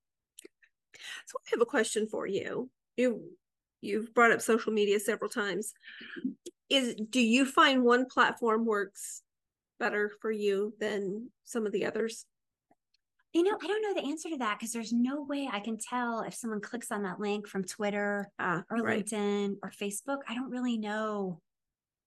So 1.25 1.37
I 1.45 1.49
have 1.51 1.61
a 1.61 1.65
question 1.65 2.07
for 2.07 2.27
you. 2.27 2.69
You 2.95 3.23
you've 3.81 4.13
brought 4.13 4.31
up 4.31 4.41
social 4.41 4.71
media 4.71 4.99
several 4.99 5.29
times. 5.29 5.73
Is 6.70 6.95
do 7.09 7.22
you 7.22 7.45
find 7.45 7.84
one 7.84 8.05
platform 8.05 8.66
works 8.66 9.22
better 9.80 10.11
for 10.22 10.32
you 10.32 10.74
than 10.80 11.30
some 11.43 11.66
of 11.66 11.72
the 11.72 11.86
others? 11.86 12.26
You 13.34 13.43
know, 13.43 13.57
I 13.61 13.68
don't 13.68 13.82
know 13.82 13.99
the 13.99 14.07
answer 14.09 14.30
to 14.30 14.38
that 14.38 14.59
because 14.59 14.74
there's 14.74 14.93
no 14.93 15.24
way 15.24 15.49
I 15.51 15.59
can 15.59 15.78
tell 15.78 16.22
if 16.22 16.36
someone 16.36 16.61
clicks 16.61 16.91
on 16.91 17.03
that 17.03 17.20
link 17.20 17.47
from 17.47 17.64
Twitter 17.64 18.30
Ah, 18.38 18.64
or 18.70 18.78
right. 18.78 19.03
LinkedIn 19.03 19.55
or 19.64 19.72
Facebook. 19.72 20.20
I 20.30 20.36
don't 20.36 20.51
really 20.51 20.78
know 20.78 21.41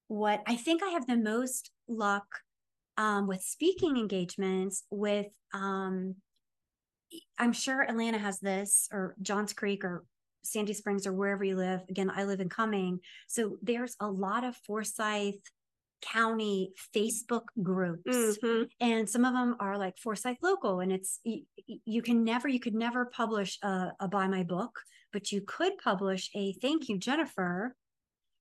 what 0.08 0.42
I 0.46 0.54
think 0.54 0.82
I 0.82 0.90
have 0.90 1.06
the 1.06 1.16
most 1.16 1.70
luck 1.88 2.26
um, 2.96 3.26
with 3.26 3.42
speaking 3.42 3.96
engagements 3.96 4.84
with 4.90 5.26
um, 5.52 6.14
I'm 7.38 7.52
sure 7.52 7.82
Atlanta 7.82 8.18
has 8.18 8.38
this 8.40 8.88
or 8.92 9.16
Johns 9.20 9.52
Creek 9.52 9.84
or 9.84 10.04
Sandy 10.46 10.72
Springs 10.74 11.06
or 11.06 11.12
wherever 11.12 11.44
you 11.44 11.56
live. 11.56 11.82
Again, 11.88 12.10
I 12.10 12.24
live 12.24 12.40
in 12.40 12.48
Cumming. 12.48 13.00
So 13.26 13.56
there's 13.62 13.96
a 14.00 14.10
lot 14.10 14.44
of 14.44 14.56
Forsyth 14.66 15.40
County 16.02 16.72
Facebook 16.94 17.44
groups 17.62 18.04
Mhm. 18.42 18.68
and 18.80 19.08
some 19.08 19.24
of 19.24 19.32
them 19.32 19.56
are 19.60 19.78
like 19.78 19.98
Forsyth 19.98 20.36
local 20.42 20.80
and 20.80 20.92
it's 20.92 21.20
you, 21.24 21.42
you 21.84 22.02
can 22.02 22.22
never 22.22 22.48
you 22.48 22.60
could 22.60 22.74
never 22.74 23.06
publish 23.06 23.58
a, 23.62 23.92
a 23.98 24.06
buy 24.06 24.28
my 24.28 24.42
book 24.42 24.78
but 25.12 25.32
you 25.32 25.40
could 25.40 25.78
publish 25.78 26.30
a 26.34 26.52
thank 26.60 26.90
you 26.90 26.98
Jennifer 26.98 27.74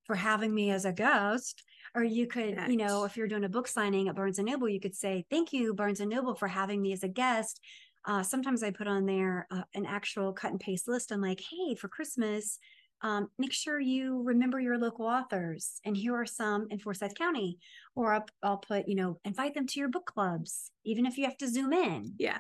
for 0.04 0.16
having 0.16 0.54
me 0.54 0.70
as 0.70 0.84
a 0.84 0.92
guest 0.92 1.64
or 1.96 2.04
you 2.04 2.28
could 2.28 2.60
you 2.68 2.76
know 2.76 3.06
if 3.06 3.16
you're 3.16 3.28
doing 3.28 3.46
a 3.46 3.50
book 3.50 3.70
signing 3.70 4.10
at 4.10 4.16
Barnes 4.16 4.38
and 4.38 4.50
Noble 4.50 4.68
you 4.68 4.82
could 4.82 4.94
say 4.96 5.26
thank 5.32 5.54
you 5.54 5.74
Barnes 5.74 6.02
and 6.02 6.10
Noble 6.12 6.36
for 6.36 6.50
having 6.50 6.82
me 6.82 6.92
as 6.92 7.04
a 7.04 7.08
guest 7.08 7.62
uh, 8.08 8.24
sometimes 8.24 8.64
I 8.64 8.72
put 8.72 8.88
on 8.88 9.06
there 9.06 9.48
uh, 9.52 9.64
an 9.74 9.86
actual 9.86 10.32
cut 10.34 10.52
and 10.52 10.60
paste 10.60 10.88
list 10.88 11.12
I'm 11.12 11.22
like 11.22 11.42
hey 11.50 11.76
for 11.76 11.88
Christmas 11.88 12.60
um, 13.02 13.28
make 13.38 13.52
sure 13.54 13.80
you 13.80 14.24
remember 14.24 14.60
your 14.60 14.78
local 14.78 15.06
authors 15.06 15.80
and 15.86 15.96
here 15.98 16.16
are 16.16 16.26
some 16.26 16.68
in 16.70 16.80
Forsyth 16.80 17.14
County 17.16 17.58
or 17.96 18.14
I'll, 18.14 18.26
I'll 18.42 18.58
put 18.58 18.88
you 18.88 18.96
know 18.96 19.20
invite 19.26 19.54
them 19.54 19.68
to 19.68 19.80
your 19.80 19.90
book 19.90 20.06
clubs 20.06 20.72
even 20.86 21.06
if 21.06 21.18
you 21.18 21.26
have 21.26 21.38
to 21.38 21.48
zoom 21.50 21.74
in 21.74 22.14
Yeah. 22.18 22.40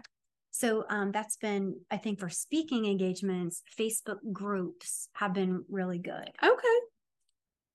so 0.51 0.85
um, 0.89 1.11
that's 1.11 1.35
been 1.37 1.75
i 1.91 1.97
think 1.97 2.19
for 2.19 2.29
speaking 2.29 2.85
engagements 2.85 3.61
facebook 3.77 4.19
groups 4.31 5.09
have 5.13 5.33
been 5.33 5.65
really 5.69 5.99
good 5.99 6.29
Okay. 6.41 6.77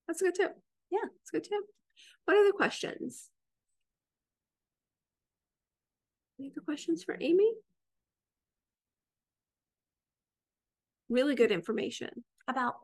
That's 0.09 0.23
a 0.23 0.25
good 0.25 0.35
tip. 0.35 0.57
Yeah. 0.91 0.99
That's 1.05 1.31
a 1.33 1.37
good 1.37 1.45
tip. 1.45 1.65
What 2.25 2.37
other 2.37 2.51
questions? 2.51 3.29
Any 6.41 6.51
other 6.51 6.63
questions 6.63 7.05
for 7.05 7.17
Amy? 7.21 7.49
Really 11.11 11.35
good 11.35 11.51
information. 11.51 12.25
about 12.49 12.75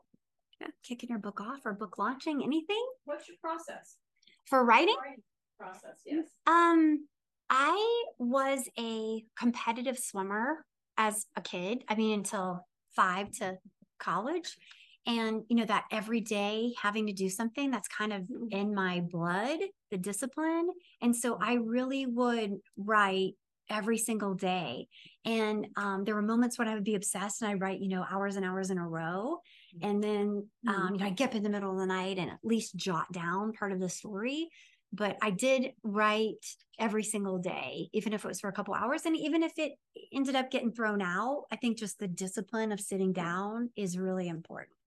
Yeah. 0.61 0.67
kicking 0.83 1.09
your 1.09 1.19
book 1.19 1.39
off 1.41 1.59
or 1.65 1.73
book 1.73 1.97
launching 1.97 2.43
anything 2.43 2.83
What's 3.05 3.27
your 3.27 3.37
process? 3.41 3.97
for 4.45 4.63
writing 4.65 4.95
Writing 5.01 5.23
Process, 5.59 6.01
yes. 6.05 6.25
um 6.45 7.07
i 7.49 8.03
was 8.19 8.67
a 8.79 9.23
competitive 9.37 9.97
swimmer 9.97 10.63
as 10.97 11.25
a 11.35 11.41
kid 11.41 11.83
i 11.89 11.95
mean 11.95 12.13
until 12.19 12.65
five 12.95 13.31
to 13.31 13.57
college 13.99 14.57
and 15.05 15.43
you 15.49 15.55
know 15.57 15.65
that 15.65 15.85
every 15.91 16.21
day 16.21 16.73
having 16.81 17.07
to 17.07 17.13
do 17.13 17.29
something 17.29 17.71
that's 17.71 17.87
kind 17.87 18.13
of 18.13 18.23
in 18.51 18.73
my 18.73 19.01
blood 19.01 19.59
the 19.91 19.97
discipline 19.97 20.69
and 21.01 21.15
so 21.15 21.37
i 21.41 21.53
really 21.55 22.05
would 22.05 22.51
write 22.77 23.33
every 23.69 23.97
single 23.97 24.33
day. 24.33 24.87
And 25.25 25.67
um, 25.75 26.03
there 26.03 26.15
were 26.15 26.21
moments 26.21 26.57
when 26.57 26.67
I 26.67 26.73
would 26.73 26.83
be 26.83 26.95
obsessed 26.95 27.41
and 27.41 27.51
I'd 27.51 27.61
write, 27.61 27.79
you 27.79 27.89
know, 27.89 28.05
hours 28.09 28.35
and 28.35 28.45
hours 28.45 28.69
in 28.69 28.77
a 28.77 28.87
row. 28.87 29.39
And 29.81 30.03
then, 30.03 30.47
um, 30.67 30.89
you 30.93 30.99
know, 30.99 31.05
I'd 31.05 31.15
get 31.15 31.29
up 31.29 31.35
in 31.35 31.43
the 31.43 31.49
middle 31.49 31.71
of 31.71 31.77
the 31.77 31.85
night 31.85 32.17
and 32.17 32.31
at 32.31 32.39
least 32.43 32.75
jot 32.75 33.11
down 33.11 33.53
part 33.53 33.71
of 33.71 33.79
the 33.79 33.89
story. 33.89 34.49
But 34.93 35.17
I 35.21 35.31
did 35.31 35.73
write 35.83 36.45
every 36.79 37.03
single 37.03 37.39
day, 37.39 37.89
even 37.91 38.13
if 38.13 38.23
it 38.23 38.27
was 38.27 38.39
for 38.39 38.47
a 38.47 38.53
couple 38.53 38.73
hours. 38.73 39.05
And 39.05 39.17
even 39.17 39.43
if 39.43 39.51
it 39.57 39.73
ended 40.13 40.35
up 40.35 40.49
getting 40.49 40.71
thrown 40.71 41.01
out, 41.01 41.43
I 41.51 41.57
think 41.57 41.77
just 41.77 41.99
the 41.99 42.07
discipline 42.07 42.71
of 42.71 42.79
sitting 42.79 43.11
down 43.11 43.69
is 43.75 43.97
really 43.97 44.29
important. 44.29 44.77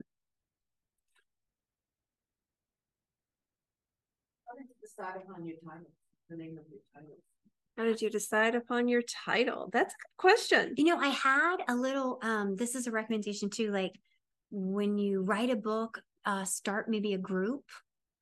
How 4.49 4.57
did 4.57 4.69
you 4.69 4.75
decide 4.81 5.23
upon 5.23 5.47
your 5.47 5.57
title, 5.59 5.91
the 6.31 6.37
name 6.37 6.59
of 6.59 6.65
your 6.71 6.81
title? 6.95 7.19
How 7.77 7.85
did 7.85 8.03
you 8.03 8.11
decide 8.11 8.55
upon 8.55 8.89
your 8.89 9.03
title? 9.03 9.71
That's 9.73 9.95
a 9.95 9.97
good 9.97 10.17
question. 10.19 10.75
You 10.77 10.85
know, 10.85 10.99
I 10.99 11.09
had 11.09 11.57
a 11.69 11.75
little 11.75 12.19
um 12.23 12.57
this 12.57 12.75
is 12.75 12.87
a 12.87 12.91
recommendation 12.91 13.51
too 13.51 13.71
like 13.71 13.93
when 14.51 14.99
you 14.99 15.23
write 15.23 15.51
a 15.51 15.57
book, 15.57 16.01
uh 16.25 16.45
start 16.45 16.89
maybe 16.89 17.15
a 17.15 17.19
group. 17.19 17.65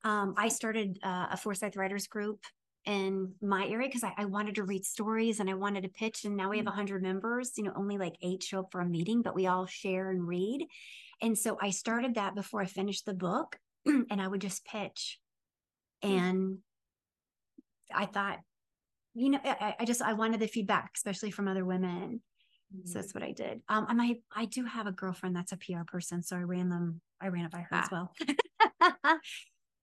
Um 0.03 0.33
I 0.37 0.47
started 0.47 0.99
uh, 1.03 1.27
a 1.31 1.37
Forsyth 1.37 1.75
writers 1.75 2.07
group 2.07 2.39
in 2.85 3.33
my 3.41 3.67
area 3.67 3.87
because 3.87 4.03
I, 4.03 4.13
I, 4.17 4.25
wanted 4.25 4.55
to 4.55 4.63
read 4.63 4.85
stories 4.85 5.39
and 5.39 5.49
I 5.49 5.53
wanted 5.53 5.83
to 5.83 5.89
pitch 5.89 6.23
and 6.23 6.37
now 6.37 6.49
we 6.49 6.57
have 6.57 6.65
a 6.65 6.71
100 6.71 7.03
members, 7.03 7.51
you 7.57 7.65
know, 7.65 7.73
only 7.75 7.97
like 7.97 8.15
8 8.21 8.41
show 8.41 8.59
up 8.61 8.71
for 8.71 8.79
a 8.79 8.85
meeting, 8.85 9.21
but 9.21 9.35
we 9.35 9.47
all 9.47 9.65
share 9.65 10.09
and 10.09 10.25
read. 10.25 10.65
And 11.21 11.37
so 11.37 11.57
I 11.61 11.71
started 11.71 12.15
that 12.15 12.35
before 12.35 12.61
I 12.61 12.65
finished 12.65 13.05
the 13.05 13.13
book 13.13 13.57
and 13.85 14.21
I 14.21 14.27
would 14.27 14.41
just 14.41 14.65
pitch. 14.65 15.19
And 16.01 16.59
I 17.93 18.05
thought 18.05 18.39
you 19.13 19.29
know, 19.31 19.39
I, 19.43 19.75
I, 19.79 19.85
just 19.85 20.01
I 20.01 20.13
wanted 20.13 20.39
the 20.39 20.47
feedback, 20.47 20.91
especially 20.95 21.31
from 21.31 21.47
other 21.47 21.65
women. 21.65 22.21
Mm-hmm. 22.75 22.87
So 22.87 22.99
that's 22.99 23.13
what 23.13 23.23
I 23.23 23.31
did. 23.31 23.61
Um, 23.67 23.87
and 23.89 24.01
I 24.01 24.17
I 24.35 24.45
do 24.45 24.65
have 24.65 24.85
a 24.87 24.91
girlfriend 24.91 25.35
that's 25.35 25.51
a 25.51 25.57
PR 25.57 25.83
person, 25.87 26.21
so 26.21 26.35
I 26.35 26.41
ran 26.41 26.69
them. 26.69 27.01
I 27.19 27.27
ran 27.29 27.45
it 27.45 27.51
by 27.51 27.59
her 27.59 27.69
ah. 27.71 27.83
as 27.83 27.91
well. 27.91 28.13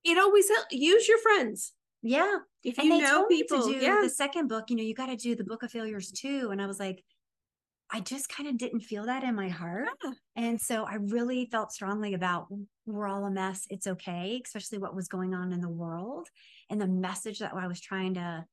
it 0.04 0.18
always 0.18 0.48
helps. 0.48 0.72
Use 0.72 1.08
your 1.08 1.18
friends. 1.18 1.72
Yeah, 2.02 2.38
if 2.62 2.78
and 2.78 2.86
you 2.86 2.98
know 2.98 3.26
people, 3.26 3.66
to 3.66 3.78
do 3.80 3.84
yeah. 3.84 4.00
the 4.02 4.10
second 4.10 4.48
book, 4.48 4.70
you 4.70 4.76
know, 4.76 4.84
you 4.84 4.94
got 4.94 5.06
to 5.06 5.16
do 5.16 5.34
the 5.34 5.44
book 5.44 5.64
of 5.64 5.72
failures 5.72 6.12
too. 6.12 6.50
And 6.52 6.62
I 6.62 6.66
was 6.66 6.78
like, 6.78 7.02
I 7.90 8.00
just 8.00 8.28
kind 8.28 8.48
of 8.48 8.58
didn't 8.58 8.80
feel 8.80 9.06
that 9.06 9.24
in 9.24 9.34
my 9.34 9.48
heart. 9.48 9.88
Yeah. 10.04 10.12
And 10.36 10.60
so 10.60 10.84
I 10.84 10.94
really 10.94 11.48
felt 11.50 11.72
strongly 11.72 12.14
about 12.14 12.46
we're 12.84 13.08
all 13.08 13.24
a 13.24 13.30
mess. 13.30 13.66
It's 13.70 13.86
okay, 13.86 14.40
especially 14.44 14.78
what 14.78 14.94
was 14.94 15.08
going 15.08 15.34
on 15.34 15.52
in 15.52 15.60
the 15.60 15.68
world 15.68 16.28
and 16.70 16.80
the 16.80 16.86
message 16.86 17.40
that 17.40 17.54
I 17.54 17.66
was 17.66 17.80
trying 17.80 18.14
to 18.14 18.44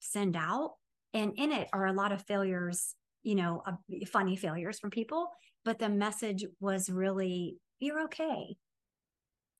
send 0.00 0.36
out. 0.36 0.72
And 1.14 1.32
in 1.36 1.52
it 1.52 1.68
are 1.72 1.86
a 1.86 1.92
lot 1.92 2.12
of 2.12 2.22
failures, 2.22 2.94
you 3.22 3.34
know, 3.34 3.62
uh, 3.66 3.72
funny 4.12 4.36
failures 4.36 4.78
from 4.78 4.90
people, 4.90 5.30
but 5.64 5.78
the 5.78 5.88
message 5.88 6.44
was 6.60 6.88
really, 6.88 7.56
you're 7.78 8.02
okay. 8.04 8.56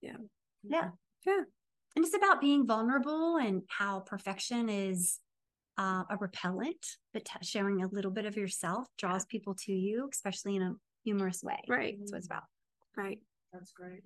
Yeah. 0.01 0.17
Yeah. 0.63 0.91
Yeah. 1.27 1.43
And 1.97 2.05
it's 2.05 2.17
about 2.17 2.41
being 2.41 2.67
vulnerable 2.67 3.37
and 3.37 3.63
how 3.69 4.01
perfection 4.01 4.69
is 4.69 5.19
uh, 5.77 6.05
a 6.09 6.17
repellent, 6.19 6.87
but 7.13 7.25
t- 7.25 7.33
sharing 7.43 7.83
a 7.83 7.89
little 7.89 8.11
bit 8.11 8.27
of 8.27 8.37
yourself 8.37 8.87
draws 8.97 9.25
people 9.25 9.55
to 9.65 9.73
you, 9.73 10.09
especially 10.13 10.57
in 10.57 10.63
a 10.63 10.75
humorous 11.05 11.43
way. 11.43 11.59
Right. 11.69 11.97
That's 11.99 12.13
what 12.13 12.19
it's 12.19 12.27
about. 12.27 12.45
Right. 12.97 13.19
That's 13.53 13.73
great. 13.73 14.03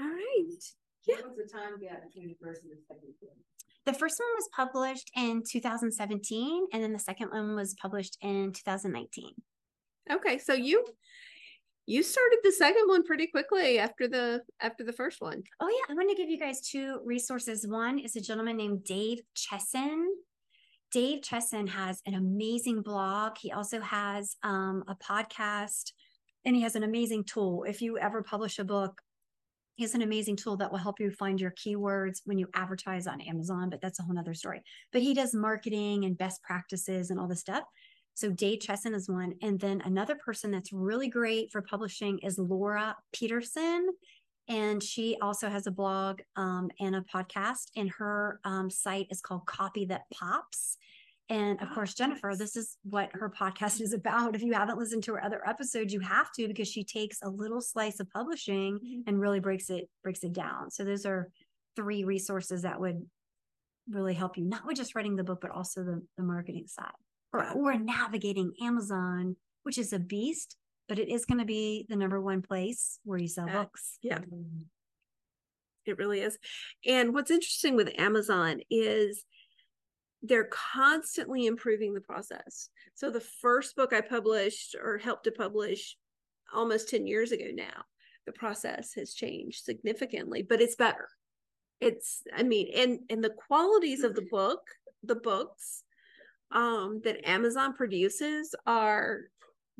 All 0.00 0.06
right. 0.06 0.62
Yeah. 1.06 1.16
What 1.16 1.36
was 1.36 1.36
the 1.36 1.58
time 1.58 1.78
gap 1.80 2.02
between 2.06 2.28
the 2.28 2.36
first 2.42 2.62
and 2.62 2.72
the 2.72 2.82
second 2.88 3.14
book? 3.20 3.30
The 3.86 3.94
first 3.94 4.18
one 4.18 4.28
was 4.34 4.48
published 4.54 5.12
in 5.14 5.44
2017, 5.48 6.66
and 6.72 6.82
then 6.82 6.92
the 6.92 6.98
second 6.98 7.30
one 7.30 7.54
was 7.54 7.74
published 7.80 8.18
in 8.20 8.52
2019. 8.52 9.32
Okay, 10.10 10.38
so 10.38 10.54
you 10.54 10.84
you 11.86 12.02
started 12.02 12.38
the 12.42 12.50
second 12.50 12.88
one 12.88 13.04
pretty 13.04 13.28
quickly 13.28 13.78
after 13.78 14.08
the 14.08 14.42
after 14.60 14.82
the 14.82 14.92
first 14.92 15.20
one. 15.20 15.42
Oh 15.60 15.68
yeah, 15.68 15.84
I'm 15.88 15.96
going 15.96 16.08
to 16.08 16.20
give 16.20 16.28
you 16.28 16.38
guys 16.38 16.60
two 16.60 17.00
resources. 17.04 17.66
One 17.66 18.00
is 18.00 18.16
a 18.16 18.20
gentleman 18.20 18.56
named 18.56 18.84
Dave 18.84 19.20
Chesson. 19.36 20.04
Dave 20.90 21.22
Chesson 21.22 21.68
has 21.68 22.02
an 22.06 22.14
amazing 22.14 22.82
blog. 22.82 23.38
He 23.38 23.52
also 23.52 23.80
has 23.80 24.36
um, 24.42 24.82
a 24.88 24.96
podcast, 24.96 25.92
and 26.44 26.56
he 26.56 26.62
has 26.62 26.74
an 26.74 26.82
amazing 26.82 27.22
tool. 27.22 27.64
If 27.64 27.80
you 27.80 27.98
ever 27.98 28.22
publish 28.22 28.58
a 28.58 28.64
book, 28.64 29.00
is 29.78 29.94
an 29.94 30.02
amazing 30.02 30.36
tool 30.36 30.56
that 30.56 30.70
will 30.70 30.78
help 30.78 31.00
you 31.00 31.10
find 31.10 31.40
your 31.40 31.52
keywords 31.52 32.20
when 32.24 32.38
you 32.38 32.48
advertise 32.54 33.06
on 33.06 33.20
Amazon, 33.20 33.70
but 33.70 33.80
that's 33.80 33.98
a 33.98 34.02
whole 34.02 34.14
nother 34.14 34.34
story. 34.34 34.62
But 34.92 35.02
he 35.02 35.14
does 35.14 35.34
marketing 35.34 36.04
and 36.04 36.16
best 36.16 36.42
practices 36.42 37.10
and 37.10 37.20
all 37.20 37.28
this 37.28 37.40
stuff. 37.40 37.64
So 38.14 38.30
Dave 38.30 38.60
Chesson 38.60 38.94
is 38.94 39.10
one. 39.10 39.34
And 39.42 39.60
then 39.60 39.82
another 39.84 40.14
person 40.14 40.50
that's 40.50 40.72
really 40.72 41.08
great 41.08 41.52
for 41.52 41.60
publishing 41.60 42.18
is 42.20 42.38
Laura 42.38 42.96
Peterson. 43.12 43.88
And 44.48 44.82
she 44.82 45.18
also 45.20 45.50
has 45.50 45.66
a 45.66 45.72
blog 45.72 46.20
um, 46.36 46.70
and 46.80 46.94
a 46.94 47.00
podcast, 47.02 47.70
and 47.76 47.90
her 47.90 48.40
um, 48.44 48.70
site 48.70 49.08
is 49.10 49.20
called 49.20 49.44
Copy 49.46 49.84
That 49.86 50.02
Pops. 50.14 50.78
And 51.28 51.60
of 51.60 51.70
course, 51.70 51.94
Jennifer, 51.94 52.34
this 52.38 52.54
is 52.54 52.76
what 52.84 53.10
her 53.12 53.28
podcast 53.28 53.80
is 53.80 53.92
about. 53.94 54.36
If 54.36 54.42
you 54.42 54.52
haven't 54.52 54.78
listened 54.78 55.02
to 55.04 55.14
her 55.14 55.24
other 55.24 55.46
episodes, 55.46 55.92
you 55.92 56.00
have 56.00 56.30
to 56.32 56.46
because 56.48 56.68
she 56.68 56.84
takes 56.84 57.18
a 57.22 57.28
little 57.28 57.60
slice 57.60 58.00
of 58.00 58.10
publishing 58.10 58.74
mm-hmm. 58.74 59.00
and 59.06 59.20
really 59.20 59.40
breaks 59.40 59.70
it 59.70 59.88
breaks 60.02 60.22
it 60.22 60.32
down. 60.32 60.70
So 60.70 60.84
those 60.84 61.06
are 61.06 61.30
three 61.74 62.04
resources 62.04 62.62
that 62.62 62.80
would 62.80 63.04
really 63.90 64.14
help 64.14 64.36
you, 64.36 64.44
not 64.44 64.66
with 64.66 64.76
just 64.76 64.94
writing 64.94 65.16
the 65.16 65.24
book, 65.24 65.40
but 65.40 65.50
also 65.50 65.84
the, 65.84 66.02
the 66.16 66.22
marketing 66.22 66.66
side 66.66 66.90
or, 67.32 67.50
or 67.52 67.78
navigating 67.78 68.52
Amazon, 68.60 69.36
which 69.62 69.78
is 69.78 69.92
a 69.92 69.98
beast, 69.98 70.56
but 70.88 70.98
it 70.98 71.08
is 71.08 71.24
going 71.24 71.38
to 71.38 71.44
be 71.44 71.86
the 71.88 71.96
number 71.96 72.20
one 72.20 72.42
place 72.42 72.98
where 73.04 73.18
you 73.18 73.28
sell 73.28 73.46
books. 73.46 73.98
Yeah. 74.02 74.18
It 75.84 75.98
really 75.98 76.20
is. 76.20 76.36
And 76.84 77.14
what's 77.14 77.30
interesting 77.30 77.76
with 77.76 77.92
Amazon 77.98 78.60
is 78.70 79.24
they're 80.22 80.48
constantly 80.50 81.46
improving 81.46 81.94
the 81.94 82.00
process. 82.00 82.70
So 82.94 83.10
the 83.10 83.20
first 83.20 83.76
book 83.76 83.92
I 83.92 84.00
published 84.00 84.74
or 84.80 84.98
helped 84.98 85.24
to 85.24 85.32
publish 85.32 85.96
almost 86.52 86.88
10 86.88 87.06
years 87.06 87.32
ago 87.32 87.46
now, 87.52 87.84
the 88.26 88.32
process 88.32 88.94
has 88.94 89.14
changed 89.14 89.64
significantly, 89.64 90.42
but 90.42 90.60
it's 90.60 90.76
better. 90.76 91.08
It's 91.80 92.22
I 92.34 92.42
mean, 92.42 92.70
and 92.74 93.00
and 93.10 93.22
the 93.22 93.34
qualities 93.48 94.02
of 94.02 94.14
the 94.14 94.26
book, 94.30 94.60
the 95.02 95.16
books 95.16 95.82
um 96.52 97.00
that 97.04 97.28
Amazon 97.28 97.74
produces 97.74 98.54
are 98.66 99.22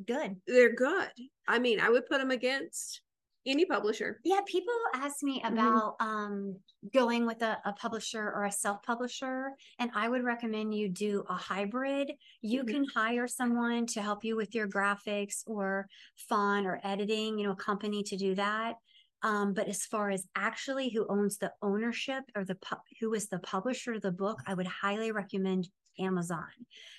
good. 0.05 0.37
They're 0.47 0.75
good. 0.75 1.11
I 1.49 1.59
mean, 1.59 1.81
I 1.81 1.89
would 1.89 2.07
put 2.07 2.19
them 2.19 2.31
against 2.31 3.01
any 3.47 3.65
publisher. 3.65 4.21
Yeah, 4.25 4.41
people 4.47 4.75
ask 4.95 5.23
me 5.23 5.41
mm-hmm. 5.41 5.55
about 5.55 5.99
mm-hmm. 5.99 6.09
um, 6.09 6.57
going 6.93 7.27
with 7.27 7.43
a, 7.43 7.59
a, 7.65 7.73
publisher 7.73 8.33
or 8.35 8.45
a 8.45 8.53
self 8.53 8.83
publisher, 8.83 9.51
and 9.79 9.91
I 9.95 10.09
would 10.09 10.25
recommend 10.25 10.75
you 10.75 10.89
do 10.89 11.25
a 11.29 11.35
hybrid. 11.35 12.13
You 12.43 12.61
mm-hmm. 12.61 12.75
can 12.75 12.87
hire 12.95 13.27
someone 13.29 13.87
to 13.87 14.03
help 14.03 14.25
you 14.25 14.37
with 14.37 14.55
your 14.55 14.69
graphics 14.69 15.43
or 15.47 15.87
font 16.17 16.67
or 16.67 16.81
editing, 16.85 17.39
you 17.39 17.47
know, 17.47 17.53
a 17.53 17.57
company 17.57 18.03
to 18.05 18.17
do 18.17 18.35
that. 18.35 18.75
Um, 19.23 19.55
but 19.55 19.67
as 19.67 19.85
far 19.85 20.11
as 20.11 20.27
actually 20.37 20.91
who 20.91 21.07
owns 21.09 21.39
the 21.39 21.53
ownership 21.63 22.25
or 22.37 22.45
the 22.45 22.55
pu- 22.57 22.77
who 23.01 23.15
is 23.15 23.29
the 23.29 23.39
publisher 23.39 23.95
of 23.95 24.03
the 24.03 24.13
book, 24.13 24.41
I 24.47 24.55
would 24.55 24.67
highly 24.67 25.11
recommend 25.11 25.69
Amazon. 25.99 26.47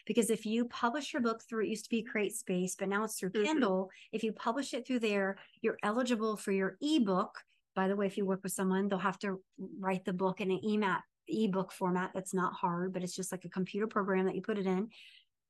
Because 0.06 0.30
if 0.30 0.46
you 0.46 0.66
publish 0.66 1.14
your 1.14 1.22
book 1.22 1.42
through, 1.48 1.66
it 1.66 1.70
used 1.70 1.86
to 1.86 1.90
be 1.90 2.06
CreateSpace, 2.06 2.74
but 2.78 2.90
now 2.90 3.04
it's 3.04 3.20
through 3.20 3.32
mm-hmm. 3.32 3.46
Kindle. 3.46 3.90
If 4.12 4.24
you 4.24 4.32
publish 4.32 4.74
it 4.74 4.86
through 4.86 5.00
there, 5.00 5.38
you're 5.62 5.78
eligible 5.84 6.38
for 6.38 6.52
your 6.52 6.78
ebook. 6.82 7.38
By 7.76 7.88
the 7.88 7.96
way, 7.96 8.08
if 8.08 8.18
you 8.18 8.26
work 8.26 8.42
with 8.44 8.54
someone, 8.54 8.88
they'll 8.88 9.00
have 9.00 9.20
to 9.20 9.42
write 9.80 10.06
the 10.06 10.14
book 10.14 10.42
in 10.42 10.52
an 10.52 10.62
EMAT 10.66 11.02
ebook 11.28 11.72
format. 11.72 12.12
That's 12.14 12.34
not 12.34 12.54
hard, 12.54 12.94
but 12.94 13.04
it's 13.04 13.16
just 13.16 13.32
like 13.32 13.46
a 13.46 13.50
computer 13.50 13.88
program 13.88 14.26
that 14.26 14.36
you 14.36 14.42
put 14.42 14.58
it 14.58 14.66
in. 14.66 14.90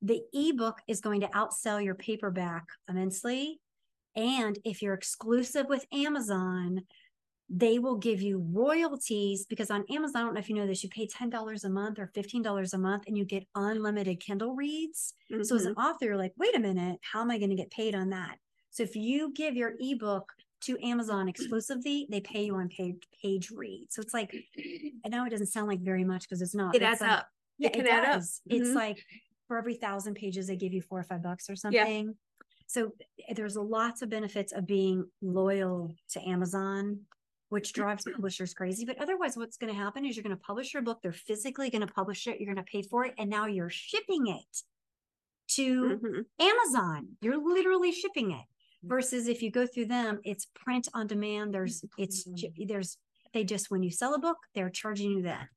The 0.02 0.22
ebook 0.34 0.80
is 0.88 1.02
going 1.02 1.22
to 1.22 1.28
outsell 1.28 1.84
your 1.84 1.96
paperback 1.96 2.66
immensely. 2.90 3.60
And 4.16 4.58
if 4.66 4.82
you're 4.82 4.94
exclusive 4.94 5.68
with 5.70 5.86
Amazon, 5.94 6.82
they 7.50 7.80
will 7.80 7.96
give 7.96 8.22
you 8.22 8.46
royalties 8.52 9.46
because 9.46 9.72
on 9.72 9.86
Amazon, 9.90 10.22
I 10.22 10.26
don't 10.26 10.34
know 10.34 10.40
if 10.40 10.50
you 10.50 10.56
know 10.56 10.68
this, 10.68 10.84
you 10.84 10.90
pay 10.90 11.08
$10 11.08 11.64
a 11.64 11.70
month 11.70 11.98
or 11.98 12.12
$15 12.14 12.74
a 12.74 12.78
month 12.78 13.04
and 13.08 13.18
you 13.18 13.24
get 13.24 13.48
unlimited 13.56 14.20
Kindle 14.20 14.54
reads. 14.54 15.14
Mm-hmm. 15.32 15.44
So 15.44 15.56
as 15.56 15.66
an 15.66 15.76
mm-hmm. 15.76 15.82
author, 15.82 16.06
you're 16.06 16.18
like, 16.18 16.34
wait 16.38 16.56
a 16.56 16.60
minute, 16.60 17.00
how 17.02 17.22
am 17.22 17.32
I 17.32 17.38
going 17.38 17.50
to 17.50 17.56
get 17.56 17.72
paid 17.72 17.96
on 17.96 18.10
that? 18.10 18.38
So 18.70 18.84
if 18.84 18.96
you 18.96 19.34
give 19.34 19.56
your 19.56 19.74
ebook 19.80 20.30
to 20.62 20.78
Amazon 20.86 21.30
exclusively, 21.30 22.08
they 22.10 22.20
pay 22.20 22.44
you 22.44 22.56
on 22.56 22.68
page 22.68 23.02
page 23.22 23.50
read. 23.52 23.88
So 23.90 24.02
it's 24.02 24.14
like, 24.14 24.36
I 25.06 25.10
know 25.10 25.26
it 25.26 25.30
doesn't 25.30 25.48
sound 25.48 25.68
like 25.68 25.80
very 25.80 26.04
much 26.04 26.24
because 26.24 26.42
it's 26.42 26.56
not. 26.56 26.76
It 26.76 26.82
adds 26.82 27.00
like, 27.00 27.12
up. 27.12 27.28
Yeah, 27.58 27.70
it 27.70 27.74
can 27.74 27.86
it 27.86 27.92
add 27.92 28.06
up. 28.10 28.22
Mm-hmm. 28.22 28.56
It's 28.56 28.70
like 28.72 29.02
for 29.48 29.58
every 29.58 29.76
thousand 29.76 30.16
pages, 30.16 30.48
they 30.48 30.58
give 30.58 30.74
you 30.74 30.82
four 30.82 31.00
or 31.00 31.04
five 31.04 31.24
bucks 31.24 31.50
or 31.50 31.56
something. 31.56 32.06
Yeah. 32.08 32.14
So 32.68 32.92
there's 33.34 33.56
lots 33.56 34.02
of 34.02 34.10
benefits 34.10 34.52
of 34.52 34.68
being 34.68 35.06
loyal 35.22 35.96
to 36.12 36.28
Amazon 36.28 37.00
which 37.50 37.74
drives 37.74 38.04
publishers 38.04 38.54
crazy. 38.54 38.86
But 38.86 39.02
otherwise, 39.02 39.38
what's 39.38 39.58
going 39.58 39.74
to 39.74 39.80
happen 39.80 40.06
is 40.06 40.16
you're 40.16 40.24
going 40.24 40.36
to 40.36 40.42
publish 40.42 40.74
your 40.74 40.84
book. 40.84 41.00
They're 41.02 41.12
physically 41.14 41.70
going 41.70 41.86
to 41.86 41.94
publish 41.94 42.28
it. 42.28 42.40
You're 42.40 42.54
going 42.54 42.64
to 42.64 42.70
pay 42.72 42.82
for 42.82 43.06
it. 43.06 43.14
And 43.18 43.30
now 43.30 43.46
you're 43.46 43.70
shipping 43.70 44.28
it 44.28 44.64
to 45.50 46.00
Mhm. 46.04 46.26
Amazon. 46.40 47.08
You're 47.22 47.38
literally 47.38 47.92
shipping 47.92 48.32
it. 48.32 48.46
Versus 48.84 49.28
if 49.28 49.42
you 49.42 49.50
go 49.50 49.66
through 49.66 49.88
them, 49.88 50.20
it's 50.24 50.46
print 50.54 50.88
on 50.94 51.08
demand. 51.08 51.54
There's, 51.54 51.84
it's, 51.98 52.28
there's, 52.68 52.98
they 53.34 53.44
just, 53.44 53.72
when 53.72 53.82
you 53.82 53.90
sell 53.92 54.14
a 54.14 54.20
book, 54.20 54.38
they're 54.54 54.70
charging 54.70 55.12
you 55.12 55.24
that. 55.24 55.48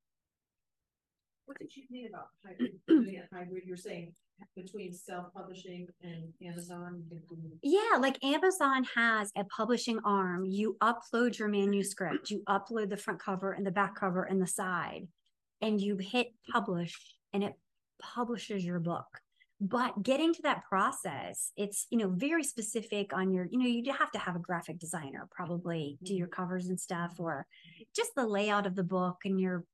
What 1.45 1.59
did 1.59 1.77
you 1.77 1.85
mean 1.91 2.09
about 2.09 2.29
hybrid, 2.45 3.29
hybrid, 3.33 3.65
you're 3.67 3.77
saying 3.77 4.15
between 4.55 4.93
self-publishing 4.93 5.89
and 6.03 6.33
Amazon? 6.45 7.03
Yeah, 7.63 7.99
like 7.99 8.23
Amazon 8.25 8.85
has 8.95 9.33
a 9.37 9.45
publishing 9.45 9.99
arm. 10.05 10.45
You 10.45 10.77
upload 10.83 11.39
your 11.39 11.49
manuscript, 11.49 12.31
you 12.31 12.43
upload 12.49 12.91
the 12.91 12.97
front 12.97 13.21
cover 13.21 13.53
and 13.53 13.67
the 13.67 13.71
back 13.71 13.95
cover 13.95 14.25
and 14.25 14.41
the 14.41 14.47
side, 14.47 15.09
and 15.61 15.81
you 15.81 15.97
hit 15.97 16.29
publish 16.53 16.97
and 17.33 17.45
it 17.45 17.55
publishes 18.01 18.65
your 18.65 18.81
book. 18.81 19.07
But 19.63 20.03
getting 20.03 20.33
to 20.33 20.43
that 20.43 20.65
process, 20.65 21.53
it's 21.55 21.87
you 21.91 21.99
know 21.99 22.09
very 22.09 22.43
specific 22.43 23.13
on 23.13 23.31
your, 23.31 23.47
you 23.51 23.59
know, 23.59 23.67
you 23.67 23.93
have 23.93 24.11
to 24.13 24.19
have 24.19 24.35
a 24.35 24.39
graphic 24.39 24.79
designer 24.79 25.29
probably 25.31 25.99
do 26.03 26.15
your 26.15 26.29
mm-hmm. 26.29 26.43
covers 26.43 26.69
and 26.69 26.81
stuff, 26.81 27.17
or 27.19 27.47
just 27.95 28.13
the 28.17 28.27
layout 28.27 28.67
of 28.67 28.75
the 28.75 28.83
book 28.83 29.19
and 29.25 29.39
your 29.39 29.65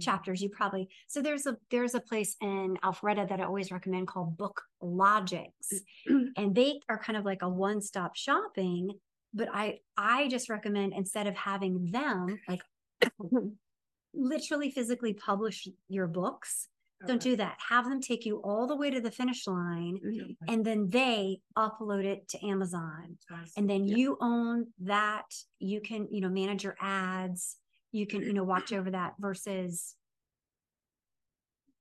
chapters 0.00 0.40
you 0.42 0.48
probably 0.48 0.88
so 1.08 1.20
there's 1.22 1.46
a 1.46 1.56
there's 1.70 1.94
a 1.94 2.00
place 2.00 2.36
in 2.40 2.76
alpharetta 2.84 3.28
that 3.28 3.40
i 3.40 3.44
always 3.44 3.70
recommend 3.72 4.06
called 4.06 4.36
book 4.36 4.62
logics 4.82 5.72
and 6.36 6.54
they 6.54 6.80
are 6.88 6.98
kind 6.98 7.16
of 7.16 7.24
like 7.24 7.42
a 7.42 7.48
one-stop 7.48 8.14
shopping 8.16 8.90
but 9.34 9.48
i 9.52 9.78
i 9.96 10.28
just 10.28 10.48
recommend 10.48 10.92
instead 10.92 11.26
of 11.26 11.34
having 11.36 11.90
them 11.90 12.38
like 12.48 12.62
literally 14.14 14.70
physically 14.70 15.12
publish 15.14 15.68
your 15.88 16.06
books 16.06 16.68
don't 17.06 17.22
do 17.22 17.36
that 17.36 17.56
have 17.68 17.84
them 17.88 18.00
take 18.00 18.26
you 18.26 18.38
all 18.42 18.66
the 18.66 18.74
way 18.74 18.90
to 18.90 19.00
the 19.00 19.10
finish 19.10 19.46
line 19.46 19.98
Mhm. 20.04 20.36
and 20.48 20.64
then 20.64 20.88
they 20.90 21.40
upload 21.56 22.04
it 22.04 22.26
to 22.28 22.44
amazon 22.44 23.16
and 23.56 23.70
then 23.70 23.86
Yeah. 23.86 23.96
you 23.96 24.16
own 24.20 24.72
that 24.80 25.26
you 25.60 25.80
can 25.80 26.08
you 26.10 26.20
know 26.20 26.28
manage 26.28 26.64
your 26.64 26.76
ads 26.80 27.56
you 27.92 28.06
can 28.06 28.22
you 28.22 28.32
know 28.32 28.44
watch 28.44 28.72
over 28.72 28.90
that 28.90 29.14
versus 29.18 29.94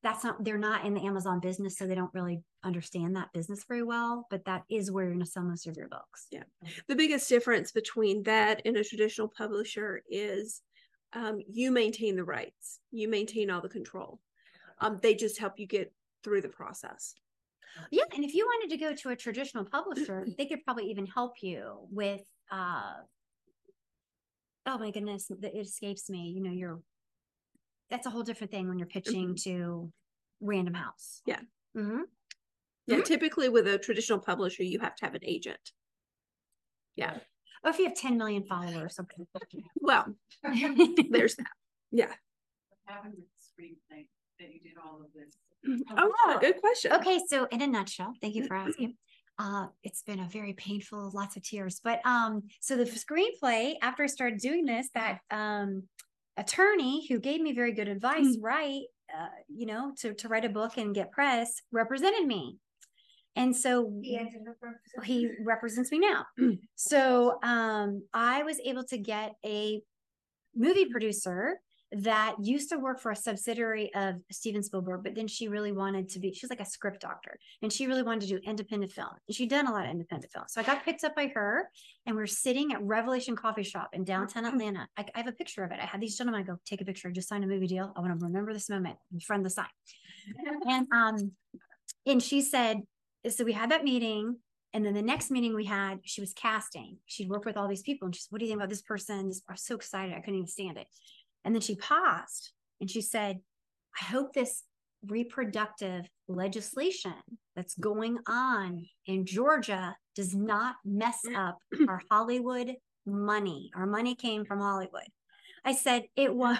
that's 0.03 0.23
not 0.23 0.43
they're 0.43 0.57
not 0.57 0.85
in 0.85 0.93
the 0.93 1.05
amazon 1.05 1.39
business 1.39 1.77
so 1.77 1.85
they 1.85 1.95
don't 1.95 2.13
really 2.13 2.41
understand 2.63 3.15
that 3.15 3.31
business 3.33 3.65
very 3.67 3.83
well 3.83 4.25
but 4.29 4.45
that 4.45 4.63
is 4.69 4.91
where 4.91 5.05
you're 5.05 5.13
going 5.13 5.23
to 5.23 5.29
sell 5.29 5.43
most 5.43 5.67
of 5.67 5.77
your 5.77 5.87
books. 5.87 6.27
Yeah. 6.31 6.43
the 6.87 6.95
biggest 6.95 7.29
difference 7.29 7.71
between 7.71 8.23
that 8.23 8.61
and 8.65 8.75
a 8.77 8.83
traditional 8.83 9.27
publisher 9.27 10.01
is 10.09 10.61
um, 11.13 11.39
you 11.49 11.71
maintain 11.71 12.15
the 12.15 12.23
rights. 12.23 12.79
You 12.91 13.07
maintain 13.07 13.49
all 13.49 13.61
the 13.61 13.69
control. 13.69 14.19
Um, 14.79 14.99
they 15.01 15.15
just 15.15 15.39
help 15.39 15.53
you 15.57 15.65
get 15.65 15.93
through 16.23 16.41
the 16.41 16.49
process. 16.49 17.15
Yeah 17.91 18.03
and 18.13 18.23
if 18.23 18.33
you 18.33 18.45
wanted 18.45 18.71
to 18.71 18.77
go 18.77 18.93
to 18.93 19.09
a 19.09 19.15
traditional 19.15 19.63
publisher 19.63 20.25
they 20.37 20.47
could 20.47 20.63
probably 20.63 20.85
even 20.85 21.05
help 21.05 21.33
you 21.41 21.77
with 21.91 22.21
uh 22.51 22.93
oh 24.67 24.77
my 24.77 24.91
goodness 24.91 25.29
it 25.31 25.55
escapes 25.57 26.09
me 26.09 26.31
you 26.35 26.41
know 26.41 26.51
you're 26.51 26.79
that's 27.89 28.05
a 28.05 28.09
whole 28.09 28.23
different 28.23 28.51
thing 28.51 28.67
when 28.67 28.77
you're 28.77 28.87
pitching 28.87 29.33
to 29.43 29.91
random 30.41 30.73
house. 30.73 31.21
Yeah. 31.25 31.39
hmm 31.73 32.01
yeah 32.85 32.97
Mhm. 32.97 33.05
typically 33.05 33.47
with 33.49 33.65
a 33.67 33.77
traditional 33.77 34.19
publisher 34.19 34.63
you 34.63 34.79
have 34.79 34.95
to 34.97 35.05
have 35.05 35.15
an 35.15 35.23
agent. 35.23 35.71
Yeah. 36.95 37.17
Or 37.63 37.69
if 37.71 37.79
you 37.79 37.85
have 37.85 37.95
10 37.95 38.17
million 38.17 38.43
followers 38.43 38.95
something. 38.95 39.25
well 39.81 40.13
there's 41.09 41.35
that. 41.37 41.47
Yeah. 41.91 42.07
What 42.07 42.15
happened 42.95 43.13
with 43.15 43.25
the 43.25 43.63
screenplay 43.63 44.07
that 44.39 44.49
you 44.53 44.59
did 44.61 44.73
all 44.83 45.01
of 45.01 45.07
this? 45.15 45.37
oh 45.97 46.13
yeah, 46.27 46.39
good 46.39 46.59
question. 46.61 46.91
Okay, 46.93 47.19
so 47.27 47.45
in 47.51 47.61
a 47.61 47.67
nutshell, 47.67 48.13
thank 48.21 48.35
you 48.35 48.45
for 48.47 48.55
asking. 48.55 48.95
Uh, 49.39 49.67
it's 49.83 50.01
been 50.01 50.19
a 50.19 50.27
very 50.27 50.53
painful, 50.53 51.11
lots 51.13 51.35
of 51.35 51.43
tears. 51.43 51.79
But 51.83 51.99
um, 52.05 52.43
so 52.59 52.75
the 52.75 52.85
screenplay, 52.85 53.75
after 53.81 54.03
I 54.03 54.07
started 54.07 54.39
doing 54.39 54.65
this, 54.65 54.89
that 54.95 55.19
um 55.31 55.83
attorney 56.37 57.07
who 57.07 57.19
gave 57.19 57.41
me 57.41 57.53
very 57.53 57.71
good 57.73 57.87
advice, 57.87 58.37
right? 58.41 58.81
Uh, 59.15 59.27
you 59.47 59.65
know, 59.65 59.93
to 59.99 60.13
to 60.15 60.27
write 60.27 60.45
a 60.45 60.49
book 60.49 60.77
and 60.77 60.93
get 60.95 61.11
press, 61.11 61.61
represented 61.71 62.25
me. 62.25 62.57
And 63.35 63.55
so 63.55 64.01
he 65.03 65.29
represents 65.45 65.91
me 65.91 65.99
now. 65.99 66.25
so 66.75 67.37
um 67.43 68.03
I 68.13 68.43
was 68.43 68.59
able 68.65 68.83
to 68.85 68.97
get 68.97 69.33
a 69.45 69.81
movie 70.55 70.85
producer 70.85 71.59
that 71.91 72.35
used 72.41 72.69
to 72.69 72.77
work 72.77 72.99
for 72.99 73.11
a 73.11 73.15
subsidiary 73.15 73.93
of 73.95 74.15
Steven 74.31 74.61
Spielberg, 74.61 75.03
but 75.03 75.15
then 75.15 75.27
she 75.27 75.47
really 75.47 75.71
wanted 75.71 76.09
to 76.09 76.19
be, 76.19 76.33
she's 76.33 76.49
like 76.49 76.59
a 76.59 76.65
script 76.65 77.01
doctor, 77.01 77.37
and 77.61 77.71
she 77.71 77.87
really 77.87 78.03
wanted 78.03 78.21
to 78.21 78.27
do 78.27 78.37
independent 78.43 78.91
film. 78.91 79.09
And 79.27 79.35
she'd 79.35 79.49
done 79.49 79.67
a 79.67 79.71
lot 79.71 79.85
of 79.85 79.91
independent 79.91 80.31
film. 80.31 80.45
So 80.49 80.59
I 80.59 80.63
got 80.65 80.83
picked 80.83 81.03
up 81.03 81.15
by 81.15 81.27
her, 81.27 81.69
and 82.05 82.15
we 82.15 82.23
are 82.23 82.27
sitting 82.27 82.73
at 82.73 82.81
Revelation 82.81 83.35
Coffee 83.35 83.63
Shop 83.63 83.89
in 83.93 84.03
downtown 84.03 84.45
Atlanta. 84.45 84.87
I, 84.97 85.05
I 85.15 85.19
have 85.19 85.27
a 85.27 85.31
picture 85.31 85.63
of 85.63 85.71
it. 85.71 85.79
I 85.81 85.85
had 85.85 86.01
these 86.01 86.17
gentlemen 86.17 86.41
I 86.41 86.43
go, 86.43 86.59
take 86.65 86.81
a 86.81 86.85
picture, 86.85 87.09
just 87.09 87.29
sign 87.29 87.43
a 87.43 87.47
movie 87.47 87.67
deal. 87.67 87.93
I 87.95 88.01
want 88.01 88.19
to 88.19 88.25
remember 88.25 88.53
this 88.53 88.69
moment 88.69 88.97
in 89.13 89.19
front 89.19 89.41
of 89.41 89.43
the 89.45 89.49
sign. 89.51 89.65
And 90.67 90.87
um, 90.91 91.31
and 92.05 92.21
she 92.21 92.41
said, 92.41 92.81
so 93.29 93.43
we 93.43 93.53
had 93.53 93.71
that 93.71 93.83
meeting. 93.83 94.37
And 94.73 94.85
then 94.85 94.93
the 94.93 95.01
next 95.01 95.31
meeting 95.31 95.55
we 95.55 95.65
had, 95.65 95.99
she 96.03 96.21
was 96.21 96.33
casting. 96.33 96.97
She'd 97.05 97.29
worked 97.29 97.45
with 97.45 97.57
all 97.57 97.67
these 97.67 97.81
people. 97.81 98.05
And 98.05 98.15
she 98.15 98.21
said, 98.21 98.27
What 98.31 98.39
do 98.39 98.45
you 98.45 98.51
think 98.51 98.59
about 98.59 98.69
this 98.69 98.81
person? 98.81 99.29
This, 99.29 99.41
I 99.49 99.53
was 99.53 99.63
so 99.63 99.75
excited. 99.75 100.13
I 100.13 100.19
couldn't 100.19 100.35
even 100.35 100.47
stand 100.47 100.77
it. 100.77 100.87
And 101.47 101.55
then 101.55 101.61
she 101.61 101.75
paused 101.75 102.51
and 102.81 102.91
she 102.91 102.99
said, 102.99 103.39
I 104.01 104.03
hope 104.03 104.33
this 104.33 104.63
reproductive 105.07 106.05
legislation 106.27 107.13
that's 107.55 107.73
going 107.75 108.17
on 108.27 108.85
in 109.05 109.25
Georgia 109.25 109.95
does 110.13 110.35
not 110.35 110.75
mess 110.83 111.21
up 111.33 111.57
our 111.87 112.01
Hollywood 112.11 112.75
money. 113.05 113.71
Our 113.77 113.85
money 113.85 114.13
came 114.13 114.43
from 114.43 114.59
Hollywood. 114.59 115.07
I 115.63 115.71
said, 115.71 116.03
It 116.17 116.35
won't. 116.35 116.59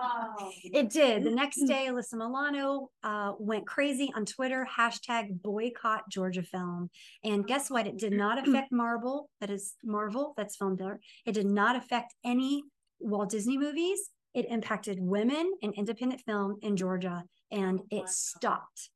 Oh. 0.00 0.52
It 0.62 0.90
did. 0.90 1.24
The 1.24 1.32
next 1.32 1.64
day, 1.66 1.88
Alyssa 1.90 2.14
Milano 2.14 2.90
uh, 3.02 3.32
went 3.40 3.66
crazy 3.66 4.12
on 4.14 4.24
Twitter, 4.24 4.64
hashtag 4.78 5.42
boycott 5.42 6.02
Georgia 6.08 6.44
film. 6.44 6.90
And 7.24 7.44
guess 7.44 7.68
what? 7.68 7.88
It 7.88 7.98
did 7.98 8.12
not 8.12 8.38
affect 8.46 8.70
Marvel, 8.70 9.28
that 9.40 9.50
is 9.50 9.74
Marvel, 9.82 10.34
that's 10.36 10.54
filmed 10.56 10.78
there. 10.78 11.00
It 11.26 11.32
did 11.32 11.46
not 11.46 11.74
affect 11.74 12.14
any 12.24 12.62
Walt 13.00 13.30
Disney 13.30 13.58
movies. 13.58 14.10
It 14.34 14.46
impacted 14.48 14.98
women 15.00 15.52
in 15.62 15.72
independent 15.72 16.20
film 16.22 16.58
in 16.62 16.76
Georgia 16.76 17.24
and 17.50 17.80
it 17.90 18.08
stopped. 18.08 18.90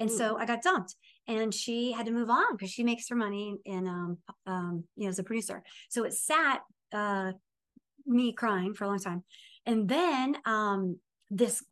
And 0.00 0.10
so 0.10 0.38
I 0.38 0.46
got 0.46 0.62
dumped 0.62 0.94
and 1.26 1.52
she 1.52 1.92
had 1.92 2.06
to 2.06 2.12
move 2.12 2.30
on 2.30 2.56
because 2.56 2.70
she 2.70 2.84
makes 2.84 3.08
her 3.08 3.16
money 3.16 3.56
in, 3.64 3.86
um, 3.86 4.18
um, 4.46 4.84
you 4.96 5.04
know, 5.04 5.10
as 5.10 5.18
a 5.18 5.24
producer. 5.24 5.62
So 5.88 6.04
it 6.04 6.14
sat 6.14 6.60
uh, 6.92 7.32
me 8.06 8.32
crying 8.32 8.74
for 8.74 8.84
a 8.84 8.86
long 8.86 9.00
time. 9.00 9.24
And 9.66 9.88
then 9.88 10.36
um, 10.46 10.98
this 11.30 11.64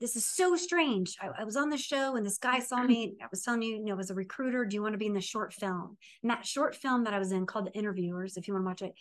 this 0.00 0.16
is 0.16 0.26
so 0.26 0.54
strange. 0.54 1.16
I, 1.20 1.28
I 1.40 1.44
was 1.44 1.56
on 1.56 1.70
the 1.70 1.78
show 1.78 2.16
and 2.16 2.24
this 2.26 2.38
guy 2.38 2.58
saw 2.58 2.82
me. 2.82 3.14
I 3.22 3.26
was 3.30 3.42
telling 3.42 3.62
you, 3.62 3.76
you 3.76 3.84
know, 3.86 3.98
as 3.98 4.10
a 4.10 4.14
recruiter, 4.14 4.64
do 4.64 4.74
you 4.74 4.82
want 4.82 4.92
to 4.92 4.98
be 4.98 5.06
in 5.06 5.14
the 5.14 5.20
short 5.20 5.52
film? 5.52 5.96
And 6.22 6.30
that 6.30 6.46
short 6.46 6.76
film 6.76 7.04
that 7.04 7.14
I 7.14 7.18
was 7.18 7.32
in 7.32 7.46
called 7.46 7.66
The 7.66 7.72
Interviewers, 7.72 8.36
if 8.36 8.46
you 8.46 8.54
want 8.54 8.64
to 8.64 8.68
watch 8.68 8.82
it, 8.82 8.94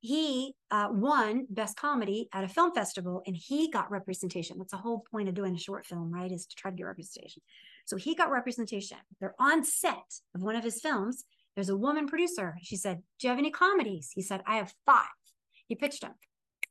he 0.00 0.54
uh, 0.70 0.88
won 0.90 1.46
best 1.50 1.76
comedy 1.76 2.28
at 2.32 2.44
a 2.44 2.48
film 2.48 2.72
festival 2.72 3.22
and 3.26 3.36
he 3.36 3.70
got 3.70 3.90
representation. 3.90 4.58
That's 4.58 4.70
the 4.70 4.78
whole 4.78 5.04
point 5.10 5.28
of 5.28 5.34
doing 5.34 5.54
a 5.54 5.58
short 5.58 5.86
film, 5.86 6.12
right? 6.12 6.30
Is 6.30 6.46
to 6.46 6.56
try 6.56 6.70
to 6.70 6.76
get 6.76 6.84
representation. 6.84 7.42
So 7.86 7.96
he 7.96 8.14
got 8.14 8.30
representation. 8.30 8.98
They're 9.20 9.34
on 9.38 9.64
set 9.64 10.20
of 10.34 10.42
one 10.42 10.56
of 10.56 10.62
his 10.62 10.80
films. 10.80 11.24
There's 11.54 11.68
a 11.68 11.76
woman 11.76 12.06
producer. 12.06 12.56
She 12.62 12.76
said, 12.76 13.02
Do 13.18 13.26
you 13.26 13.30
have 13.30 13.38
any 13.38 13.50
comedies? 13.50 14.10
He 14.14 14.22
said, 14.22 14.42
I 14.46 14.56
have 14.56 14.72
five. 14.86 15.06
He 15.66 15.74
pitched 15.74 16.02
them. 16.02 16.14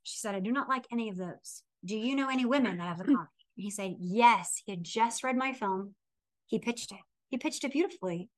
She 0.04 0.20
said, 0.20 0.36
I 0.36 0.40
do 0.40 0.52
not 0.52 0.70
like 0.70 0.86
any 0.92 1.10
of 1.10 1.18
those. 1.18 1.64
Do 1.84 1.98
you 1.98 2.16
know 2.16 2.30
any 2.30 2.46
women 2.46 2.78
that 2.78 2.88
have 2.88 3.02
a 3.02 3.04
comedy? 3.04 3.28
He 3.56 3.72
said, 3.72 3.96
Yes. 4.00 4.62
He 4.66 4.72
had 4.72 4.84
just 4.84 5.24
read 5.24 5.36
my 5.36 5.52
film. 5.52 5.96
He 6.46 6.60
pitched 6.60 6.92
it. 6.94 7.00
He 7.30 7.38
pitched 7.38 7.66
it 7.66 7.74
beautifully. 7.74 8.30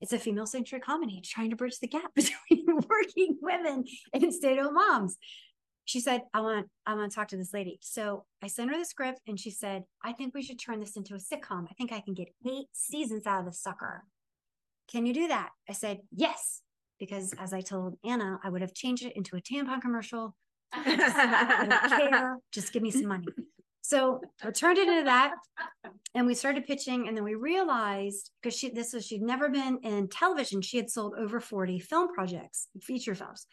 It's 0.00 0.12
a 0.12 0.18
female 0.18 0.46
centric 0.46 0.84
comedy 0.84 1.20
trying 1.24 1.50
to 1.50 1.56
bridge 1.56 1.78
the 1.80 1.88
gap 1.88 2.12
between 2.14 2.66
working 2.66 3.38
women 3.40 3.84
and 4.12 4.34
stay 4.34 4.56
at 4.56 4.64
home 4.64 4.74
moms. 4.74 5.18
She 5.84 6.00
said, 6.00 6.22
I 6.32 6.40
want, 6.40 6.68
I 6.86 6.94
want 6.94 7.10
to 7.10 7.14
talk 7.14 7.28
to 7.28 7.36
this 7.36 7.52
lady. 7.52 7.78
So 7.82 8.24
I 8.42 8.46
sent 8.46 8.70
her 8.70 8.78
the 8.78 8.84
script 8.84 9.20
and 9.26 9.38
she 9.40 9.50
said, 9.50 9.84
I 10.04 10.12
think 10.12 10.34
we 10.34 10.42
should 10.42 10.60
turn 10.60 10.78
this 10.78 10.96
into 10.96 11.14
a 11.14 11.18
sitcom. 11.18 11.66
I 11.68 11.74
think 11.76 11.92
I 11.92 12.00
can 12.00 12.14
get 12.14 12.28
eight 12.46 12.66
seasons 12.72 13.26
out 13.26 13.40
of 13.40 13.46
this 13.46 13.60
sucker. 13.60 14.04
Can 14.90 15.06
you 15.06 15.14
do 15.14 15.28
that? 15.28 15.50
I 15.68 15.72
said, 15.72 15.98
Yes. 16.12 16.62
Because 16.98 17.32
as 17.38 17.54
I 17.54 17.62
told 17.62 17.96
Anna, 18.04 18.38
I 18.44 18.50
would 18.50 18.60
have 18.60 18.74
changed 18.74 19.06
it 19.06 19.16
into 19.16 19.34
a 19.34 19.40
tampon 19.40 19.80
commercial 19.80 20.36
I 20.72 21.66
don't 21.68 22.10
care. 22.10 22.36
Just 22.52 22.72
give 22.72 22.82
me 22.82 22.90
some 22.90 23.08
money. 23.08 23.26
So 23.82 24.20
I 24.44 24.50
turned 24.50 24.78
it 24.78 24.88
into 24.88 25.04
that, 25.04 25.32
and 26.14 26.26
we 26.26 26.34
started 26.34 26.66
pitching, 26.66 27.08
and 27.08 27.16
then 27.16 27.24
we 27.24 27.34
realized 27.34 28.30
because 28.42 28.56
she 28.56 28.70
this 28.70 28.92
was 28.92 29.06
she'd 29.06 29.22
never 29.22 29.48
been 29.48 29.78
in 29.82 30.08
television. 30.08 30.60
She 30.62 30.76
had 30.76 30.90
sold 30.90 31.14
over 31.18 31.40
forty 31.40 31.78
film 31.78 32.12
projects, 32.12 32.68
feature 32.82 33.14
films. 33.14 33.46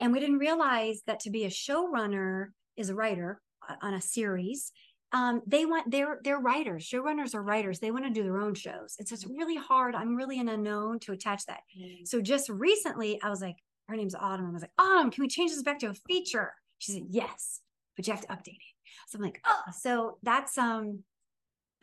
And 0.00 0.12
we 0.12 0.20
didn't 0.20 0.38
realize 0.38 1.02
that 1.06 1.20
to 1.20 1.30
be 1.30 1.44
a 1.44 1.50
showrunner 1.50 2.48
is 2.76 2.88
a 2.88 2.94
writer 2.94 3.40
uh, 3.68 3.74
on 3.82 3.94
a 3.94 4.00
series. 4.00 4.72
Um, 5.12 5.42
they 5.46 5.64
want 5.64 5.90
they're 5.90 6.20
they're 6.22 6.38
writers. 6.38 6.86
Showrunners 6.86 7.34
are 7.34 7.42
writers. 7.42 7.78
They 7.80 7.90
want 7.90 8.04
to 8.04 8.10
do 8.10 8.22
their 8.22 8.40
own 8.40 8.54
shows. 8.54 8.94
It's 8.98 9.10
just 9.10 9.26
really 9.26 9.56
hard. 9.56 9.94
I'm 9.94 10.16
really 10.16 10.38
an 10.38 10.48
unknown 10.48 10.98
to 11.00 11.12
attach 11.12 11.46
that. 11.46 11.60
So 12.04 12.20
just 12.20 12.48
recently, 12.48 13.20
I 13.22 13.30
was 13.30 13.40
like, 13.40 13.56
her 13.88 13.96
name's 13.96 14.14
Autumn. 14.14 14.48
I 14.48 14.52
was 14.52 14.62
like, 14.62 14.70
Autumn, 14.78 15.10
can 15.10 15.22
we 15.22 15.28
change 15.28 15.50
this 15.50 15.62
back 15.62 15.78
to 15.80 15.86
a 15.86 15.94
feature? 15.94 16.52
She 16.78 16.92
said, 16.92 17.04
Yes, 17.08 17.60
but 17.96 18.06
you 18.06 18.12
have 18.12 18.22
to 18.22 18.28
update 18.28 18.56
it. 18.56 18.77
So 19.08 19.18
I'm 19.18 19.24
like, 19.24 19.40
oh, 19.46 19.62
so 19.72 20.18
that's 20.22 20.58
um 20.58 21.00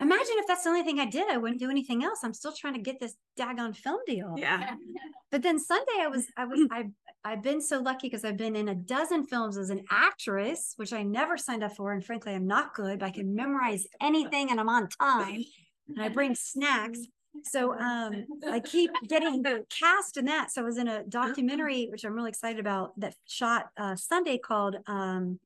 imagine 0.00 0.34
if 0.36 0.46
that's 0.46 0.64
the 0.64 0.70
only 0.70 0.82
thing 0.82 1.00
I 1.00 1.06
did. 1.06 1.30
I 1.30 1.36
wouldn't 1.38 1.60
do 1.60 1.70
anything 1.70 2.04
else. 2.04 2.20
I'm 2.22 2.34
still 2.34 2.52
trying 2.52 2.74
to 2.74 2.80
get 2.80 3.00
this 3.00 3.14
daggone 3.38 3.74
film 3.76 4.00
deal. 4.06 4.34
Yeah. 4.36 4.74
But 5.32 5.42
then 5.42 5.58
Sunday 5.58 5.98
I 6.00 6.06
was 6.06 6.26
I 6.36 6.44
was 6.44 6.60
I 6.70 6.84
I've 7.24 7.42
been 7.42 7.60
so 7.60 7.80
lucky 7.80 8.06
because 8.08 8.24
I've 8.24 8.36
been 8.36 8.54
in 8.54 8.68
a 8.68 8.74
dozen 8.74 9.26
films 9.26 9.56
as 9.58 9.70
an 9.70 9.82
actress, 9.90 10.74
which 10.76 10.92
I 10.92 11.02
never 11.02 11.36
signed 11.36 11.64
up 11.64 11.74
for. 11.74 11.92
And 11.92 12.02
frankly, 12.04 12.32
I'm 12.32 12.46
not 12.46 12.74
good, 12.74 13.00
but 13.00 13.06
I 13.06 13.10
can 13.10 13.34
memorize 13.34 13.86
anything 14.00 14.50
and 14.50 14.60
I'm 14.60 14.68
on 14.68 14.88
time. 14.88 15.44
And 15.88 16.00
I 16.00 16.08
bring 16.08 16.34
snacks. 16.36 17.00
So 17.44 17.74
um 17.78 18.24
I 18.48 18.60
keep 18.60 18.92
getting 19.08 19.44
cast 19.68 20.16
in 20.16 20.26
that. 20.26 20.52
So 20.52 20.62
I 20.62 20.64
was 20.64 20.78
in 20.78 20.86
a 20.88 21.02
documentary, 21.04 21.88
which 21.90 22.04
I'm 22.04 22.14
really 22.14 22.30
excited 22.30 22.60
about, 22.60 22.98
that 23.00 23.14
shot 23.26 23.70
uh 23.76 23.96
Sunday 23.96 24.38
called 24.38 24.76
um 24.86 25.40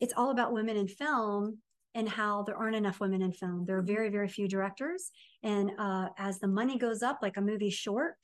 It's 0.00 0.14
All 0.16 0.30
About 0.30 0.52
Women 0.52 0.76
in 0.76 0.88
Film 0.88 1.58
and 1.94 2.08
how 2.08 2.42
there 2.42 2.56
aren't 2.56 2.76
enough 2.76 3.00
women 3.00 3.22
in 3.22 3.32
film. 3.32 3.64
There 3.64 3.78
are 3.78 3.82
very, 3.82 4.08
very 4.08 4.28
few 4.28 4.46
directors. 4.46 5.10
And 5.42 5.72
uh, 5.78 6.08
as 6.18 6.38
the 6.38 6.46
money 6.46 6.78
goes 6.78 7.02
up, 7.02 7.18
like 7.22 7.36
a 7.36 7.40
movie 7.40 7.70
short, 7.70 8.16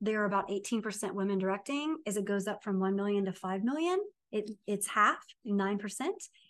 there 0.00 0.22
are 0.22 0.24
about 0.24 0.48
18% 0.48 1.12
women 1.12 1.38
directing. 1.38 1.96
As 2.06 2.16
it 2.16 2.24
goes 2.24 2.48
up 2.48 2.64
from 2.64 2.80
1 2.80 2.96
million 2.96 3.24
to 3.26 3.32
5 3.32 3.62
million, 3.62 3.98
it, 4.32 4.50
it's 4.66 4.88
half, 4.88 5.24
9%. 5.46 6.08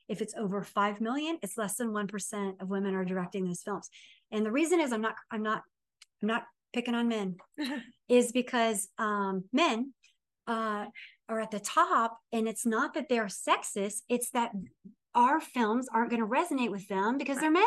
If 0.08 0.22
it's 0.22 0.34
over 0.36 0.62
5 0.62 1.00
million, 1.00 1.38
it's 1.42 1.58
less 1.58 1.76
than 1.76 1.88
1% 1.88 2.62
of 2.62 2.68
women 2.68 2.94
are 2.94 3.04
directing 3.04 3.46
those 3.46 3.62
films. 3.62 3.90
And 4.30 4.46
the 4.46 4.52
reason 4.52 4.80
is 4.80 4.92
I'm 4.92 5.02
not, 5.02 5.16
I'm 5.30 5.42
not, 5.42 5.62
I'm 6.22 6.28
not 6.28 6.44
picking 6.72 6.94
on 6.94 7.08
men, 7.08 7.36
is 8.08 8.32
because 8.32 8.88
um, 8.98 9.44
men 9.52 9.92
uh, 10.46 10.86
are 11.28 11.40
at 11.40 11.50
the 11.50 11.60
top. 11.60 12.18
And 12.32 12.48
it's 12.48 12.66
not 12.66 12.94
that 12.94 13.08
they're 13.08 13.26
sexist, 13.26 14.02
it's 14.08 14.30
that 14.30 14.52
our 15.14 15.40
films 15.40 15.86
aren't 15.92 16.10
going 16.10 16.20
to 16.22 16.26
resonate 16.28 16.70
with 16.70 16.88
them 16.88 17.18
because 17.18 17.38
they're 17.38 17.50
men. 17.50 17.64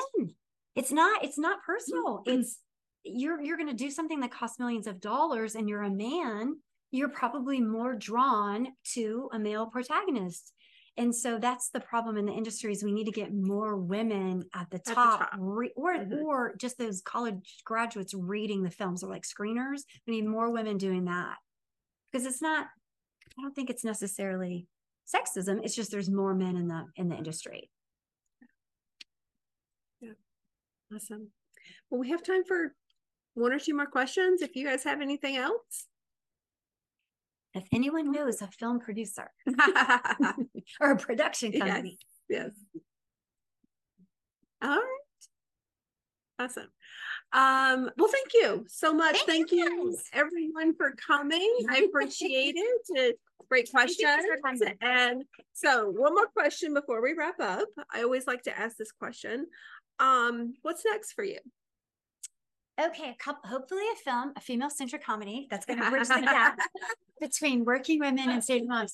It's 0.76 0.92
not, 0.92 1.24
it's 1.24 1.40
not 1.40 1.64
personal. 1.66 2.22
It's 2.26 2.60
you're 3.04 3.42
you're 3.42 3.58
going 3.58 3.70
to 3.70 3.74
do 3.74 3.90
something 3.90 4.20
that 4.20 4.32
costs 4.32 4.60
millions 4.60 4.86
of 4.86 5.00
dollars 5.00 5.56
and 5.56 5.70
you're 5.70 5.84
a 5.84 5.90
man, 5.90 6.58
you're 6.92 7.10
probably 7.10 7.62
more 7.62 7.96
drawn 7.96 8.68
to 8.94 9.30
a 9.34 9.40
male 9.40 9.66
protagonist. 9.68 10.54
And 10.98 11.16
so 11.16 11.38
that's 11.38 11.70
the 11.70 11.80
problem 11.80 12.18
in 12.18 12.26
the 12.26 12.34
industry 12.34 12.72
is 12.74 12.84
we 12.84 12.92
need 12.92 13.06
to 13.06 13.12
get 13.12 13.32
more 13.34 13.78
women 13.78 14.44
at 14.54 14.70
the 14.72 14.82
the 14.86 14.94
top, 14.94 15.20
top. 15.20 15.30
re- 15.40 15.72
or 15.78 15.94
Mhm. 15.96 16.24
or 16.24 16.56
just 16.58 16.78
those 16.78 17.02
college 17.02 17.62
graduates 17.64 18.14
reading 18.14 18.64
the 18.64 18.72
films 18.72 19.04
or 19.04 19.10
like 19.10 19.24
screeners. 19.24 19.82
We 20.06 20.14
need 20.16 20.28
more 20.28 20.52
women 20.52 20.78
doing 20.78 21.06
that 21.06 21.38
because 22.12 22.26
it's 22.26 22.42
not. 22.42 22.68
I 23.38 23.42
don't 23.42 23.56
think 23.56 23.70
it's 23.70 23.84
necessarily 23.84 24.68
sexism. 25.08 25.64
It's 25.64 25.76
just 25.76 25.92
there's 25.92 26.10
more 26.10 26.34
men 26.34 26.56
in 26.56 26.68
the 26.68 26.86
in 26.96 27.10
the 27.10 27.16
industry. 27.16 27.70
Yeah. 30.02 30.12
Awesome. 30.94 31.30
Well, 31.90 32.00
we 32.00 32.10
have 32.10 32.24
time 32.24 32.44
for 32.44 32.74
one 33.36 33.54
or 33.54 33.60
two 33.60 33.76
more 33.76 33.86
questions. 33.86 34.42
If 34.42 34.56
you 34.56 34.66
guys 34.66 34.84
have 34.84 35.02
anything 35.02 35.38
else. 35.38 35.88
If 37.54 37.66
anyone 37.74 38.12
knows 38.12 38.42
a 38.42 38.48
film 38.48 38.80
producer 38.80 39.32
or 40.80 40.92
a 40.92 40.98
production 40.98 41.52
company, 41.54 41.98
Yes. 42.30 42.52
All 44.62 44.70
right. 44.70 45.00
Awesome. 46.40 46.68
Um, 47.34 47.90
well, 47.98 48.10
thank 48.10 48.34
you 48.34 48.66
so 48.68 48.94
much. 48.94 49.16
Thank 49.26 49.50
Thank, 49.50 49.52
you, 49.52 49.58
you, 49.58 49.98
everyone 50.14 50.76
for 50.76 50.94
coming. 51.06 51.58
I 51.70 51.80
appreciate 51.90 52.56
it. 52.56 52.82
It's 52.90 53.20
Great 53.50 53.70
Thank 53.70 53.92
you 53.98 54.06
questions. 54.06 54.26
for 54.26 54.60
your 54.60 54.70
time. 54.70 54.78
And 54.82 55.24
so 55.54 55.90
one 55.90 56.14
more 56.14 56.28
question 56.28 56.74
before 56.74 57.02
we 57.02 57.14
wrap 57.14 57.40
up. 57.40 57.68
I 57.94 58.04
always 58.04 58.28
like 58.28 58.44
to 58.44 58.58
ask 58.58 58.78
this 58.78 58.92
question. 58.92 59.48
Um, 60.00 60.56
what's 60.62 60.84
next 60.86 61.14
for 61.14 61.24
you? 61.24 61.40
okay, 62.80 63.10
a 63.10 63.16
couple, 63.16 63.50
hopefully 63.50 63.84
a 63.94 63.96
film, 64.04 64.34
a 64.36 64.42
female 64.42 64.70
centric 64.70 65.04
comedy 65.04 65.48
that's 65.50 65.66
going 65.66 65.80
to 65.84 65.90
bridge 65.90 66.08
the 66.08 66.22
gap 66.22 66.60
between 67.20 67.66
working 67.66 68.00
women 68.00 68.30
and 68.30 68.44
stay 68.44 68.62
moms. 68.62 68.94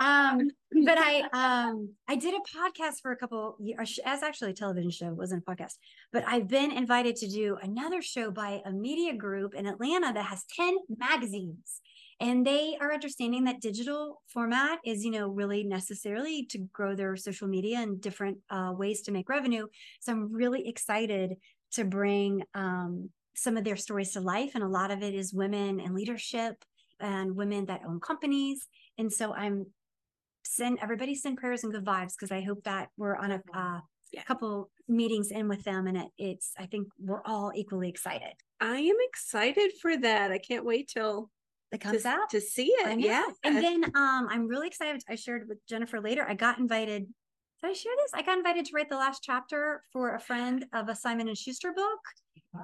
Um, 0.00 0.50
but 0.84 0.98
I 0.98 1.22
um 1.32 1.90
I 2.08 2.16
did 2.16 2.34
a 2.34 2.58
podcast 2.58 3.00
for 3.02 3.12
a 3.12 3.16
couple 3.16 3.56
years, 3.60 3.98
as 4.04 4.22
actually 4.22 4.50
a 4.50 4.54
television 4.54 4.90
show, 4.90 5.08
it 5.08 5.16
wasn't 5.16 5.44
a 5.46 5.50
podcast. 5.50 5.74
But 6.12 6.24
I've 6.26 6.48
been 6.48 6.70
invited 6.70 7.16
to 7.16 7.28
do 7.28 7.56
another 7.60 8.02
show 8.02 8.30
by 8.30 8.62
a 8.64 8.70
media 8.70 9.14
group 9.14 9.54
in 9.54 9.66
Atlanta 9.66 10.12
that 10.12 10.26
has 10.26 10.44
10 10.56 10.76
magazines. 10.96 11.80
And 12.20 12.46
they 12.46 12.76
are 12.80 12.92
understanding 12.92 13.44
that 13.44 13.60
digital 13.60 14.22
format 14.28 14.78
is, 14.84 15.04
you 15.04 15.10
know, 15.10 15.28
really 15.28 15.64
necessarily 15.64 16.46
to 16.46 16.58
grow 16.72 16.94
their 16.94 17.16
social 17.16 17.48
media 17.48 17.78
and 17.78 18.00
different 18.00 18.38
uh, 18.50 18.72
ways 18.76 19.02
to 19.02 19.12
make 19.12 19.28
revenue. 19.28 19.66
So 20.00 20.12
I'm 20.12 20.32
really 20.32 20.68
excited 20.68 21.34
to 21.72 21.84
bring 21.84 22.42
um, 22.54 23.10
some 23.34 23.56
of 23.56 23.64
their 23.64 23.76
stories 23.76 24.12
to 24.12 24.20
life. 24.20 24.52
And 24.54 24.62
a 24.62 24.68
lot 24.68 24.90
of 24.90 25.02
it 25.02 25.14
is 25.14 25.34
women 25.34 25.80
and 25.80 25.94
leadership 25.94 26.64
and 27.00 27.34
women 27.34 27.66
that 27.66 27.82
own 27.86 28.00
companies. 28.00 28.66
And 28.96 29.12
so 29.12 29.34
I'm 29.34 29.66
send 30.44 30.78
everybody 30.82 31.14
send 31.14 31.38
prayers 31.38 31.64
and 31.64 31.72
good 31.72 31.84
vibes 31.84 32.12
because 32.18 32.30
I 32.30 32.42
hope 32.42 32.64
that 32.64 32.88
we're 32.96 33.16
on 33.16 33.32
a 33.32 33.42
uh, 33.54 33.80
Yeah. 34.12 34.22
couple 34.24 34.70
meetings 34.86 35.30
in 35.30 35.48
with 35.48 35.64
them 35.64 35.86
and 35.86 35.96
it, 35.96 36.08
it's 36.18 36.52
I 36.58 36.66
think 36.66 36.88
we're 36.98 37.22
all 37.24 37.50
equally 37.54 37.88
excited. 37.88 38.34
I 38.60 38.78
am 38.78 38.96
excited 39.08 39.72
for 39.80 39.96
that. 39.96 40.30
I 40.30 40.38
can't 40.38 40.64
wait 40.64 40.88
till 40.88 41.30
It 41.74 41.80
comes 41.80 42.02
to, 42.02 42.08
out. 42.08 42.30
to 42.30 42.40
see 42.40 42.68
it. 42.68 43.00
Yeah. 43.00 43.24
And 43.42 43.56
then 43.56 43.84
um 43.84 44.28
I'm 44.30 44.46
really 44.46 44.66
excited. 44.66 45.02
I 45.08 45.14
shared 45.14 45.48
with 45.48 45.58
Jennifer 45.68 46.00
later. 46.00 46.26
I 46.28 46.34
got 46.34 46.58
invited. 46.58 47.06
Did 47.62 47.70
I 47.70 47.72
share 47.72 47.92
this? 47.96 48.12
I 48.14 48.22
got 48.22 48.38
invited 48.38 48.66
to 48.66 48.72
write 48.74 48.90
the 48.90 48.96
last 48.96 49.22
chapter 49.22 49.82
for 49.92 50.14
a 50.14 50.20
friend 50.20 50.66
of 50.72 50.88
a 50.88 50.94
Simon 50.94 51.28
and 51.28 51.36
Schuster 51.36 51.72
book. 51.72 52.00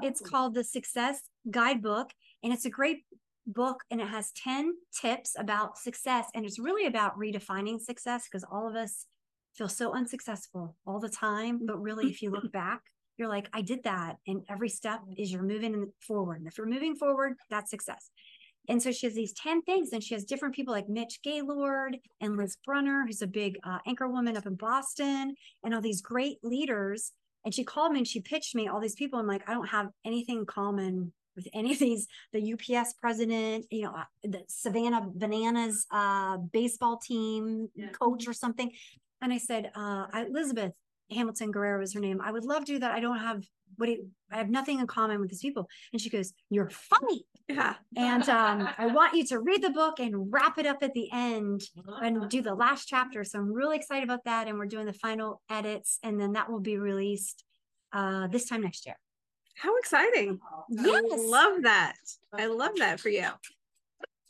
It's 0.02 0.20
called 0.20 0.54
the 0.54 0.62
Success 0.62 1.22
Guidebook, 1.50 2.10
and 2.42 2.52
it's 2.52 2.64
a 2.64 2.70
great 2.70 3.04
book. 3.46 3.82
And 3.90 4.00
it 4.00 4.08
has 4.08 4.32
10 4.32 4.72
tips 5.00 5.34
about 5.38 5.78
success. 5.78 6.26
And 6.34 6.44
it's 6.44 6.58
really 6.58 6.86
about 6.86 7.18
redefining 7.18 7.80
success 7.80 8.24
because 8.30 8.44
all 8.50 8.68
of 8.68 8.76
us 8.76 9.06
feel 9.54 9.68
so 9.68 9.92
unsuccessful 9.92 10.76
all 10.86 11.00
the 11.00 11.08
time. 11.08 11.60
But 11.66 11.80
really, 11.80 12.08
if 12.08 12.22
you 12.22 12.30
look 12.30 12.50
back, 12.52 12.82
you're 13.16 13.28
like, 13.28 13.48
I 13.52 13.62
did 13.62 13.84
that. 13.84 14.16
And 14.26 14.42
every 14.48 14.68
step 14.68 15.00
is 15.16 15.32
you're 15.32 15.42
moving 15.42 15.92
forward. 16.00 16.38
And 16.38 16.46
if 16.46 16.56
you're 16.56 16.66
moving 16.66 16.94
forward, 16.94 17.34
that's 17.50 17.70
success. 17.70 18.10
And 18.68 18.82
so 18.82 18.92
she 18.92 19.06
has 19.06 19.14
these 19.14 19.32
10 19.32 19.62
things, 19.62 19.92
and 19.92 20.02
she 20.02 20.14
has 20.14 20.24
different 20.24 20.54
people 20.54 20.72
like 20.72 20.88
Mitch 20.88 21.20
Gaylord 21.22 21.98
and 22.20 22.36
Liz 22.36 22.56
Brunner, 22.64 23.04
who's 23.06 23.22
a 23.22 23.26
big 23.26 23.58
uh, 23.64 23.78
anchor 23.86 24.08
woman 24.08 24.36
up 24.36 24.46
in 24.46 24.54
Boston, 24.54 25.34
and 25.64 25.74
all 25.74 25.80
these 25.80 26.02
great 26.02 26.38
leaders. 26.42 27.12
And 27.44 27.54
she 27.54 27.64
called 27.64 27.92
me 27.92 27.98
and 28.00 28.06
she 28.06 28.20
pitched 28.20 28.54
me 28.54 28.68
all 28.68 28.80
these 28.80 28.94
people. 28.94 29.18
I'm 29.18 29.26
like, 29.26 29.48
I 29.48 29.54
don't 29.54 29.68
have 29.68 29.88
anything 30.04 30.40
in 30.40 30.46
common 30.46 31.12
with 31.36 31.48
any 31.54 31.72
of 31.72 31.78
these. 31.78 32.06
The 32.32 32.52
UPS 32.52 32.94
president, 33.00 33.64
you 33.70 33.82
know, 33.82 33.92
uh, 33.96 34.04
the 34.22 34.42
Savannah 34.48 35.06
Bananas 35.14 35.86
uh, 35.90 36.36
baseball 36.36 36.98
team 36.98 37.68
Yeah. 37.74 37.88
coach 37.88 38.28
or 38.28 38.34
something. 38.34 38.70
And 39.22 39.32
I 39.32 39.38
said, 39.38 39.70
uh, 39.74 40.06
I, 40.12 40.26
Elizabeth 40.28 40.72
Hamilton 41.12 41.52
Guarino 41.52 41.82
is 41.82 41.94
her 41.94 42.00
name. 42.00 42.20
I 42.22 42.32
would 42.32 42.44
love 42.44 42.64
to 42.66 42.72
do 42.72 42.78
that. 42.80 42.92
I 42.92 43.00
don't 43.00 43.18
have 43.18 43.42
what 43.76 43.88
it, 43.88 44.00
I 44.30 44.36
have 44.36 44.50
nothing 44.50 44.78
in 44.80 44.86
common 44.86 45.20
with 45.20 45.30
these 45.30 45.40
people. 45.40 45.68
And 45.92 46.00
she 46.00 46.10
goes, 46.10 46.32
You're 46.50 46.70
funny. 46.70 47.24
Yeah. 47.48 47.74
And 47.96 48.28
um, 48.28 48.68
I 48.78 48.86
want 48.86 49.14
you 49.14 49.24
to 49.26 49.40
read 49.40 49.62
the 49.62 49.70
book 49.70 49.98
and 49.98 50.32
wrap 50.32 50.58
it 50.58 50.66
up 50.66 50.78
at 50.82 50.94
the 50.94 51.08
end 51.12 51.62
and 52.02 52.28
do 52.28 52.42
the 52.42 52.54
last 52.54 52.86
chapter. 52.86 53.24
So 53.24 53.38
I'm 53.38 53.52
really 53.52 53.76
excited 53.76 54.04
about 54.04 54.24
that. 54.24 54.46
And 54.48 54.58
we're 54.58 54.66
doing 54.66 54.86
the 54.86 54.92
final 54.92 55.40
edits, 55.50 55.98
and 56.02 56.20
then 56.20 56.32
that 56.32 56.50
will 56.50 56.60
be 56.60 56.78
released 56.78 57.44
uh, 57.92 58.28
this 58.28 58.48
time 58.48 58.62
next 58.62 58.86
year. 58.86 58.96
How 59.56 59.76
exciting. 59.78 60.38
I 60.78 60.82
Yes. 60.84 61.20
love 61.24 61.62
that. 61.62 61.96
I 62.32 62.46
love 62.46 62.76
that 62.78 63.00
for 63.00 63.08
you. 63.08 63.26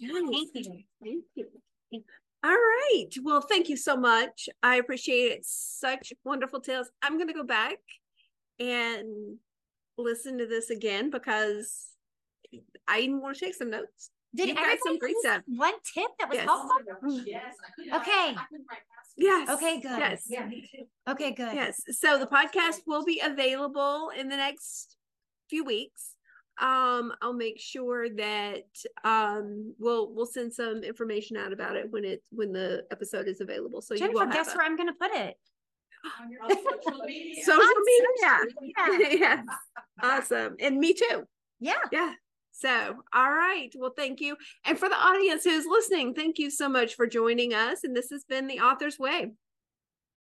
Thank 0.00 0.50
you. 0.54 0.82
Thank 1.02 1.24
you. 1.34 1.46
All 2.42 2.50
right. 2.50 3.06
Well, 3.22 3.40
thank 3.42 3.68
you 3.68 3.76
so 3.76 3.96
much. 3.96 4.48
I 4.62 4.76
appreciate 4.76 5.32
it. 5.32 5.44
Such 5.44 6.12
wonderful 6.24 6.60
tales. 6.60 6.90
I'm 7.02 7.16
going 7.16 7.28
to 7.28 7.34
go 7.34 7.44
back 7.44 7.76
and 8.58 9.36
listen 9.98 10.38
to 10.38 10.46
this 10.46 10.70
again 10.70 11.10
because 11.10 11.88
I 12.88 13.06
want 13.10 13.36
to 13.36 13.44
take 13.44 13.54
some 13.54 13.70
notes. 13.70 14.10
Did 14.34 14.48
You've 14.48 14.56
got 14.56 14.62
everybody 14.64 14.80
some 14.86 14.98
great 14.98 15.16
stuff. 15.20 15.42
one 15.46 15.74
tip 15.92 16.06
that 16.20 16.28
was 16.28 16.36
Yes. 16.36 16.44
helpful? 16.46 16.76
Yes. 17.26 17.54
Mm. 17.80 18.00
Okay. 18.00 18.36
Yes. 19.16 19.48
Okay, 19.50 19.80
good. 19.80 19.98
Yes. 19.98 20.24
Yeah, 20.28 20.46
me 20.46 20.66
too. 20.70 20.84
Okay, 21.08 21.32
good. 21.32 21.52
Yes. 21.54 21.82
So 21.90 22.16
the 22.18 22.26
podcast 22.26 22.82
will 22.86 23.04
be 23.04 23.20
available 23.22 24.10
in 24.16 24.28
the 24.28 24.36
next 24.36 24.96
few 25.50 25.64
weeks. 25.64 26.14
Um, 26.60 27.12
I'll 27.22 27.32
make 27.32 27.58
sure 27.58 28.08
that 28.10 28.64
um, 29.04 29.74
we'll 29.78 30.12
we'll 30.14 30.26
send 30.26 30.52
some 30.52 30.82
information 30.82 31.36
out 31.36 31.52
about 31.52 31.76
it 31.76 31.90
when 31.90 32.04
it 32.04 32.22
when 32.30 32.52
the 32.52 32.84
episode 32.90 33.26
is 33.28 33.40
available. 33.40 33.80
So 33.82 33.94
you 33.94 34.00
Jennifer, 34.00 34.18
will 34.26 34.32
guess 34.32 34.52
a- 34.52 34.56
where 34.56 34.66
I'm 34.66 34.76
gonna 34.76 34.92
put 34.94 35.10
it? 35.12 35.36
On 36.20 36.30
your 36.30 36.40
social 36.48 37.00
media. 37.06 37.44
social 37.44 37.62
On 37.62 37.84
media. 37.84 39.06
social 39.08 39.18
yes, 39.18 39.44
awesome, 40.02 40.56
and 40.60 40.78
me 40.78 40.92
too. 40.94 41.24
Yeah. 41.60 41.74
Yeah. 41.92 42.12
So, 42.52 42.96
all 43.14 43.30
right. 43.30 43.70
Well, 43.74 43.92
thank 43.96 44.20
you. 44.20 44.36
And 44.66 44.78
for 44.78 44.88
the 44.88 44.94
audience 44.94 45.44
who's 45.44 45.64
listening, 45.66 46.14
thank 46.14 46.38
you 46.38 46.50
so 46.50 46.68
much 46.68 46.94
for 46.94 47.06
joining 47.06 47.54
us. 47.54 47.84
And 47.84 47.96
this 47.96 48.10
has 48.10 48.24
been 48.24 48.46
The 48.48 48.60
Author's 48.60 48.98
Way. 48.98 49.32